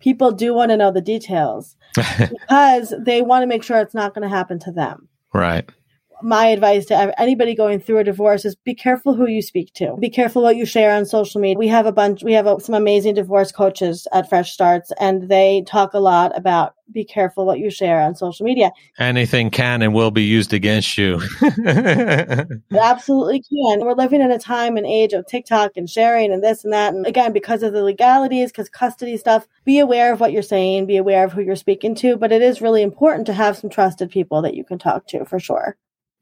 people 0.00 0.32
do 0.32 0.52
want 0.52 0.70
to 0.70 0.76
know 0.76 0.90
the 0.90 1.00
details 1.00 1.76
because 1.94 2.92
they 2.98 3.22
want 3.22 3.42
to 3.44 3.46
make 3.46 3.62
sure 3.62 3.78
it's 3.78 3.94
not 3.94 4.14
going 4.14 4.28
to 4.28 4.34
happen 4.34 4.58
to 4.60 4.72
them. 4.72 5.08
Right 5.32 5.68
my 6.22 6.46
advice 6.46 6.86
to 6.86 7.20
anybody 7.20 7.54
going 7.54 7.80
through 7.80 7.98
a 7.98 8.04
divorce 8.04 8.44
is 8.44 8.54
be 8.54 8.74
careful 8.74 9.14
who 9.14 9.26
you 9.26 9.42
speak 9.42 9.72
to. 9.74 9.96
Be 9.98 10.10
careful 10.10 10.42
what 10.42 10.56
you 10.56 10.64
share 10.64 10.92
on 10.92 11.04
social 11.04 11.40
media. 11.40 11.58
We 11.58 11.68
have 11.68 11.86
a 11.86 11.92
bunch, 11.92 12.22
we 12.22 12.32
have 12.32 12.46
a, 12.46 12.60
some 12.60 12.74
amazing 12.74 13.14
divorce 13.14 13.52
coaches 13.52 14.06
at 14.12 14.28
Fresh 14.28 14.52
Starts, 14.52 14.92
and 14.98 15.28
they 15.28 15.64
talk 15.66 15.94
a 15.94 16.00
lot 16.00 16.36
about 16.36 16.74
be 16.92 17.04
careful 17.04 17.44
what 17.44 17.58
you 17.58 17.68
share 17.68 18.00
on 18.00 18.14
social 18.14 18.44
media. 18.44 18.70
Anything 18.98 19.50
can 19.50 19.82
and 19.82 19.92
will 19.92 20.12
be 20.12 20.22
used 20.22 20.52
against 20.52 20.96
you. 20.96 21.20
it 21.42 22.62
absolutely 22.78 23.40
can. 23.42 23.84
We're 23.84 23.94
living 23.94 24.20
in 24.20 24.30
a 24.30 24.38
time 24.38 24.76
and 24.76 24.86
age 24.86 25.12
of 25.12 25.26
TikTok 25.26 25.72
and 25.76 25.90
sharing 25.90 26.32
and 26.32 26.44
this 26.44 26.62
and 26.62 26.72
that. 26.72 26.94
And 26.94 27.04
again, 27.06 27.32
because 27.32 27.62
of 27.62 27.72
the 27.72 27.82
legalities, 27.82 28.52
because 28.52 28.68
custody 28.68 29.16
stuff, 29.16 29.48
be 29.64 29.80
aware 29.80 30.12
of 30.12 30.20
what 30.20 30.32
you're 30.32 30.42
saying, 30.42 30.86
be 30.86 30.96
aware 30.96 31.24
of 31.24 31.32
who 31.32 31.42
you're 31.42 31.56
speaking 31.56 31.94
to. 31.96 32.16
But 32.16 32.32
it 32.32 32.42
is 32.42 32.62
really 32.62 32.82
important 32.82 33.26
to 33.26 33.32
have 33.32 33.56
some 33.56 33.70
trusted 33.70 34.10
people 34.10 34.42
that 34.42 34.54
you 34.54 34.64
can 34.64 34.78
talk 34.78 35.08
to 35.08 35.24
for 35.24 35.40
sure. 35.40 35.76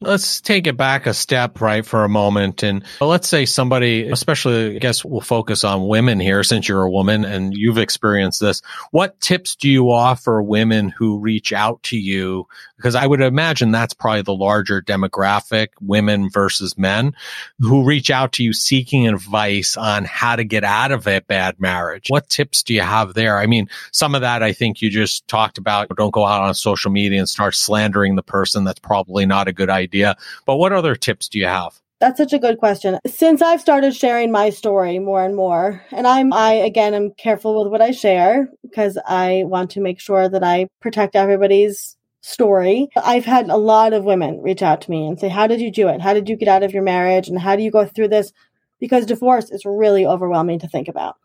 Let's 0.07 0.43
take 0.43 0.67
it 0.67 0.77
back 0.77 1.07
a 1.07 1.15
step, 1.15 1.63
right, 1.63 1.85
for 1.85 2.05
a 2.05 2.11
moment. 2.11 2.63
And 2.63 2.85
let's 3.01 3.27
say 3.27 3.47
somebody, 3.47 4.07
especially, 4.11 4.77
I 4.77 4.79
guess 4.79 5.03
we'll 5.03 5.23
focus 5.23 5.65
on 5.65 5.89
women 5.89 6.21
here 6.21 6.43
since 6.43 6.69
you're 6.69 6.83
a 6.83 6.91
woman 6.91 7.25
and 7.25 7.55
you've 7.55 7.79
experienced 7.79 8.41
this. 8.41 8.61
What 8.91 9.19
tips 9.21 9.57
do 9.57 9.69
you 9.71 9.91
offer 9.91 10.43
women 10.43 10.91
who 10.91 11.19
reach 11.19 11.55
out 11.55 11.83
to 11.85 11.97
you? 11.97 12.47
Because 12.77 12.95
I 12.95 13.07
would 13.07 13.23
imagine 13.23 13.71
that's 13.71 13.95
probably 13.95 14.21
the 14.21 14.35
larger 14.35 14.83
demographic, 14.83 15.69
women 15.81 16.29
versus 16.29 16.77
men 16.77 17.15
who 17.61 17.83
reach 17.83 18.11
out 18.11 18.33
to 18.33 18.45
you 18.45 18.53
seeking 18.53 19.09
advice 19.09 19.75
on 19.75 20.05
how 20.05 20.37
to 20.37 20.45
get 20.45 20.65
out 20.65 20.93
of 20.93 21.09
a 21.09 21.21
bad 21.21 21.59
marriage. 21.59 22.09
What 22.09 22.29
tips 22.29 22.63
do 22.63 22.75
you 22.75 22.83
have 22.83 23.15
there? 23.15 23.39
I 23.39 23.47
mean, 23.47 23.71
some 23.91 24.15
of 24.15 24.21
that 24.21 24.43
I 24.43 24.53
think 24.53 24.83
you 24.83 24.91
just 24.91 25.27
talked 25.29 25.57
about. 25.57 25.89
Don't 25.97 26.13
go 26.13 26.27
out 26.27 26.43
on 26.43 26.55
social 26.55 26.91
media 26.91 27.21
and 27.21 27.29
start 27.29 27.55
slandering 27.55 28.17
the 28.17 28.23
person. 28.23 28.65
That's 28.65 28.81
probably 28.81 29.25
not 29.25 29.49
a 29.49 29.53
good 29.53 29.71
idea 29.71 29.94
idea. 29.95 30.17
But 30.45 30.57
what 30.57 30.73
other 30.73 30.95
tips 30.95 31.29
do 31.29 31.39
you 31.39 31.47
have? 31.47 31.81
That's 32.01 32.19
such 32.19 32.33
a 32.33 32.39
good 32.39 32.59
question. 32.59 32.99
Since 33.07 33.41
I've 33.41 33.61
started 33.61 33.95
sharing 33.95 34.31
my 34.31 34.51
story 34.51 34.99
more 34.99 35.25
and 35.25 35.37
more, 35.37 35.83
and 35.91 36.07
I'm, 36.07 36.33
I 36.33 36.53
again 36.53 36.93
am 36.93 37.13
careful 37.13 37.63
with 37.63 37.71
what 37.71 37.81
I 37.81 37.93
share 37.93 38.51
because 38.63 38.99
I 39.07 39.45
want 39.47 39.71
to 39.71 39.81
make 39.81 40.01
sure 40.01 40.29
that 40.29 40.43
I 40.43 40.67
protect 40.81 41.17
everybody's 41.17 41.97
story. 42.21 42.89
I've 42.97 43.25
had 43.25 43.49
a 43.49 43.57
lot 43.57 43.93
of 43.93 44.05
women 44.05 44.43
reach 44.43 44.63
out 44.63 44.81
to 44.83 44.91
me 44.91 45.07
and 45.07 45.19
say, 45.19 45.29
How 45.29 45.47
did 45.47 45.61
you 45.61 45.71
do 45.71 45.89
it? 45.89 46.01
How 46.01 46.13
did 46.13 46.29
you 46.29 46.37
get 46.37 46.49
out 46.49 46.63
of 46.63 46.73
your 46.73 46.83
marriage? 46.83 47.29
And 47.29 47.39
how 47.39 47.57
do 47.57 47.63
you 47.63 47.71
go 47.71 47.87
through 47.87 48.09
this? 48.09 48.33
Because 48.81 49.07
divorce 49.07 49.51
is 49.51 49.65
really 49.65 50.05
overwhelming 50.05 50.59
to 50.59 50.69
think 50.69 50.89
about. 50.89 51.17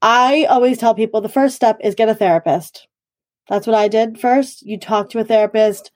I 0.00 0.44
always 0.44 0.78
tell 0.78 0.94
people 0.94 1.20
the 1.20 1.28
first 1.28 1.56
step 1.56 1.78
is 1.82 1.94
get 1.94 2.08
a 2.08 2.14
therapist. 2.14 2.86
That's 3.48 3.66
what 3.66 3.76
I 3.76 3.88
did 3.88 4.20
first. 4.20 4.62
You 4.62 4.78
talk 4.78 5.10
to 5.10 5.18
a 5.18 5.24
therapist 5.24 5.90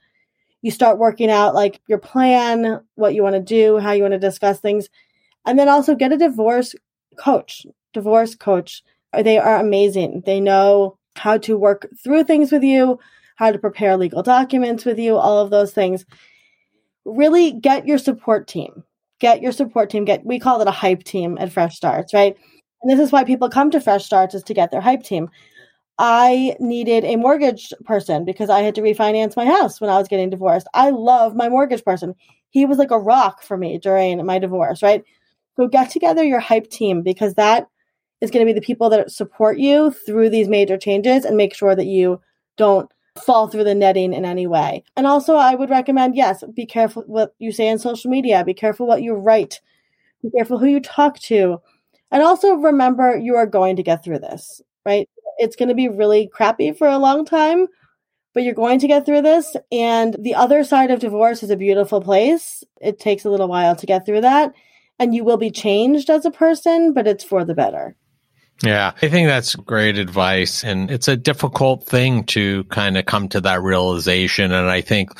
you 0.62 0.70
start 0.70 0.98
working 0.98 1.30
out 1.30 1.54
like 1.54 1.80
your 1.86 1.98
plan, 1.98 2.80
what 2.94 3.14
you 3.14 3.22
want 3.22 3.34
to 3.34 3.40
do, 3.40 3.78
how 3.78 3.92
you 3.92 4.02
want 4.02 4.12
to 4.12 4.18
discuss 4.18 4.60
things. 4.60 4.88
And 5.46 5.58
then 5.58 5.68
also 5.68 5.94
get 5.94 6.12
a 6.12 6.18
divorce 6.18 6.74
coach, 7.16 7.66
divorce 7.92 8.34
coach. 8.34 8.82
They 9.12 9.38
are 9.38 9.56
amazing. 9.56 10.22
They 10.26 10.40
know 10.40 10.98
how 11.16 11.38
to 11.38 11.56
work 11.56 11.88
through 12.02 12.24
things 12.24 12.52
with 12.52 12.62
you, 12.62 12.98
how 13.36 13.50
to 13.50 13.58
prepare 13.58 13.96
legal 13.96 14.22
documents 14.22 14.84
with 14.84 14.98
you, 14.98 15.16
all 15.16 15.38
of 15.38 15.50
those 15.50 15.72
things. 15.72 16.04
Really 17.04 17.52
get 17.52 17.86
your 17.86 17.98
support 17.98 18.46
team. 18.46 18.84
Get 19.18 19.42
your 19.42 19.52
support 19.52 19.90
team. 19.90 20.04
Get 20.04 20.24
we 20.24 20.38
call 20.38 20.60
it 20.60 20.68
a 20.68 20.72
hype 20.72 21.04
team 21.04 21.36
at 21.38 21.52
Fresh 21.52 21.76
Starts, 21.76 22.14
right? 22.14 22.36
And 22.82 22.90
this 22.90 23.00
is 23.00 23.12
why 23.12 23.24
people 23.24 23.50
come 23.50 23.70
to 23.70 23.80
Fresh 23.80 24.04
Starts 24.04 24.34
is 24.34 24.42
to 24.44 24.54
get 24.54 24.70
their 24.70 24.80
hype 24.80 25.02
team. 25.02 25.28
I 26.02 26.56
needed 26.60 27.04
a 27.04 27.16
mortgage 27.16 27.74
person 27.84 28.24
because 28.24 28.48
I 28.48 28.60
had 28.60 28.74
to 28.76 28.80
refinance 28.80 29.36
my 29.36 29.44
house 29.44 29.82
when 29.82 29.90
I 29.90 29.98
was 29.98 30.08
getting 30.08 30.30
divorced. 30.30 30.66
I 30.72 30.88
love 30.90 31.36
my 31.36 31.50
mortgage 31.50 31.84
person. 31.84 32.14
He 32.48 32.64
was 32.64 32.78
like 32.78 32.90
a 32.90 32.98
rock 32.98 33.42
for 33.42 33.58
me 33.58 33.78
during 33.78 34.24
my 34.24 34.38
divorce, 34.38 34.82
right? 34.82 35.04
So 35.56 35.68
get 35.68 35.90
together 35.90 36.24
your 36.24 36.40
hype 36.40 36.70
team 36.70 37.02
because 37.02 37.34
that 37.34 37.66
is 38.22 38.30
going 38.30 38.46
to 38.46 38.50
be 38.50 38.58
the 38.58 38.64
people 38.64 38.88
that 38.90 39.10
support 39.10 39.58
you 39.58 39.90
through 39.90 40.30
these 40.30 40.48
major 40.48 40.78
changes 40.78 41.26
and 41.26 41.36
make 41.36 41.54
sure 41.54 41.76
that 41.76 41.86
you 41.86 42.18
don't 42.56 42.90
fall 43.22 43.48
through 43.48 43.64
the 43.64 43.74
netting 43.74 44.14
in 44.14 44.24
any 44.24 44.46
way. 44.46 44.82
And 44.96 45.06
also, 45.06 45.34
I 45.36 45.54
would 45.54 45.68
recommend 45.68 46.16
yes, 46.16 46.42
be 46.54 46.64
careful 46.64 47.02
what 47.08 47.34
you 47.38 47.52
say 47.52 47.68
on 47.70 47.78
social 47.78 48.10
media, 48.10 48.42
be 48.42 48.54
careful 48.54 48.86
what 48.86 49.02
you 49.02 49.14
write, 49.14 49.60
be 50.22 50.30
careful 50.30 50.58
who 50.58 50.66
you 50.66 50.80
talk 50.80 51.18
to. 51.20 51.58
And 52.10 52.22
also 52.22 52.54
remember 52.54 53.16
you 53.18 53.36
are 53.36 53.46
going 53.46 53.76
to 53.76 53.82
get 53.82 54.04
through 54.04 54.20
this, 54.20 54.62
right? 54.86 55.08
It's 55.40 55.56
going 55.56 55.70
to 55.70 55.74
be 55.74 55.88
really 55.88 56.28
crappy 56.28 56.72
for 56.72 56.86
a 56.86 56.98
long 56.98 57.24
time, 57.24 57.66
but 58.34 58.42
you're 58.44 58.54
going 58.54 58.78
to 58.80 58.86
get 58.86 59.06
through 59.06 59.22
this. 59.22 59.56
And 59.72 60.14
the 60.20 60.34
other 60.34 60.62
side 60.62 60.90
of 60.90 61.00
divorce 61.00 61.42
is 61.42 61.50
a 61.50 61.56
beautiful 61.56 62.00
place. 62.00 62.62
It 62.80 63.00
takes 63.00 63.24
a 63.24 63.30
little 63.30 63.48
while 63.48 63.74
to 63.76 63.86
get 63.86 64.06
through 64.06 64.20
that. 64.20 64.52
And 64.98 65.14
you 65.14 65.24
will 65.24 65.38
be 65.38 65.50
changed 65.50 66.10
as 66.10 66.26
a 66.26 66.30
person, 66.30 66.92
but 66.92 67.06
it's 67.06 67.24
for 67.24 67.44
the 67.44 67.54
better. 67.54 67.96
Yeah, 68.62 68.92
I 69.00 69.08
think 69.08 69.26
that's 69.26 69.54
great 69.54 69.96
advice. 69.96 70.62
And 70.62 70.90
it's 70.90 71.08
a 71.08 71.16
difficult 71.16 71.86
thing 71.86 72.24
to 72.24 72.64
kind 72.64 72.98
of 72.98 73.06
come 73.06 73.28
to 73.30 73.40
that 73.40 73.62
realization. 73.62 74.52
And 74.52 74.68
I 74.68 74.82
think 74.82 75.10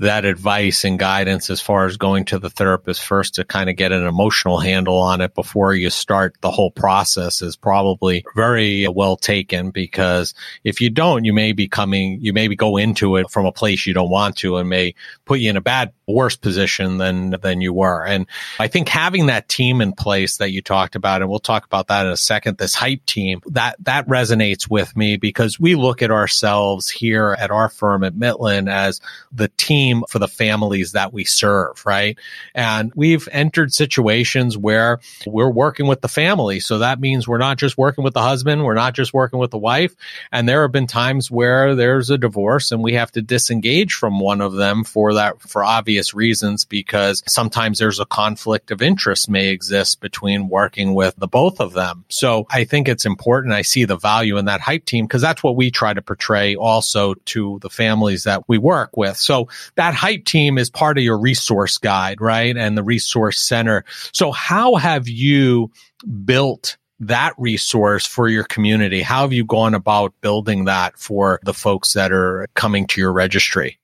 that 0.00 0.24
advice 0.24 0.84
and 0.84 0.98
guidance 0.98 1.50
as 1.50 1.60
far 1.60 1.86
as 1.86 1.96
going 1.96 2.24
to 2.24 2.38
the 2.38 2.50
therapist 2.50 3.04
first 3.04 3.34
to 3.34 3.44
kind 3.44 3.68
of 3.68 3.76
get 3.76 3.90
an 3.90 4.06
emotional 4.06 4.58
handle 4.58 4.98
on 4.98 5.20
it 5.20 5.34
before 5.34 5.74
you 5.74 5.90
start 5.90 6.36
the 6.40 6.50
whole 6.50 6.70
process 6.70 7.42
is 7.42 7.56
probably 7.56 8.24
very 8.36 8.86
uh, 8.86 8.90
well 8.90 9.16
taken 9.16 9.70
because 9.70 10.34
if 10.62 10.80
you 10.80 10.88
don't, 10.88 11.24
you 11.24 11.32
may 11.32 11.52
be 11.52 11.66
coming, 11.66 12.18
you 12.20 12.32
maybe 12.32 12.54
go 12.54 12.76
into 12.76 13.16
it 13.16 13.28
from 13.30 13.44
a 13.44 13.52
place 13.52 13.86
you 13.86 13.94
don't 13.94 14.10
want 14.10 14.36
to 14.36 14.56
and 14.56 14.68
may 14.68 14.94
put 15.24 15.40
you 15.40 15.50
in 15.50 15.56
a 15.56 15.60
bad, 15.60 15.92
worse 16.06 16.36
position 16.36 16.98
than, 16.98 17.30
than 17.42 17.60
you 17.60 17.72
were. 17.72 18.04
And 18.04 18.26
I 18.58 18.68
think 18.68 18.88
having 18.88 19.26
that 19.26 19.48
team 19.48 19.80
in 19.80 19.92
place 19.92 20.36
that 20.36 20.52
you 20.52 20.62
talked 20.62 20.94
about, 20.94 21.22
and 21.22 21.30
we'll 21.30 21.40
talk 21.40 21.64
about 21.64 21.88
that 21.88 22.06
in 22.06 22.12
a 22.12 22.16
second, 22.16 22.58
this 22.58 22.74
hype 22.74 23.04
team, 23.04 23.40
that, 23.46 23.76
that 23.84 24.06
resonates 24.06 24.70
with 24.70 24.96
me 24.96 25.16
because 25.16 25.58
we 25.58 25.74
look 25.74 26.02
at 26.02 26.10
ourselves 26.10 26.88
here 26.88 27.36
at 27.38 27.50
our 27.50 27.68
firm 27.68 28.04
at 28.04 28.14
Mitlin 28.14 28.70
as 28.70 29.00
the 29.32 29.48
team 29.48 29.87
for 30.08 30.18
the 30.18 30.28
families 30.28 30.92
that 30.92 31.12
we 31.12 31.24
serve, 31.24 31.84
right? 31.84 32.18
And 32.54 32.92
we've 32.94 33.28
entered 33.32 33.72
situations 33.72 34.56
where 34.56 35.00
we're 35.26 35.50
working 35.50 35.86
with 35.86 36.00
the 36.00 36.08
family. 36.08 36.60
So 36.60 36.78
that 36.78 37.00
means 37.00 37.26
we're 37.26 37.38
not 37.38 37.58
just 37.58 37.78
working 37.78 38.04
with 38.04 38.14
the 38.14 38.22
husband, 38.22 38.64
we're 38.64 38.74
not 38.74 38.94
just 38.94 39.12
working 39.12 39.38
with 39.38 39.50
the 39.50 39.58
wife. 39.58 39.94
And 40.32 40.48
there 40.48 40.62
have 40.62 40.72
been 40.72 40.86
times 40.86 41.30
where 41.30 41.74
there's 41.74 42.10
a 42.10 42.18
divorce 42.18 42.72
and 42.72 42.82
we 42.82 42.94
have 42.94 43.12
to 43.12 43.22
disengage 43.22 43.94
from 43.94 44.20
one 44.20 44.40
of 44.40 44.54
them 44.54 44.84
for 44.84 45.14
that, 45.14 45.40
for 45.40 45.64
obvious 45.64 46.14
reasons, 46.14 46.64
because 46.64 47.22
sometimes 47.26 47.78
there's 47.78 48.00
a 48.00 48.06
conflict 48.06 48.70
of 48.70 48.82
interest 48.82 49.28
may 49.28 49.48
exist 49.48 50.00
between 50.00 50.48
working 50.48 50.94
with 50.94 51.14
the 51.16 51.28
both 51.28 51.60
of 51.60 51.72
them. 51.72 52.04
So 52.08 52.46
I 52.50 52.64
think 52.64 52.88
it's 52.88 53.06
important. 53.06 53.54
I 53.54 53.62
see 53.62 53.84
the 53.84 53.96
value 53.96 54.36
in 54.38 54.46
that 54.46 54.60
hype 54.60 54.84
team 54.84 55.06
because 55.06 55.22
that's 55.22 55.42
what 55.42 55.56
we 55.56 55.70
try 55.70 55.94
to 55.94 56.02
portray 56.02 56.56
also 56.56 57.14
to 57.14 57.58
the 57.60 57.70
families 57.70 58.24
that 58.24 58.48
we 58.48 58.58
work 58.58 58.96
with. 58.96 59.16
So 59.16 59.48
that 59.78 59.94
hype 59.94 60.24
team 60.24 60.58
is 60.58 60.68
part 60.68 60.98
of 60.98 61.04
your 61.04 61.16
resource 61.16 61.78
guide, 61.78 62.20
right? 62.20 62.56
And 62.56 62.76
the 62.76 62.82
resource 62.82 63.40
center. 63.40 63.84
So 64.12 64.32
how 64.32 64.74
have 64.74 65.08
you 65.08 65.70
built 66.24 66.76
that 66.98 67.32
resource 67.38 68.04
for 68.04 68.28
your 68.28 68.42
community? 68.42 69.02
How 69.02 69.22
have 69.22 69.32
you 69.32 69.44
gone 69.44 69.74
about 69.74 70.12
building 70.20 70.64
that 70.64 70.98
for 70.98 71.38
the 71.44 71.54
folks 71.54 71.92
that 71.92 72.10
are 72.10 72.48
coming 72.54 72.88
to 72.88 73.00
your 73.00 73.12
registry? 73.12 73.78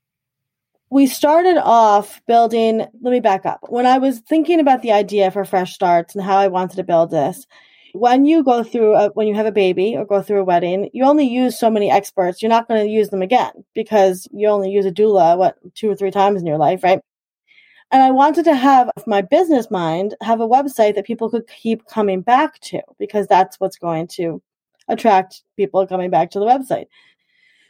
We 0.90 1.06
started 1.06 1.58
off 1.58 2.20
building, 2.26 2.78
let 2.78 3.10
me 3.12 3.20
back 3.20 3.46
up. 3.46 3.60
When 3.68 3.86
I 3.86 3.98
was 3.98 4.18
thinking 4.18 4.58
about 4.58 4.82
the 4.82 4.92
idea 4.92 5.30
for 5.30 5.44
Fresh 5.44 5.74
Starts 5.74 6.16
and 6.16 6.24
how 6.24 6.38
I 6.38 6.48
wanted 6.48 6.76
to 6.76 6.84
build 6.84 7.12
this, 7.12 7.46
when 7.94 8.24
you 8.24 8.42
go 8.42 8.64
through 8.64 8.96
a, 8.96 9.08
when 9.10 9.28
you 9.28 9.34
have 9.34 9.46
a 9.46 9.52
baby 9.52 9.96
or 9.96 10.04
go 10.04 10.20
through 10.20 10.40
a 10.40 10.44
wedding, 10.44 10.90
you 10.92 11.04
only 11.04 11.26
use 11.26 11.58
so 11.58 11.70
many 11.70 11.90
experts. 11.90 12.42
You're 12.42 12.48
not 12.48 12.66
going 12.66 12.84
to 12.84 12.90
use 12.90 13.10
them 13.10 13.22
again 13.22 13.52
because 13.72 14.26
you 14.32 14.48
only 14.48 14.70
use 14.70 14.84
a 14.84 14.90
doula 14.90 15.38
what 15.38 15.56
two 15.74 15.90
or 15.90 15.96
three 15.96 16.10
times 16.10 16.40
in 16.40 16.46
your 16.46 16.58
life, 16.58 16.82
right? 16.82 17.00
And 17.92 18.02
I 18.02 18.10
wanted 18.10 18.46
to 18.46 18.56
have 18.56 18.90
my 19.06 19.22
business 19.22 19.70
mind 19.70 20.16
have 20.20 20.40
a 20.40 20.48
website 20.48 20.96
that 20.96 21.06
people 21.06 21.30
could 21.30 21.46
keep 21.46 21.86
coming 21.86 22.20
back 22.20 22.58
to 22.62 22.80
because 22.98 23.28
that's 23.28 23.60
what's 23.60 23.78
going 23.78 24.08
to 24.14 24.42
attract 24.88 25.42
people 25.56 25.86
coming 25.86 26.10
back 26.10 26.32
to 26.32 26.40
the 26.40 26.46
website. 26.46 26.86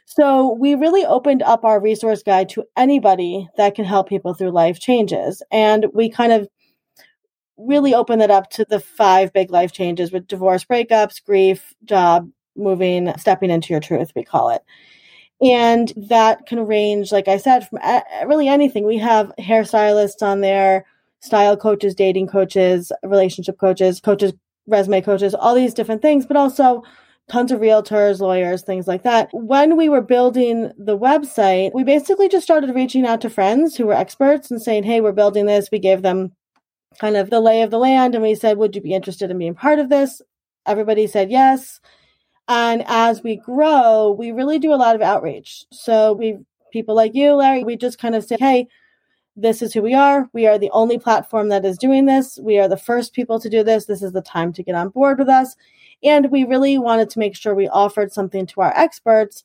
So 0.05 0.53
we 0.53 0.73
really 0.73 1.05
opened 1.05 1.43
up 1.43 1.63
our 1.63 1.79
resource 1.79 2.23
guide 2.23 2.49
to 2.49 2.63
anybody 2.75 3.47
that 3.57 3.75
can 3.75 3.85
help 3.85 4.09
people 4.09 4.33
through 4.33 4.51
life 4.51 4.79
changes. 4.79 5.43
And 5.51 5.85
we 5.93 6.09
kind 6.09 6.31
of 6.31 6.47
really 7.57 7.93
open 7.93 8.19
that 8.19 8.31
up 8.31 8.49
to 8.51 8.65
the 8.65 8.79
five 8.79 9.33
big 9.33 9.51
life 9.51 9.71
changes 9.71 10.11
with 10.11 10.27
divorce 10.27 10.65
breakups, 10.65 11.23
grief, 11.23 11.73
job, 11.83 12.29
moving, 12.55 13.13
stepping 13.17 13.51
into 13.51 13.73
your 13.73 13.79
truth, 13.79 14.11
we 14.15 14.23
call 14.23 14.49
it. 14.49 14.61
And 15.41 15.91
that 15.97 16.45
can 16.45 16.65
range, 16.65 17.11
like 17.11 17.27
I 17.27 17.37
said, 17.37 17.67
from 17.67 17.79
eh, 17.81 18.01
really 18.25 18.47
anything. 18.47 18.85
We 18.85 18.97
have 18.97 19.33
hairstylists 19.39 20.21
on 20.21 20.41
there, 20.41 20.85
style 21.19 21.57
coaches, 21.57 21.93
dating 21.93 22.27
coaches, 22.27 22.91
relationship 23.03 23.59
coaches, 23.59 23.99
coaches, 23.99 24.33
resume 24.67 25.01
coaches, 25.01 25.35
all 25.35 25.53
these 25.53 25.73
different 25.73 26.01
things, 26.01 26.25
but 26.25 26.37
also 26.37 26.83
tons 27.27 27.51
of 27.51 27.59
realtors, 27.59 28.19
lawyers, 28.19 28.61
things 28.61 28.87
like 28.87 29.03
that. 29.03 29.29
When 29.33 29.75
we 29.75 29.89
were 29.89 30.01
building 30.01 30.71
the 30.77 30.97
website, 30.97 31.73
we 31.73 31.83
basically 31.83 32.29
just 32.29 32.45
started 32.45 32.73
reaching 32.73 33.05
out 33.05 33.21
to 33.21 33.29
friends 33.29 33.75
who 33.75 33.87
were 33.87 33.93
experts 33.93 34.51
and 34.51 34.61
saying, 34.61 34.83
Hey, 34.83 35.01
we're 35.01 35.11
building 35.11 35.45
this. 35.47 35.69
We 35.71 35.79
gave 35.79 36.01
them 36.01 36.31
kind 36.99 37.17
of 37.17 37.29
the 37.29 37.39
lay 37.39 37.61
of 37.61 37.71
the 37.71 37.77
land 37.77 38.15
and 38.15 38.23
we 38.23 38.35
said, 38.35 38.57
Would 38.57 38.75
you 38.75 38.81
be 38.81 38.93
interested 38.93 39.31
in 39.31 39.37
being 39.37 39.55
part 39.55 39.79
of 39.79 39.89
this? 39.89 40.21
Everybody 40.65 41.07
said 41.07 41.31
yes. 41.31 41.79
And 42.47 42.83
as 42.87 43.23
we 43.23 43.37
grow, 43.37 44.15
we 44.17 44.31
really 44.31 44.59
do 44.59 44.73
a 44.73 44.75
lot 44.75 44.95
of 44.95 45.01
outreach. 45.01 45.65
So 45.71 46.13
we 46.13 46.37
people 46.71 46.95
like 46.95 47.15
you, 47.15 47.33
Larry, 47.33 47.63
we 47.63 47.77
just 47.77 47.99
kind 47.99 48.15
of 48.15 48.23
say, 48.23 48.37
Hey, 48.39 48.67
this 49.35 49.61
is 49.61 49.73
who 49.73 49.81
we 49.81 49.93
are. 49.93 50.29
We 50.33 50.47
are 50.47 50.57
the 50.57 50.71
only 50.71 50.97
platform 50.97 51.49
that 51.49 51.65
is 51.65 51.77
doing 51.77 52.05
this. 52.05 52.39
We 52.41 52.57
are 52.57 52.69
the 52.69 52.77
first 52.77 53.13
people 53.13 53.39
to 53.39 53.49
do 53.49 53.63
this. 53.63 53.85
This 53.85 54.01
is 54.01 54.13
the 54.13 54.21
time 54.21 54.53
to 54.53 54.63
get 54.63 54.75
on 54.75 54.89
board 54.89 55.19
with 55.19 55.27
us. 55.27 55.55
And 56.03 56.31
we 56.31 56.45
really 56.45 56.77
wanted 56.77 57.09
to 57.11 57.19
make 57.19 57.35
sure 57.35 57.53
we 57.53 57.67
offered 57.67 58.13
something 58.13 58.45
to 58.47 58.61
our 58.61 58.73
experts. 58.75 59.43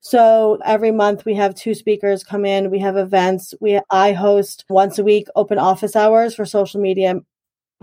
So 0.00 0.58
every 0.64 0.92
month 0.92 1.24
we 1.24 1.34
have 1.34 1.54
two 1.54 1.74
speakers 1.74 2.24
come 2.24 2.44
in. 2.44 2.70
We 2.70 2.78
have 2.78 2.96
events. 2.96 3.54
We 3.60 3.80
I 3.90 4.12
host 4.12 4.64
once 4.68 4.98
a 4.98 5.04
week 5.04 5.28
open 5.36 5.58
office 5.58 5.94
hours 5.94 6.34
for 6.34 6.44
social 6.44 6.80
media 6.80 7.16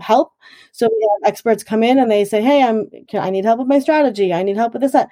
help. 0.00 0.32
So 0.72 0.88
we 0.88 1.08
have 1.12 1.30
experts 1.30 1.62
come 1.64 1.82
in 1.82 1.98
and 1.98 2.10
they 2.10 2.24
say, 2.24 2.42
"Hey, 2.42 2.62
I'm 2.62 2.88
can, 3.08 3.22
I 3.22 3.30
need 3.30 3.44
help 3.44 3.58
with 3.60 3.68
my 3.68 3.78
strategy. 3.78 4.32
I 4.32 4.42
need 4.42 4.56
help 4.56 4.72
with 4.72 4.82
this 4.82 4.92
that." 4.92 5.10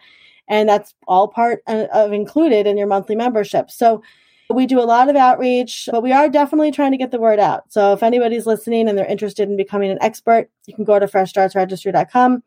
And 0.48 0.68
that's 0.68 0.94
all 1.08 1.28
part 1.28 1.62
uh, 1.66 1.86
of 1.92 2.12
included 2.12 2.66
in 2.66 2.78
your 2.78 2.86
monthly 2.86 3.16
membership. 3.16 3.70
So 3.70 4.02
we 4.50 4.66
do 4.66 4.80
a 4.80 4.82
lot 4.82 5.08
of 5.08 5.16
outreach, 5.16 5.88
but 5.90 6.02
we 6.02 6.12
are 6.12 6.28
definitely 6.28 6.70
trying 6.70 6.92
to 6.92 6.96
get 6.96 7.10
the 7.10 7.18
word 7.18 7.40
out. 7.40 7.64
So 7.72 7.92
if 7.92 8.02
anybody's 8.02 8.46
listening 8.46 8.88
and 8.88 8.96
they're 8.96 9.06
interested 9.06 9.48
in 9.48 9.56
becoming 9.56 9.90
an 9.90 9.98
expert, 10.00 10.48
you 10.66 10.74
can 10.74 10.84
go 10.84 10.98
to 10.98 11.06
freshstartsregistry.com 11.06 12.42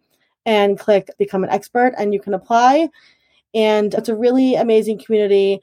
and 0.45 0.79
click 0.79 1.09
become 1.17 1.43
an 1.43 1.49
expert 1.49 1.93
and 1.97 2.13
you 2.13 2.21
can 2.21 2.33
apply. 2.33 2.87
And 3.53 3.93
it's 3.93 4.09
a 4.09 4.15
really 4.15 4.55
amazing 4.55 4.99
community 4.99 5.61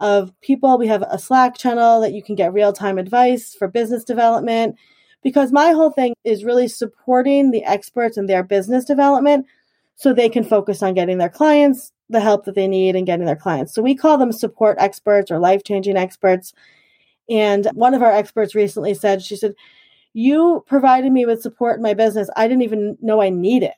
of 0.00 0.32
people. 0.40 0.78
We 0.78 0.86
have 0.88 1.02
a 1.02 1.18
Slack 1.18 1.56
channel 1.56 2.00
that 2.00 2.12
you 2.12 2.22
can 2.22 2.34
get 2.34 2.52
real 2.52 2.72
time 2.72 2.98
advice 2.98 3.54
for 3.54 3.68
business 3.68 4.04
development. 4.04 4.76
Because 5.22 5.50
my 5.50 5.72
whole 5.72 5.90
thing 5.90 6.14
is 6.24 6.44
really 6.44 6.68
supporting 6.68 7.50
the 7.50 7.64
experts 7.64 8.16
in 8.16 8.26
their 8.26 8.44
business 8.44 8.84
development 8.84 9.46
so 9.96 10.12
they 10.12 10.28
can 10.28 10.44
focus 10.44 10.82
on 10.82 10.94
getting 10.94 11.18
their 11.18 11.30
clients 11.30 11.92
the 12.08 12.20
help 12.20 12.44
that 12.44 12.54
they 12.54 12.68
need 12.68 12.94
and 12.94 13.06
getting 13.06 13.26
their 13.26 13.36
clients. 13.36 13.74
So 13.74 13.82
we 13.82 13.94
call 13.94 14.18
them 14.18 14.32
support 14.32 14.76
experts 14.78 15.30
or 15.30 15.38
life 15.38 15.64
changing 15.64 15.96
experts. 15.96 16.52
And 17.28 17.66
one 17.74 17.94
of 17.94 18.02
our 18.02 18.12
experts 18.12 18.54
recently 18.54 18.94
said, 18.94 19.22
she 19.22 19.36
said, 19.36 19.54
You 20.12 20.64
provided 20.66 21.12
me 21.12 21.26
with 21.26 21.42
support 21.42 21.76
in 21.76 21.82
my 21.82 21.94
business. 21.94 22.30
I 22.36 22.46
didn't 22.46 22.62
even 22.62 22.96
know 23.00 23.20
I 23.20 23.30
needed. 23.30 23.72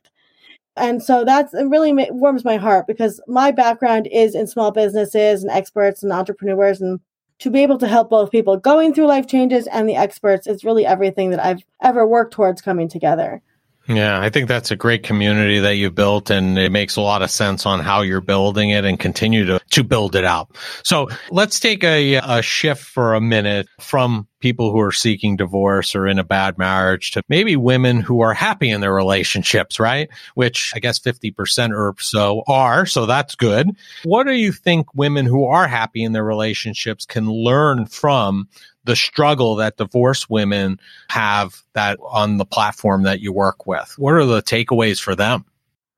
And 0.78 1.02
so 1.02 1.24
that's 1.24 1.54
it 1.54 1.64
really 1.64 1.92
warms 2.10 2.44
my 2.44 2.56
heart 2.56 2.86
because 2.86 3.20
my 3.26 3.50
background 3.50 4.08
is 4.10 4.34
in 4.34 4.46
small 4.46 4.70
businesses 4.70 5.42
and 5.42 5.50
experts 5.50 6.02
and 6.02 6.12
entrepreneurs 6.12 6.80
and 6.80 7.00
to 7.40 7.50
be 7.50 7.62
able 7.62 7.78
to 7.78 7.88
help 7.88 8.10
both 8.10 8.30
people 8.30 8.56
going 8.56 8.92
through 8.92 9.06
life 9.06 9.26
changes 9.26 9.66
and 9.68 9.88
the 9.88 9.96
experts 9.96 10.46
is 10.46 10.64
really 10.64 10.84
everything 10.84 11.30
that 11.30 11.44
I've 11.44 11.62
ever 11.82 12.06
worked 12.06 12.32
towards 12.32 12.60
coming 12.60 12.88
together. 12.88 13.42
Yeah, 13.88 14.20
I 14.20 14.28
think 14.28 14.48
that's 14.48 14.70
a 14.70 14.76
great 14.76 15.02
community 15.02 15.60
that 15.60 15.76
you 15.76 15.90
built 15.90 16.30
and 16.30 16.58
it 16.58 16.70
makes 16.70 16.96
a 16.96 17.00
lot 17.00 17.22
of 17.22 17.30
sense 17.30 17.64
on 17.64 17.80
how 17.80 18.02
you're 18.02 18.20
building 18.20 18.68
it 18.68 18.84
and 18.84 19.00
continue 19.00 19.46
to, 19.46 19.60
to 19.70 19.82
build 19.82 20.14
it 20.14 20.24
out. 20.24 20.54
So 20.84 21.08
let's 21.30 21.58
take 21.58 21.82
a, 21.84 22.16
a 22.16 22.42
shift 22.42 22.84
for 22.84 23.14
a 23.14 23.20
minute 23.20 23.66
from 23.80 24.27
people 24.40 24.70
who 24.70 24.80
are 24.80 24.92
seeking 24.92 25.36
divorce 25.36 25.94
or 25.94 26.06
in 26.06 26.18
a 26.18 26.24
bad 26.24 26.58
marriage 26.58 27.10
to 27.12 27.22
maybe 27.28 27.56
women 27.56 28.00
who 28.00 28.20
are 28.20 28.34
happy 28.34 28.70
in 28.70 28.80
their 28.80 28.94
relationships, 28.94 29.80
right? 29.80 30.08
Which 30.34 30.72
I 30.74 30.78
guess 30.78 30.98
50% 30.98 31.70
or 31.70 31.94
so 31.98 32.42
are. 32.46 32.86
So 32.86 33.06
that's 33.06 33.34
good. 33.34 33.70
What 34.04 34.24
do 34.24 34.32
you 34.32 34.52
think 34.52 34.94
women 34.94 35.26
who 35.26 35.44
are 35.44 35.66
happy 35.66 36.02
in 36.02 36.12
their 36.12 36.24
relationships 36.24 37.04
can 37.04 37.30
learn 37.30 37.86
from 37.86 38.48
the 38.84 38.96
struggle 38.96 39.56
that 39.56 39.76
divorce 39.76 40.30
women 40.30 40.80
have 41.08 41.62
that 41.74 41.98
on 42.02 42.38
the 42.38 42.46
platform 42.46 43.02
that 43.02 43.20
you 43.20 43.32
work 43.32 43.66
with? 43.66 43.94
What 43.98 44.14
are 44.14 44.24
the 44.24 44.42
takeaways 44.42 45.00
for 45.00 45.14
them? 45.14 45.44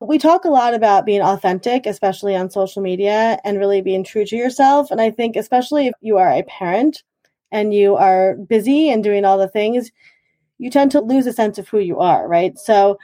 We 0.01 0.17
talk 0.17 0.47
a 0.47 0.51
lot 0.51 0.73
about 0.73 1.05
being 1.05 1.21
authentic, 1.21 1.85
especially 1.85 2.35
on 2.35 2.51
social 2.51 2.81
media, 2.81 3.39
and 3.45 3.59
really 3.59 3.83
being 3.83 4.03
true 4.03 4.25
to 4.25 4.35
yourself. 4.35 4.91
And 4.91 4.99
I 4.99 5.11
think, 5.11 5.37
especially 5.37 5.89
if 5.89 5.95
you 6.01 6.17
are 6.17 6.33
a 6.33 6.43
parent 6.45 7.03
and 7.53 7.75
you 7.75 7.97
are 7.97 8.37
busy 8.37 8.91
and 8.91 9.03
doing 9.03 9.25
all 9.25 9.39
the 9.39 9.49
things, 9.49 9.91
you 10.59 10.71
tend 10.71 10.91
to 10.93 11.01
lose 11.01 11.27
a 11.27 11.33
sense 11.33 11.59
of 11.59 11.69
who 11.69 11.79
you 11.79 11.99
are, 11.99 12.29
right? 12.29 12.59
So 12.59 12.99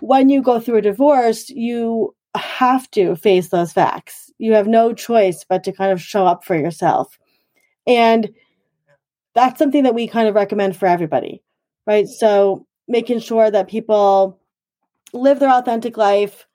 when 0.00 0.28
you 0.28 0.42
go 0.42 0.60
through 0.60 0.78
a 0.78 0.82
divorce, 0.82 1.48
you 1.48 2.14
have 2.34 2.90
to 2.92 3.16
face 3.16 3.48
those 3.48 3.72
facts. 3.72 4.30
You 4.38 4.54
have 4.54 4.66
no 4.66 4.92
choice 4.92 5.44
but 5.48 5.64
to 5.64 5.72
kind 5.72 5.92
of 5.92 6.00
show 6.00 6.26
up 6.26 6.44
for 6.44 6.56
yourself. 6.56 7.18
And 7.86 8.30
that's 9.34 9.58
something 9.58 9.84
that 9.84 9.94
we 9.94 10.06
kind 10.06 10.28
of 10.28 10.34
recommend 10.34 10.76
for 10.76 10.86
everybody, 10.86 11.42
right? 11.86 12.06
So 12.06 12.66
making 12.88 13.20
sure 13.20 13.50
that 13.50 13.68
people 13.68 14.40
live 15.12 15.40
their 15.40 15.50
authentic 15.50 15.96
life, 15.96 16.46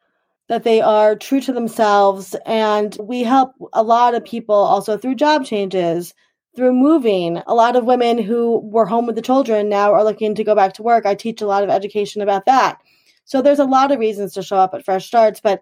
that 0.49 0.63
they 0.63 0.81
are 0.81 1.15
true 1.15 1.41
to 1.41 1.53
themselves. 1.53 2.35
And 2.45 2.95
we 3.01 3.23
help 3.23 3.51
a 3.73 3.83
lot 3.83 4.15
of 4.15 4.23
people 4.25 4.55
also 4.55 4.97
through 4.97 5.15
job 5.15 5.45
changes, 5.45 6.13
through 6.57 6.73
moving. 6.73 7.41
A 7.47 7.53
lot 7.53 7.77
of 7.77 7.85
women 7.85 8.17
who 8.17 8.59
were 8.59 8.85
home 8.87 9.05
with 9.05 9.15
the 9.15 9.21
children 9.21 9.69
now 9.69 9.93
are 9.93 10.03
looking 10.03 10.35
to 10.35 10.43
go 10.43 10.55
back 10.55 10.73
to 10.73 10.83
work. 10.83 11.05
I 11.05 11.15
teach 11.15 11.41
a 11.41 11.47
lot 11.47 11.63
of 11.63 11.69
education 11.69 12.21
about 12.21 12.47
that. 12.47 12.81
So 13.23 13.41
there's 13.41 13.59
a 13.59 13.65
lot 13.65 13.91
of 13.91 13.99
reasons 13.99 14.33
to 14.33 14.43
show 14.43 14.57
up 14.57 14.73
at 14.73 14.83
Fresh 14.83 15.05
Starts. 15.05 15.39
But 15.39 15.61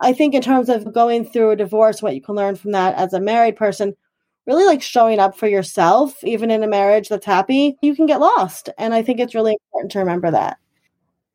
I 0.00 0.12
think 0.12 0.34
in 0.34 0.40
terms 0.40 0.68
of 0.68 0.94
going 0.94 1.26
through 1.26 1.50
a 1.50 1.56
divorce, 1.56 2.00
what 2.00 2.14
you 2.14 2.22
can 2.22 2.36
learn 2.36 2.56
from 2.56 2.72
that 2.72 2.94
as 2.94 3.12
a 3.12 3.20
married 3.20 3.56
person, 3.56 3.94
really 4.46 4.64
like 4.64 4.82
showing 4.82 5.18
up 5.18 5.36
for 5.36 5.48
yourself, 5.48 6.22
even 6.24 6.50
in 6.50 6.62
a 6.62 6.68
marriage 6.68 7.08
that's 7.08 7.26
happy, 7.26 7.76
you 7.82 7.94
can 7.94 8.06
get 8.06 8.20
lost. 8.20 8.70
And 8.78 8.94
I 8.94 9.02
think 9.02 9.18
it's 9.18 9.34
really 9.34 9.58
important 9.66 9.92
to 9.92 9.98
remember 9.98 10.30
that. 10.30 10.58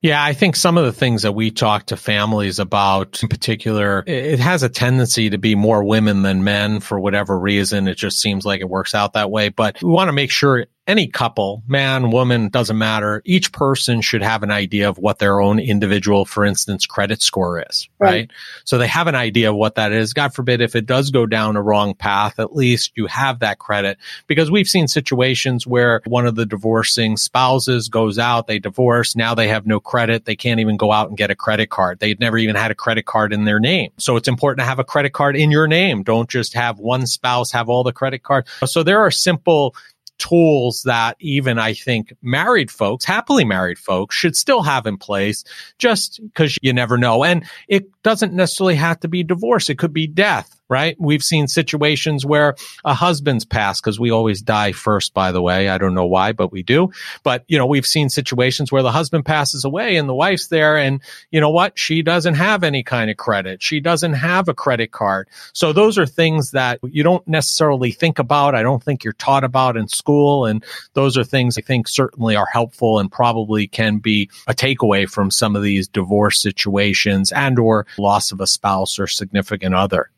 Yeah, 0.05 0.23
I 0.23 0.33
think 0.33 0.55
some 0.55 0.77
of 0.77 0.85
the 0.85 0.93
things 0.93 1.23
that 1.23 1.31
we 1.31 1.49
talk 1.49 1.87
to 1.87 1.97
families 1.97 2.59
about 2.59 3.23
in 3.23 3.27
particular, 3.27 4.03
it 4.05 4.37
has 4.37 4.61
a 4.61 4.69
tendency 4.69 5.31
to 5.31 5.39
be 5.39 5.55
more 5.55 5.83
women 5.83 6.21
than 6.21 6.43
men 6.43 6.79
for 6.79 6.99
whatever 6.99 7.39
reason. 7.39 7.87
It 7.87 7.95
just 7.95 8.21
seems 8.21 8.45
like 8.45 8.61
it 8.61 8.69
works 8.69 8.93
out 8.93 9.13
that 9.13 9.31
way. 9.31 9.49
But 9.49 9.81
we 9.81 9.89
want 9.89 10.09
to 10.09 10.13
make 10.13 10.29
sure 10.29 10.67
any 10.87 11.07
couple, 11.07 11.63
man, 11.67 12.11
woman, 12.11 12.49
doesn't 12.49 12.77
matter. 12.77 13.21
Each 13.25 13.51
person 13.51 14.01
should 14.01 14.21
have 14.21 14.43
an 14.43 14.51
idea 14.51 14.87
of 14.87 14.97
what 14.97 15.19
their 15.19 15.41
own 15.41 15.59
individual, 15.59 16.25
for 16.25 16.45
instance, 16.45 16.85
credit 16.85 17.21
score 17.21 17.63
is, 17.69 17.89
right? 17.97 18.09
right? 18.09 18.31
So 18.65 18.77
they 18.77 18.87
have 18.87 19.07
an 19.07 19.15
idea 19.15 19.49
of 19.49 19.55
what 19.55 19.75
that 19.75 19.91
is. 19.91 20.13
God 20.13 20.33
forbid 20.33 20.61
if 20.61 20.75
it 20.75 20.85
does 20.85 21.09
go 21.09 21.25
down 21.25 21.55
a 21.55 21.61
wrong 21.61 21.95
path, 21.95 22.39
at 22.39 22.55
least 22.55 22.91
you 22.95 23.07
have 23.07 23.39
that 23.39 23.57
credit 23.57 23.97
because 24.27 24.51
we've 24.51 24.67
seen 24.67 24.87
situations 24.87 25.65
where 25.65 26.01
one 26.05 26.27
of 26.27 26.35
the 26.35 26.45
divorcing 26.45 27.17
spouses 27.17 27.89
goes 27.89 28.19
out, 28.19 28.47
they 28.47 28.59
divorce, 28.59 29.15
now 29.15 29.33
they 29.33 29.47
have 29.47 29.65
no 29.65 29.79
credit. 29.79 30.25
They 30.25 30.35
can't 30.35 30.59
even 30.59 30.77
go 30.77 30.91
out 30.91 31.09
and 31.09 31.17
get 31.17 31.31
a 31.31 31.35
credit 31.35 31.69
card. 31.69 31.99
They'd 31.99 32.19
never 32.19 32.37
even 32.37 32.55
had 32.55 32.71
a 32.71 32.75
credit 32.75 33.05
card 33.05 33.33
in 33.33 33.45
their 33.45 33.59
name. 33.59 33.91
So 33.97 34.17
it's 34.17 34.27
important 34.27 34.59
to 34.59 34.65
have 34.65 34.79
a 34.79 34.83
credit 34.83 35.13
card 35.13 35.35
in 35.35 35.49
your 35.49 35.67
name. 35.67 36.03
Don't 36.03 36.29
just 36.29 36.53
have 36.53 36.79
one 36.79 37.07
spouse 37.07 37.51
have 37.51 37.69
all 37.69 37.83
the 37.83 37.93
credit 37.93 38.23
cards. 38.23 38.49
So 38.65 38.83
there 38.83 38.99
are 38.99 39.11
simple 39.11 39.75
tools 40.17 40.83
that 40.83 41.17
even 41.19 41.59
I 41.59 41.73
think 41.73 42.13
married 42.21 42.71
folks, 42.71 43.05
happily 43.05 43.43
married 43.43 43.77
folks 43.77 44.15
should 44.15 44.35
still 44.35 44.61
have 44.61 44.85
in 44.85 44.97
place 44.97 45.43
just 45.77 46.21
because 46.23 46.57
you 46.61 46.73
never 46.73 46.97
know. 46.97 47.23
And 47.23 47.45
it 47.67 47.85
doesn't 48.03 48.33
necessarily 48.33 48.75
have 48.75 48.99
to 49.01 49.07
be 49.07 49.23
divorce. 49.23 49.69
It 49.69 49.77
could 49.77 49.93
be 49.93 50.07
death 50.07 50.59
right? 50.69 50.95
We've 50.99 51.23
seen 51.23 51.47
situations 51.47 52.25
where 52.25 52.55
a 52.83 52.93
husband's 52.93 53.45
passed 53.45 53.83
because 53.83 53.99
we 53.99 54.11
always 54.11 54.41
die 54.41 54.71
first, 54.71 55.13
by 55.13 55.31
the 55.31 55.41
way. 55.41 55.69
I 55.69 55.77
don't 55.77 55.93
know 55.93 56.07
why, 56.07 56.31
but 56.31 56.51
we 56.51 56.63
do. 56.63 56.91
But, 57.23 57.43
you 57.47 57.57
know, 57.57 57.65
we've 57.65 57.85
seen 57.85 58.09
situations 58.09 58.71
where 58.71 58.83
the 58.83 58.91
husband 58.91 59.25
passes 59.25 59.63
away 59.63 59.95
and 59.95 60.09
the 60.09 60.15
wife's 60.15 60.47
there 60.47 60.77
and 60.77 61.01
you 61.31 61.39
know 61.39 61.51
what? 61.51 61.77
She 61.77 62.01
doesn't 62.01 62.35
have 62.35 62.63
any 62.63 62.83
kind 62.83 63.11
of 63.11 63.17
credit. 63.17 63.61
She 63.61 63.79
doesn't 63.79 64.13
have 64.13 64.47
a 64.47 64.53
credit 64.53 64.91
card. 64.91 65.29
So 65.53 65.71
those 65.71 65.97
are 65.97 66.05
things 66.05 66.51
that 66.51 66.79
you 66.83 67.03
don't 67.03 67.27
necessarily 67.27 67.91
think 67.91 68.17
about. 68.17 68.55
I 68.55 68.63
don't 68.63 68.83
think 68.83 69.03
you're 69.03 69.13
taught 69.13 69.43
about 69.43 69.77
in 69.77 69.87
school. 69.87 70.45
And 70.45 70.63
those 70.93 71.17
are 71.17 71.23
things 71.23 71.57
I 71.57 71.61
think 71.61 71.87
certainly 71.87 72.35
are 72.35 72.47
helpful 72.51 72.99
and 72.99 73.11
probably 73.11 73.67
can 73.67 73.99
be 73.99 74.29
a 74.47 74.53
takeaway 74.53 75.07
from 75.07 75.29
some 75.29 75.55
of 75.55 75.61
these 75.61 75.87
divorce 75.87 76.41
situations 76.41 77.31
and 77.31 77.59
or 77.59 77.85
loss 77.97 78.31
of 78.31 78.41
a 78.41 78.47
spouse 78.47 78.97
or 78.97 79.07
significant 79.07 79.75
other 79.75 80.09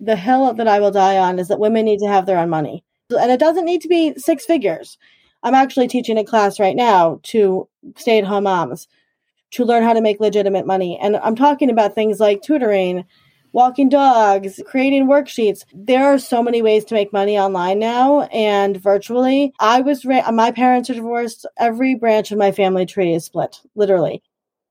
the 0.00 0.16
hill 0.16 0.52
that 0.54 0.68
I 0.68 0.80
will 0.80 0.90
die 0.90 1.18
on 1.18 1.38
is 1.38 1.48
that 1.48 1.58
women 1.58 1.84
need 1.84 2.00
to 2.00 2.08
have 2.08 2.26
their 2.26 2.38
own 2.38 2.50
money. 2.50 2.84
And 3.10 3.30
it 3.30 3.40
doesn't 3.40 3.64
need 3.64 3.82
to 3.82 3.88
be 3.88 4.14
six 4.16 4.44
figures. 4.44 4.98
I'm 5.42 5.54
actually 5.54 5.88
teaching 5.88 6.18
a 6.18 6.24
class 6.24 6.58
right 6.58 6.74
now 6.74 7.20
to 7.24 7.68
stay 7.96 8.18
at 8.18 8.24
home 8.24 8.44
moms 8.44 8.88
to 9.52 9.64
learn 9.64 9.82
how 9.82 9.92
to 9.92 10.00
make 10.00 10.20
legitimate 10.20 10.66
money. 10.66 10.98
And 11.00 11.16
I'm 11.16 11.36
talking 11.36 11.70
about 11.70 11.94
things 11.94 12.18
like 12.18 12.42
tutoring, 12.42 13.04
walking 13.52 13.88
dogs, 13.88 14.60
creating 14.66 15.06
worksheets. 15.06 15.64
There 15.72 16.04
are 16.12 16.18
so 16.18 16.42
many 16.42 16.62
ways 16.62 16.84
to 16.86 16.94
make 16.94 17.12
money 17.12 17.38
online 17.38 17.78
now 17.78 18.22
and 18.22 18.76
virtually. 18.76 19.52
I 19.60 19.80
was, 19.80 20.04
ra- 20.04 20.30
my 20.32 20.50
parents 20.50 20.90
are 20.90 20.94
divorced. 20.94 21.46
Every 21.56 21.94
branch 21.94 22.32
of 22.32 22.38
my 22.38 22.52
family 22.52 22.86
tree 22.86 23.14
is 23.14 23.24
split, 23.24 23.60
literally. 23.74 24.22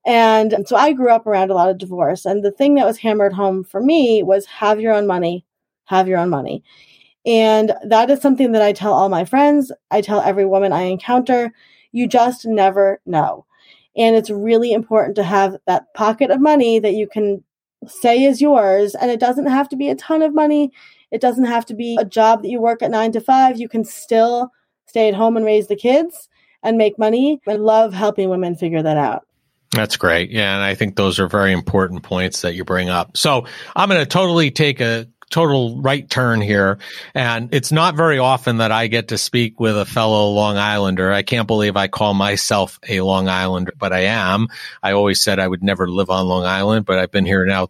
And 0.06 0.56
so 0.68 0.76
I 0.76 0.94
grew 0.94 1.10
up 1.10 1.26
around 1.26 1.50
a 1.50 1.56
lot 1.56 1.70
of 1.70 1.78
divorce. 1.78 2.26
And 2.26 2.44
the 2.44 2.52
thing 2.52 2.76
that 2.76 2.86
was 2.86 2.98
hammered 2.98 3.34
home 3.34 3.64
for 3.64 3.82
me 3.82 4.22
was 4.22 4.46
have 4.46 4.80
your 4.80 4.94
own 4.94 5.08
money, 5.08 5.46
have 5.86 6.08
your 6.08 6.20
own 6.20 6.30
money. 6.30 6.64
And 7.26 7.74
that 7.84 8.12
is 8.12 8.22
something 8.22 8.52
that 8.52 8.62
I 8.62 8.72
tell 8.72 8.94
all 8.94 9.10
my 9.10 9.26
friends. 9.26 9.72
I 9.90 10.02
tell 10.02 10.22
every 10.22 10.46
woman 10.46 10.72
I 10.72 10.84
encounter. 10.84 11.52
You 11.92 12.08
just 12.08 12.46
never 12.46 13.02
know. 13.06 13.46
And 13.98 14.16
it's 14.16 14.30
really 14.30 14.74
important 14.74 15.16
to 15.16 15.24
have 15.24 15.58
that 15.66 15.92
pocket 15.96 16.30
of 16.30 16.40
money 16.40 16.78
that 16.80 16.94
you 16.94 17.08
can 17.08 17.44
say 17.88 18.24
is 18.24 18.42
yours. 18.42 18.94
And 18.94 19.10
it 19.10 19.20
doesn't 19.20 19.48
have 19.48 19.70
to 19.70 19.76
be 19.76 19.90
a 19.90 19.96
ton 19.96 20.22
of 20.22 20.36
money. 20.36 20.72
It 21.12 21.22
doesn't 21.22 21.46
have 21.46 21.66
to 21.68 21.74
be 21.74 21.98
a 22.00 22.06
job 22.06 22.44
that 22.44 22.50
you 22.50 22.60
work 22.60 22.84
at 22.84 22.92
nine 22.92 23.12
to 23.14 23.22
five. 23.22 23.58
You 23.58 23.70
can 23.70 23.84
still 23.84 24.52
stay 24.86 25.08
at 25.08 25.16
home 25.16 25.36
and 25.36 25.46
raise 25.46 25.68
the 25.68 25.76
kids 25.76 26.30
and 26.62 26.78
make 26.78 27.00
money. 27.00 27.42
I 27.48 27.54
love 27.54 27.94
helping 27.94 28.30
women 28.30 28.56
figure 28.56 28.84
that 28.84 28.98
out. 28.98 29.26
That's 29.76 29.98
great. 29.98 30.32
Yeah. 30.32 30.56
And 30.56 30.64
I 30.64 30.74
think 30.74 30.96
those 30.96 31.20
are 31.20 31.28
very 31.28 31.52
important 31.52 32.04
points 32.04 32.42
that 32.42 32.56
you 32.56 32.64
bring 32.64 32.90
up. 32.90 33.18
So 33.18 33.46
I'm 33.76 33.90
going 33.90 34.02
to 34.02 34.06
totally 34.06 34.50
take 34.50 34.80
a 34.80 35.08
total 35.30 35.82
right 35.82 36.10
turn 36.10 36.40
here. 36.40 36.78
And 37.14 37.54
it's 37.54 37.72
not 37.72 37.96
very 37.96 38.20
often 38.20 38.58
that 38.58 38.72
I 38.72 38.88
get 38.88 39.10
to 39.10 39.18
speak 39.18 39.60
with 39.60 39.78
a 39.78 39.86
fellow 39.86 40.30
Long 40.30 40.58
Islander. 40.58 41.12
I 41.12 41.24
can't 41.24 41.48
believe 41.48 41.76
I 41.76 41.88
call 41.88 42.14
myself 42.14 42.80
a 42.88 43.02
Long 43.02 43.28
Islander, 43.28 43.74
but 43.78 43.92
I 43.92 44.02
am. 44.02 44.48
I 44.82 44.94
always 44.94 45.22
said 45.22 45.40
I 45.40 45.48
would 45.48 45.64
never 45.64 45.90
live 45.90 46.10
on 46.10 46.28
Long 46.28 46.46
Island, 46.46 46.86
but 46.86 47.00
I've 47.00 47.12
been 47.12 47.26
here 47.26 47.46
now. 47.46 47.70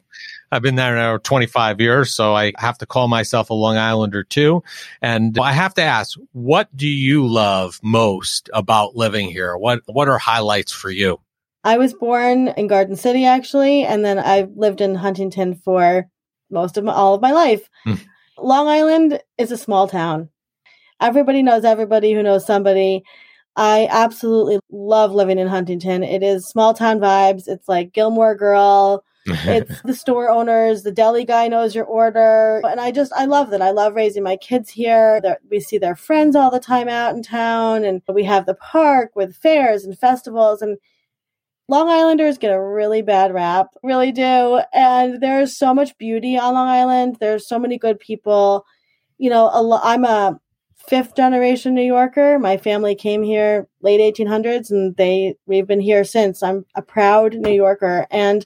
I've 0.51 0.61
been 0.61 0.75
there 0.75 0.95
now 0.95 1.17
25 1.17 1.81
years, 1.81 2.13
so 2.13 2.35
I 2.35 2.53
have 2.57 2.77
to 2.77 2.85
call 2.85 3.07
myself 3.07 3.49
a 3.49 3.55
Long 3.55 3.77
Islander 3.77 4.23
too. 4.23 4.63
And 5.01 5.37
I 5.39 5.51
have 5.51 5.73
to 5.73 5.81
ask, 5.81 6.17
what 6.33 6.75
do 6.77 6.87
you 6.87 7.25
love 7.25 7.79
most 7.81 8.49
about 8.53 8.95
living 8.95 9.27
here? 9.27 9.57
What 9.57 9.81
what 9.87 10.07
are 10.07 10.19
highlights 10.19 10.71
for 10.71 10.91
you? 10.91 11.19
I 11.65 11.79
was 11.79 11.95
born 11.95 12.49
in 12.49 12.67
Garden 12.67 12.95
City 12.95 13.25
actually, 13.25 13.83
and 13.83 14.05
then 14.05 14.19
I've 14.19 14.51
lived 14.55 14.81
in 14.81 14.93
Huntington 14.93 15.55
for 15.55 16.07
most 16.51 16.77
of 16.77 16.83
my, 16.83 16.93
all 16.93 17.15
of 17.15 17.21
my 17.21 17.31
life. 17.31 17.67
Mm. 17.87 17.99
Long 18.37 18.67
Island 18.67 19.19
is 19.39 19.51
a 19.51 19.57
small 19.57 19.87
town. 19.87 20.29
Everybody 21.01 21.41
knows 21.41 21.65
everybody 21.65 22.13
who 22.13 22.21
knows 22.21 22.45
somebody. 22.45 23.03
I 23.55 23.87
absolutely 23.89 24.59
love 24.69 25.13
living 25.13 25.39
in 25.39 25.47
Huntington. 25.47 26.03
It 26.03 26.21
is 26.21 26.47
small 26.47 26.75
town 26.75 26.99
vibes. 26.99 27.47
It's 27.47 27.67
like 27.67 27.93
Gilmore 27.93 28.35
Girl. 28.35 29.03
it's 29.25 29.81
the 29.81 29.95
store 29.95 30.29
owners, 30.29 30.83
the 30.83 30.91
deli 30.91 31.25
guy 31.25 31.47
knows 31.47 31.73
your 31.73 31.85
order. 31.85 32.61
And 32.63 32.79
I 32.79 32.91
just, 32.91 33.11
I 33.13 33.25
love 33.25 33.49
that. 33.49 33.61
I 33.63 33.71
love 33.71 33.95
raising 33.95 34.21
my 34.21 34.37
kids 34.37 34.69
here. 34.69 35.19
They're, 35.19 35.39
we 35.49 35.59
see 35.59 35.79
their 35.79 35.95
friends 35.95 36.35
all 36.35 36.51
the 36.51 36.59
time 36.59 36.87
out 36.87 37.15
in 37.15 37.23
town. 37.23 37.83
And 37.83 38.03
we 38.07 38.23
have 38.25 38.45
the 38.45 38.53
park 38.53 39.15
with 39.15 39.35
fairs 39.35 39.83
and 39.83 39.97
festivals. 39.97 40.61
And 40.61 40.77
Long 41.67 41.89
Islanders 41.89 42.37
get 42.37 42.53
a 42.53 42.61
really 42.61 43.01
bad 43.01 43.33
rap, 43.33 43.69
really 43.81 44.11
do. 44.11 44.61
And 44.73 45.19
there's 45.19 45.57
so 45.57 45.73
much 45.73 45.97
beauty 45.97 46.37
on 46.37 46.53
Long 46.53 46.67
Island. 46.67 47.17
There's 47.19 47.47
so 47.47 47.57
many 47.57 47.77
good 47.77 47.99
people. 47.99 48.65
You 49.17 49.31
know, 49.31 49.49
I'm 49.83 50.05
a 50.05 50.39
fifth 50.87 51.15
generation 51.15 51.73
New 51.73 51.81
Yorker. 51.81 52.37
My 52.37 52.57
family 52.57 52.93
came 52.93 53.23
here 53.23 53.67
late 53.81 53.99
1800s 54.15 54.69
and 54.69 54.95
they 54.95 55.35
we've 55.47 55.65
been 55.65 55.79
here 55.79 56.03
since. 56.03 56.43
I'm 56.43 56.65
a 56.75 56.81
proud 56.81 57.33
New 57.33 57.53
Yorker 57.53 58.05
and 58.11 58.45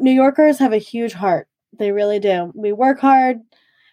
New 0.00 0.10
Yorkers 0.12 0.58
have 0.58 0.72
a 0.72 0.78
huge 0.78 1.12
heart. 1.12 1.48
They 1.78 1.92
really 1.92 2.18
do. 2.18 2.52
We 2.56 2.72
work 2.72 2.98
hard, 2.98 3.38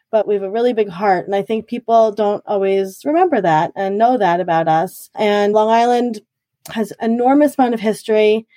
but 0.10 0.28
we 0.28 0.34
have 0.34 0.44
a 0.44 0.50
really 0.50 0.74
big 0.74 0.90
heart 0.90 1.28
and 1.28 1.36
I 1.36 1.44
think 1.44 1.68
people 1.68 2.12
don't 2.12 2.44
always 2.48 3.02
remember 3.06 3.42
that 3.42 3.72
and 3.76 4.00
know 4.00 4.18
that 4.18 4.40
about 4.40 4.68
us. 4.68 5.12
And 5.14 5.54
Long 5.54 5.70
Island 5.70 6.22
has 6.72 6.94
enormous 7.02 7.58
amount 7.58 7.74
of 7.74 7.80
history 7.80 8.48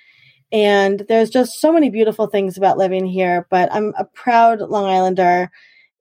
and 0.51 1.05
there's 1.09 1.29
just 1.29 1.59
so 1.59 1.71
many 1.71 1.89
beautiful 1.89 2.27
things 2.27 2.57
about 2.57 2.77
living 2.77 3.05
here 3.05 3.47
but 3.49 3.71
i'm 3.73 3.93
a 3.97 4.05
proud 4.05 4.61
long 4.61 4.85
islander 4.85 5.51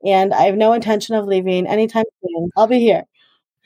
and 0.04 0.34
i 0.34 0.42
have 0.42 0.56
no 0.56 0.72
intention 0.72 1.14
of 1.14 1.26
leaving 1.26 1.66
anytime 1.66 2.04
soon. 2.24 2.50
I'll 2.56 2.66
be 2.68 2.80
here 2.80 3.04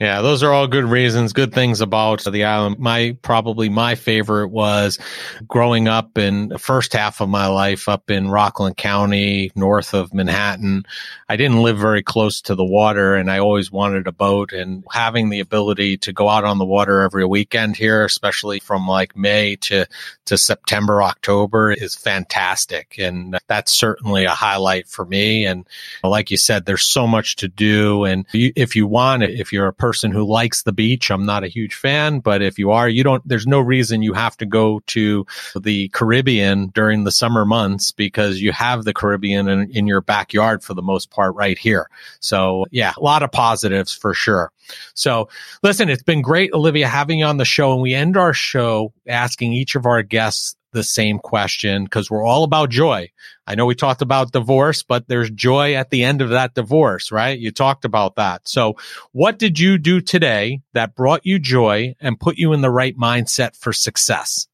yeah, 0.01 0.23
those 0.23 0.43
are 0.43 0.51
all 0.51 0.67
good 0.67 0.87
reasons, 0.87 1.35
good 1.35 1.53
things 1.53 1.83
about 1.83 2.25
the 2.25 2.45
island. 2.45 2.79
My 2.79 3.19
probably 3.21 3.69
my 3.69 3.97
favorite 3.97 4.49
was 4.49 4.99
growing 5.47 5.89
up 5.89 6.17
in 6.17 6.49
the 6.49 6.59
first 6.59 6.95
half 6.95 7.21
of 7.21 7.29
my 7.29 7.49
life 7.49 7.87
up 7.87 8.11
in 8.11 8.31
Rockland 8.31 8.79
County, 8.79 9.53
north 9.55 9.93
of 9.93 10.15
Manhattan. 10.15 10.87
I 11.29 11.37
didn't 11.37 11.63
live 11.63 11.77
very 11.77 12.03
close 12.03 12.41
to 12.43 12.55
the 12.55 12.65
water 12.65 13.15
and 13.15 13.31
I 13.31 13.41
always 13.41 13.71
wanted 13.71 14.07
a 14.07 14.13
boat 14.13 14.55
and 14.55 14.85
having 14.91 15.29
the 15.29 15.41
ability 15.41 15.99
to 15.99 16.15
go 16.15 16.31
out 16.31 16.45
on 16.45 16.57
the 16.57 16.65
water 16.65 17.03
every 17.03 17.27
weekend 17.27 17.77
here, 17.77 18.03
especially 18.03 18.59
from 18.59 18.89
like 18.89 19.15
May 19.15 19.57
to, 19.57 19.85
to 20.25 20.39
September, 20.39 21.03
October 21.03 21.73
is 21.73 21.95
fantastic. 21.95 22.95
And 22.99 23.39
that's 23.49 23.71
certainly 23.71 24.25
a 24.25 24.31
highlight 24.31 24.89
for 24.89 25.05
me. 25.05 25.45
And 25.45 25.67
like 26.03 26.31
you 26.31 26.39
said, 26.39 26.65
there's 26.65 26.85
so 26.87 27.07
much 27.07 27.37
to 27.37 27.49
do. 27.49 28.05
And 28.05 28.25
if 28.33 28.77
you 28.77 28.87
want 28.87 29.25
it, 29.25 29.39
if 29.39 29.53
you're 29.53 29.67
a 29.67 29.75
person 29.75 29.90
person 29.91 30.13
who 30.13 30.25
likes 30.25 30.63
the 30.63 30.73
beach. 30.73 31.11
I'm 31.11 31.27
not 31.27 31.43
a 31.43 31.49
huge 31.49 31.75
fan, 31.75 32.21
but 32.21 32.43
if 32.43 32.61
you 32.61 32.71
are, 32.71 32.89
you 32.89 33.03
don't, 33.03 33.27
there's 33.27 33.49
no 33.49 33.59
reason 33.59 34.03
you 34.03 34.13
have 34.13 34.37
to 34.37 34.47
go 34.47 34.81
to 34.87 35.27
the 35.61 35.89
Caribbean 35.89 36.69
during 36.69 37.03
the 37.03 37.11
summer 37.11 37.45
months 37.45 37.91
because 37.91 38.41
you 38.41 38.53
have 38.53 38.85
the 38.85 38.95
Caribbean 38.95 39.49
in, 39.49 39.69
in 39.73 39.89
your 39.89 40.01
backyard 40.01 40.63
for 40.63 40.75
the 40.75 40.83
most 40.83 41.11
part 41.11 41.35
right 41.35 41.59
here. 41.59 41.91
So 42.21 42.67
yeah, 42.71 42.93
a 42.97 43.03
lot 43.03 43.25
of 43.25 43.33
positives 43.33 43.93
for 43.93 44.15
sure. 44.15 44.53
So 44.95 45.29
listen, 45.65 45.89
it's 45.89 46.05
been 46.05 46.23
great, 46.23 46.53
Olivia, 46.53 46.87
having 46.87 47.19
you 47.19 47.25
on 47.25 47.39
the 47.39 47.45
show. 47.45 47.73
And 47.73 47.83
we 47.83 47.93
end 47.93 48.17
our 48.17 48.33
show 48.33 48.93
asking 49.09 49.55
each 49.55 49.75
of 49.75 49.87
our 49.87 50.05
guests 50.05 50.55
the 50.73 50.83
same 50.85 51.19
question 51.19 51.85
because 51.85 52.11
we're 52.11 52.25
all 52.25 52.45
about 52.45 52.71
joy. 52.71 53.11
I 53.47 53.55
know 53.55 53.67
we 53.67 53.75
talked 53.75 54.03
about 54.03 54.33
divorce, 54.33 54.83
but 54.83 55.09
there's 55.09 55.31
joy 55.31 55.75
at 55.75 55.91
the 55.91 56.05
end 56.05 56.23
of 56.23 56.31
that 56.31 56.55
divorce, 56.55 57.11
right? 57.11 57.39
You 57.39 57.51
talked 57.51 57.85
about 57.85 58.17
that. 58.17 58.49
So 58.49 58.77
what 59.13 59.39
did 59.39 59.59
you 59.59 59.79
do 59.79 60.01
today 60.01 60.61
that 60.75 60.95
brought 60.95 61.27
you 61.27 61.39
joy 61.39 61.95
and 62.01 62.21
put 62.21 62.37
you 62.37 62.53
in 62.53 62.61
the 62.61 62.71
right 62.71 62.97
mindset 62.97 63.57
for 63.57 63.73
success? 63.73 64.47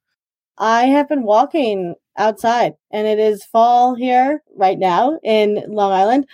I 0.59 0.87
have 0.87 1.09
been 1.09 1.23
walking 1.23 1.95
outside 2.17 2.75
and 2.91 3.07
it 3.07 3.19
is 3.19 3.45
fall 3.45 3.95
here 3.95 4.43
right 4.55 4.79
now 4.79 5.19
in 5.23 5.63
Long 5.69 5.93
Island 5.93 6.27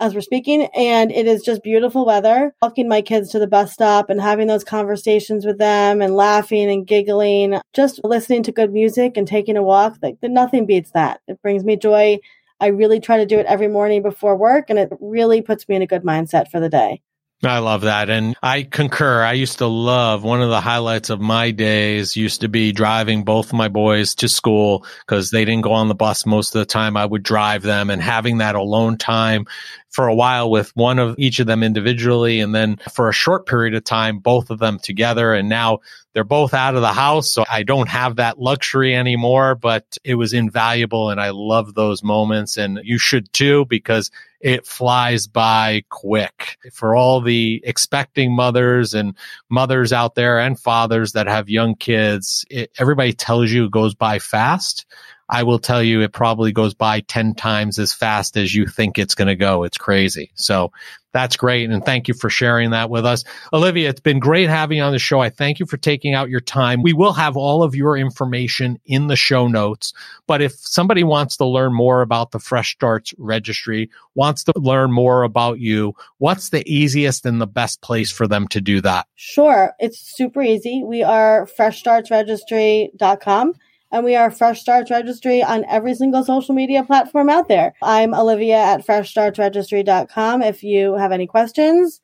as 0.00 0.14
we're 0.14 0.20
speaking 0.20 0.68
and 0.74 1.10
it 1.10 1.26
is 1.26 1.42
just 1.42 1.62
beautiful 1.62 2.04
weather. 2.04 2.54
Walking 2.60 2.88
my 2.88 3.00
kids 3.00 3.30
to 3.30 3.38
the 3.38 3.46
bus 3.46 3.72
stop 3.72 4.10
and 4.10 4.20
having 4.20 4.48
those 4.48 4.64
conversations 4.64 5.46
with 5.46 5.58
them 5.58 6.02
and 6.02 6.14
laughing 6.14 6.70
and 6.70 6.86
giggling, 6.86 7.58
just 7.72 8.00
listening 8.04 8.42
to 8.42 8.52
good 8.52 8.72
music 8.72 9.16
and 9.16 9.26
taking 9.26 9.56
a 9.56 9.62
walk. 9.62 9.96
Like 10.02 10.18
nothing 10.22 10.66
beats 10.66 10.90
that. 10.92 11.20
It 11.26 11.40
brings 11.42 11.64
me 11.64 11.76
joy. 11.76 12.18
I 12.60 12.66
really 12.66 13.00
try 13.00 13.16
to 13.16 13.26
do 13.26 13.38
it 13.38 13.46
every 13.46 13.68
morning 13.68 14.02
before 14.02 14.36
work 14.36 14.68
and 14.68 14.78
it 14.78 14.90
really 15.00 15.40
puts 15.40 15.66
me 15.68 15.76
in 15.76 15.82
a 15.82 15.86
good 15.86 16.02
mindset 16.02 16.48
for 16.48 16.60
the 16.60 16.68
day. 16.68 17.00
I 17.42 17.60
love 17.60 17.82
that. 17.82 18.10
And 18.10 18.36
I 18.42 18.64
concur. 18.64 19.22
I 19.22 19.32
used 19.32 19.58
to 19.58 19.66
love 19.66 20.22
one 20.22 20.42
of 20.42 20.50
the 20.50 20.60
highlights 20.60 21.08
of 21.08 21.20
my 21.20 21.52
days 21.52 22.14
used 22.14 22.42
to 22.42 22.48
be 22.48 22.70
driving 22.70 23.24
both 23.24 23.54
my 23.54 23.68
boys 23.68 24.14
to 24.16 24.28
school 24.28 24.84
because 25.06 25.30
they 25.30 25.46
didn't 25.46 25.62
go 25.62 25.72
on 25.72 25.88
the 25.88 25.94
bus 25.94 26.26
most 26.26 26.54
of 26.54 26.58
the 26.58 26.66
time. 26.66 26.98
I 26.98 27.06
would 27.06 27.22
drive 27.22 27.62
them 27.62 27.88
and 27.88 28.02
having 28.02 28.38
that 28.38 28.56
alone 28.56 28.98
time 28.98 29.46
for 29.88 30.06
a 30.06 30.14
while 30.14 30.50
with 30.50 30.76
one 30.76 30.98
of 30.98 31.18
each 31.18 31.40
of 31.40 31.46
them 31.46 31.62
individually. 31.62 32.40
And 32.40 32.54
then 32.54 32.76
for 32.92 33.08
a 33.08 33.14
short 33.14 33.46
period 33.46 33.74
of 33.74 33.84
time, 33.84 34.18
both 34.18 34.50
of 34.50 34.58
them 34.58 34.78
together. 34.78 35.32
And 35.32 35.48
now 35.48 35.78
they're 36.12 36.24
both 36.24 36.52
out 36.52 36.74
of 36.74 36.82
the 36.82 36.92
house. 36.92 37.32
So 37.32 37.46
I 37.48 37.62
don't 37.62 37.88
have 37.88 38.16
that 38.16 38.38
luxury 38.38 38.94
anymore, 38.94 39.54
but 39.54 39.96
it 40.04 40.16
was 40.16 40.34
invaluable. 40.34 41.08
And 41.08 41.18
I 41.18 41.30
love 41.30 41.72
those 41.72 42.02
moments. 42.02 42.58
And 42.58 42.80
you 42.84 42.98
should 42.98 43.32
too, 43.32 43.64
because 43.64 44.10
it 44.40 44.66
flies 44.66 45.26
by 45.26 45.82
quick 45.90 46.56
for 46.72 46.96
all 46.96 47.20
the 47.20 47.62
expecting 47.64 48.34
mothers 48.34 48.94
and 48.94 49.16
mothers 49.48 49.92
out 49.92 50.14
there 50.14 50.38
and 50.38 50.58
fathers 50.58 51.12
that 51.12 51.26
have 51.26 51.48
young 51.48 51.74
kids. 51.74 52.44
It, 52.50 52.70
everybody 52.78 53.12
tells 53.12 53.50
you 53.50 53.66
it 53.66 53.70
goes 53.70 53.94
by 53.94 54.18
fast. 54.18 54.86
I 55.30 55.44
will 55.44 55.60
tell 55.60 55.80
you 55.80 56.00
it 56.00 56.12
probably 56.12 56.50
goes 56.50 56.74
by 56.74 57.00
10 57.00 57.34
times 57.34 57.78
as 57.78 57.92
fast 57.92 58.36
as 58.36 58.52
you 58.52 58.66
think 58.66 58.98
it's 58.98 59.14
going 59.14 59.28
to 59.28 59.36
go. 59.36 59.62
It's 59.62 59.78
crazy. 59.78 60.32
So 60.34 60.72
that's 61.12 61.36
great. 61.36 61.70
And 61.70 61.84
thank 61.84 62.08
you 62.08 62.14
for 62.14 62.28
sharing 62.28 62.70
that 62.70 62.90
with 62.90 63.06
us. 63.06 63.22
Olivia, 63.52 63.88
it's 63.88 64.00
been 64.00 64.18
great 64.18 64.48
having 64.48 64.78
you 64.78 64.82
on 64.82 64.90
the 64.90 64.98
show. 64.98 65.20
I 65.20 65.30
thank 65.30 65.60
you 65.60 65.66
for 65.66 65.76
taking 65.76 66.14
out 66.14 66.30
your 66.30 66.40
time. 66.40 66.82
We 66.82 66.92
will 66.92 67.12
have 67.12 67.36
all 67.36 67.62
of 67.62 67.76
your 67.76 67.96
information 67.96 68.80
in 68.84 69.06
the 69.06 69.14
show 69.14 69.46
notes. 69.46 69.92
But 70.26 70.42
if 70.42 70.54
somebody 70.54 71.04
wants 71.04 71.36
to 71.36 71.44
learn 71.46 71.72
more 71.72 72.02
about 72.02 72.32
the 72.32 72.40
Fresh 72.40 72.72
Starts 72.72 73.14
Registry, 73.16 73.88
wants 74.16 74.42
to 74.44 74.52
learn 74.56 74.90
more 74.90 75.22
about 75.22 75.60
you, 75.60 75.94
what's 76.18 76.50
the 76.50 76.68
easiest 76.68 77.24
and 77.24 77.40
the 77.40 77.46
best 77.46 77.82
place 77.82 78.10
for 78.10 78.26
them 78.26 78.48
to 78.48 78.60
do 78.60 78.80
that? 78.80 79.06
Sure. 79.14 79.74
It's 79.78 80.00
super 80.00 80.42
easy. 80.42 80.82
We 80.84 81.04
are 81.04 81.46
freshstartsregistry.com 81.56 83.54
and 83.92 84.04
we 84.04 84.14
are 84.14 84.30
Fresh 84.30 84.60
Starts 84.60 84.90
Registry 84.90 85.42
on 85.42 85.64
every 85.68 85.94
single 85.94 86.22
social 86.24 86.54
media 86.54 86.84
platform 86.84 87.28
out 87.28 87.48
there. 87.48 87.74
I'm 87.82 88.14
Olivia 88.14 88.56
at 88.56 88.86
freshstartsregistry.com 88.86 90.42
if 90.42 90.62
you 90.62 90.94
have 90.94 91.12
any 91.12 91.26
questions. 91.26 92.00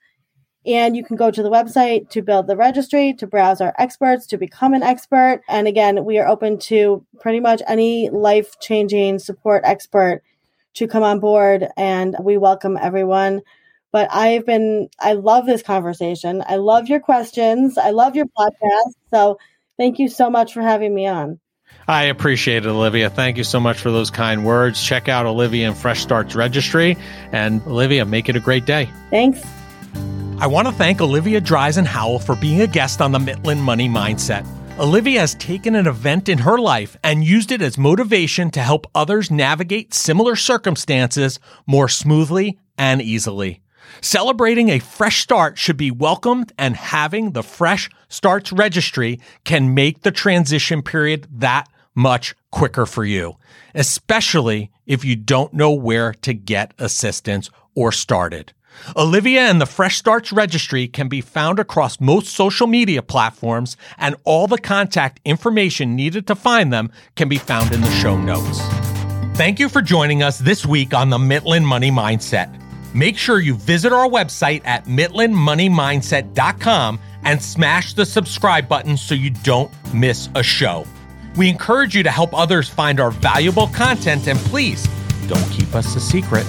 And 0.67 0.97
you 0.97 1.05
can 1.05 1.15
go 1.15 1.31
to 1.31 1.43
the 1.45 1.51
website 1.51 2.11
to 2.11 2.23
build 2.23 2.49
the 2.49 2.57
registry, 2.57 3.15
to 3.15 3.27
browse 3.29 3.61
our 3.61 3.73
experts, 3.79 4.27
to 4.29 4.37
become 4.37 4.75
an 4.75 4.83
expert. 4.83 5.43
And 5.49 5.69
again, 5.69 6.05
we 6.05 6.19
are 6.19 6.27
open 6.27 6.59
to 6.61 7.07
pretty 7.21 7.39
much 7.39 7.63
any 7.69 8.11
life 8.11 8.59
changing 8.59 9.21
support 9.21 9.63
expert 9.65 10.23
to 10.75 10.89
come 10.89 11.05
on 11.05 11.21
board. 11.21 11.69
And 11.77 12.17
we 12.21 12.37
welcome 12.37 12.77
everyone. 12.77 13.43
But 13.93 14.09
I've 14.13 14.45
been, 14.45 14.89
I 14.99 15.13
love 15.13 15.47
this 15.47 15.63
conversation. 15.63 16.43
I 16.45 16.57
love 16.57 16.89
your 16.89 17.01
questions. 17.01 17.79
I 17.79 17.91
love 17.91 18.17
your 18.17 18.27
podcast. 18.27 18.95
So 19.15 19.39
thank 19.79 20.01
you 20.01 20.09
so 20.09 20.31
much 20.31 20.53
for 20.53 20.63
having 20.63 20.93
me 20.93 21.07
on. 21.07 21.39
I 21.89 22.05
appreciate 22.05 22.67
it, 22.67 22.69
Olivia. 22.69 23.11
Thank 23.11 23.37
you 23.37 23.45
so 23.45 23.61
much 23.61 23.79
for 23.79 23.93
those 23.93 24.11
kind 24.11 24.45
words. 24.45 24.83
Check 24.83 25.09
out 25.09 25.25
Olivia 25.25 25.69
and 25.69 25.77
Fresh 25.77 26.01
Starts 26.01 26.35
Registry. 26.35 26.97
And 27.33 27.63
Olivia, 27.67 28.05
make 28.05 28.29
it 28.29 28.35
a 28.37 28.41
great 28.41 28.65
day. 28.65 28.89
Thanks. 29.11 29.41
I 30.39 30.49
want 30.49 30.67
to 30.67 30.75
thank 30.75 31.01
Olivia 31.01 31.41
Dreizen 31.41 31.87
Howell 31.87 32.19
for 32.19 32.37
being 32.37 32.61
a 32.61 32.67
guest 32.67 33.01
on 33.01 33.13
the 33.13 33.19
Mitlin 33.19 33.61
Money 33.61 33.89
Mindset. 33.89 34.47
Olivia 34.79 35.21
has 35.21 35.35
taken 35.37 35.75
an 35.75 35.87
event 35.87 36.29
in 36.29 36.39
her 36.39 36.59
life 36.59 36.97
and 37.03 37.25
used 37.25 37.51
it 37.51 37.63
as 37.63 37.79
motivation 37.79 38.51
to 38.51 38.61
help 38.61 38.87
others 38.95 39.31
navigate 39.31 39.95
similar 39.95 40.37
circumstances 40.37 41.41
more 41.67 41.89
smoothly 41.89 42.59
and 42.77 43.01
easily. 43.01 43.63
Celebrating 44.01 44.69
a 44.69 44.79
fresh 44.79 45.23
start 45.23 45.59
should 45.59 45.77
be 45.77 45.91
welcomed, 45.91 46.53
and 46.59 46.77
having 46.77 47.33
the 47.33 47.43
Fresh 47.43 47.91
Starts 48.09 48.53
Registry 48.53 49.21
can 49.45 49.75
make 49.75 50.03
the 50.03 50.11
transition 50.11 50.83
period 50.83 51.27
that 51.31 51.69
much 51.95 52.35
quicker 52.51 52.87
for 52.87 53.05
you, 53.05 53.37
especially 53.75 54.71
if 54.87 55.05
you 55.05 55.17
don't 55.17 55.55
know 55.55 55.73
where 55.73 56.13
to 56.13 56.35
get 56.35 56.75
assistance 56.79 57.51
or 57.75 57.91
started. 57.91 58.53
Olivia 58.95 59.41
and 59.41 59.61
the 59.61 59.67
Fresh 59.67 59.97
Starts 59.97 60.33
Registry 60.33 60.87
can 60.87 61.09
be 61.09 61.23
found 61.23 61.59
across 61.59 61.99
most 61.99 62.29
social 62.29 62.67
media 62.67 63.01
platforms, 63.01 63.77
and 63.97 64.15
all 64.25 64.47
the 64.47 64.59
contact 64.59 65.21
information 65.25 65.97
needed 65.97 66.27
to 66.27 66.35
find 66.35 66.71
them 66.73 66.91
can 67.15 67.29
be 67.29 67.39
found 67.39 67.73
in 67.73 67.81
the 67.81 67.91
show 67.93 68.19
notes. 68.19 68.61
Thank 69.37 69.59
you 69.59 69.71
for 69.71 69.81
joining 69.81 70.23
us 70.23 70.39
this 70.39 70.67
week 70.67 70.93
on 70.93 71.09
the 71.09 71.19
Mitlin 71.19 71.65
Money 71.65 71.91
Mindset. 71.91 72.66
Make 72.97 73.17
sure 73.19 73.41
you 73.41 73.57
visit 73.57 73.93
our 73.93 74.09
website 74.09 74.63
at 74.65 74.87
mitlinmoneymindset.com 74.87 76.99
and 77.25 77.43
smash 77.43 77.93
the 77.93 78.07
subscribe 78.07 78.71
button 78.71 78.97
so 78.97 79.15
you 79.15 79.29
don't 79.29 79.71
miss 79.93 80.31
a 80.35 80.43
show. 80.43 80.87
We 81.37 81.51
encourage 81.51 81.95
you 81.95 82.03
to 82.05 82.11
help 82.11 82.31
others 82.33 82.71
find 82.71 82.99
our 82.99 83.11
valuable 83.11 83.67
content, 83.67 84.29
and 84.29 84.39
please 84.39 84.89
don't 85.29 85.47
keep 85.51 85.75
us 85.75 85.95
a 85.95 86.01
secret. 86.01 86.47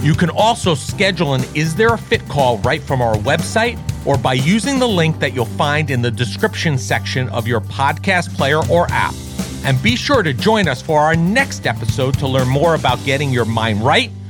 You 0.00 0.14
can 0.14 0.30
also 0.30 0.74
schedule 0.74 1.34
an 1.34 1.44
Is 1.54 1.74
There 1.74 1.92
a 1.92 1.98
Fit 1.98 2.26
call 2.30 2.56
right 2.60 2.82
from 2.82 3.02
our 3.02 3.16
website 3.16 3.78
or 4.06 4.16
by 4.16 4.32
using 4.32 4.78
the 4.78 4.88
link 4.88 5.18
that 5.18 5.34
you'll 5.34 5.44
find 5.44 5.90
in 5.90 6.00
the 6.00 6.10
description 6.10 6.78
section 6.78 7.28
of 7.28 7.46
your 7.46 7.60
podcast 7.60 8.34
player 8.34 8.62
or 8.70 8.86
app. 8.88 9.12
And 9.66 9.82
be 9.82 9.96
sure 9.96 10.22
to 10.22 10.32
join 10.32 10.66
us 10.66 10.80
for 10.80 10.98
our 10.98 11.14
next 11.14 11.66
episode 11.66 12.18
to 12.20 12.26
learn 12.26 12.48
more 12.48 12.74
about 12.74 13.04
getting 13.04 13.28
your 13.28 13.44
mind 13.44 13.84
right 13.84 14.10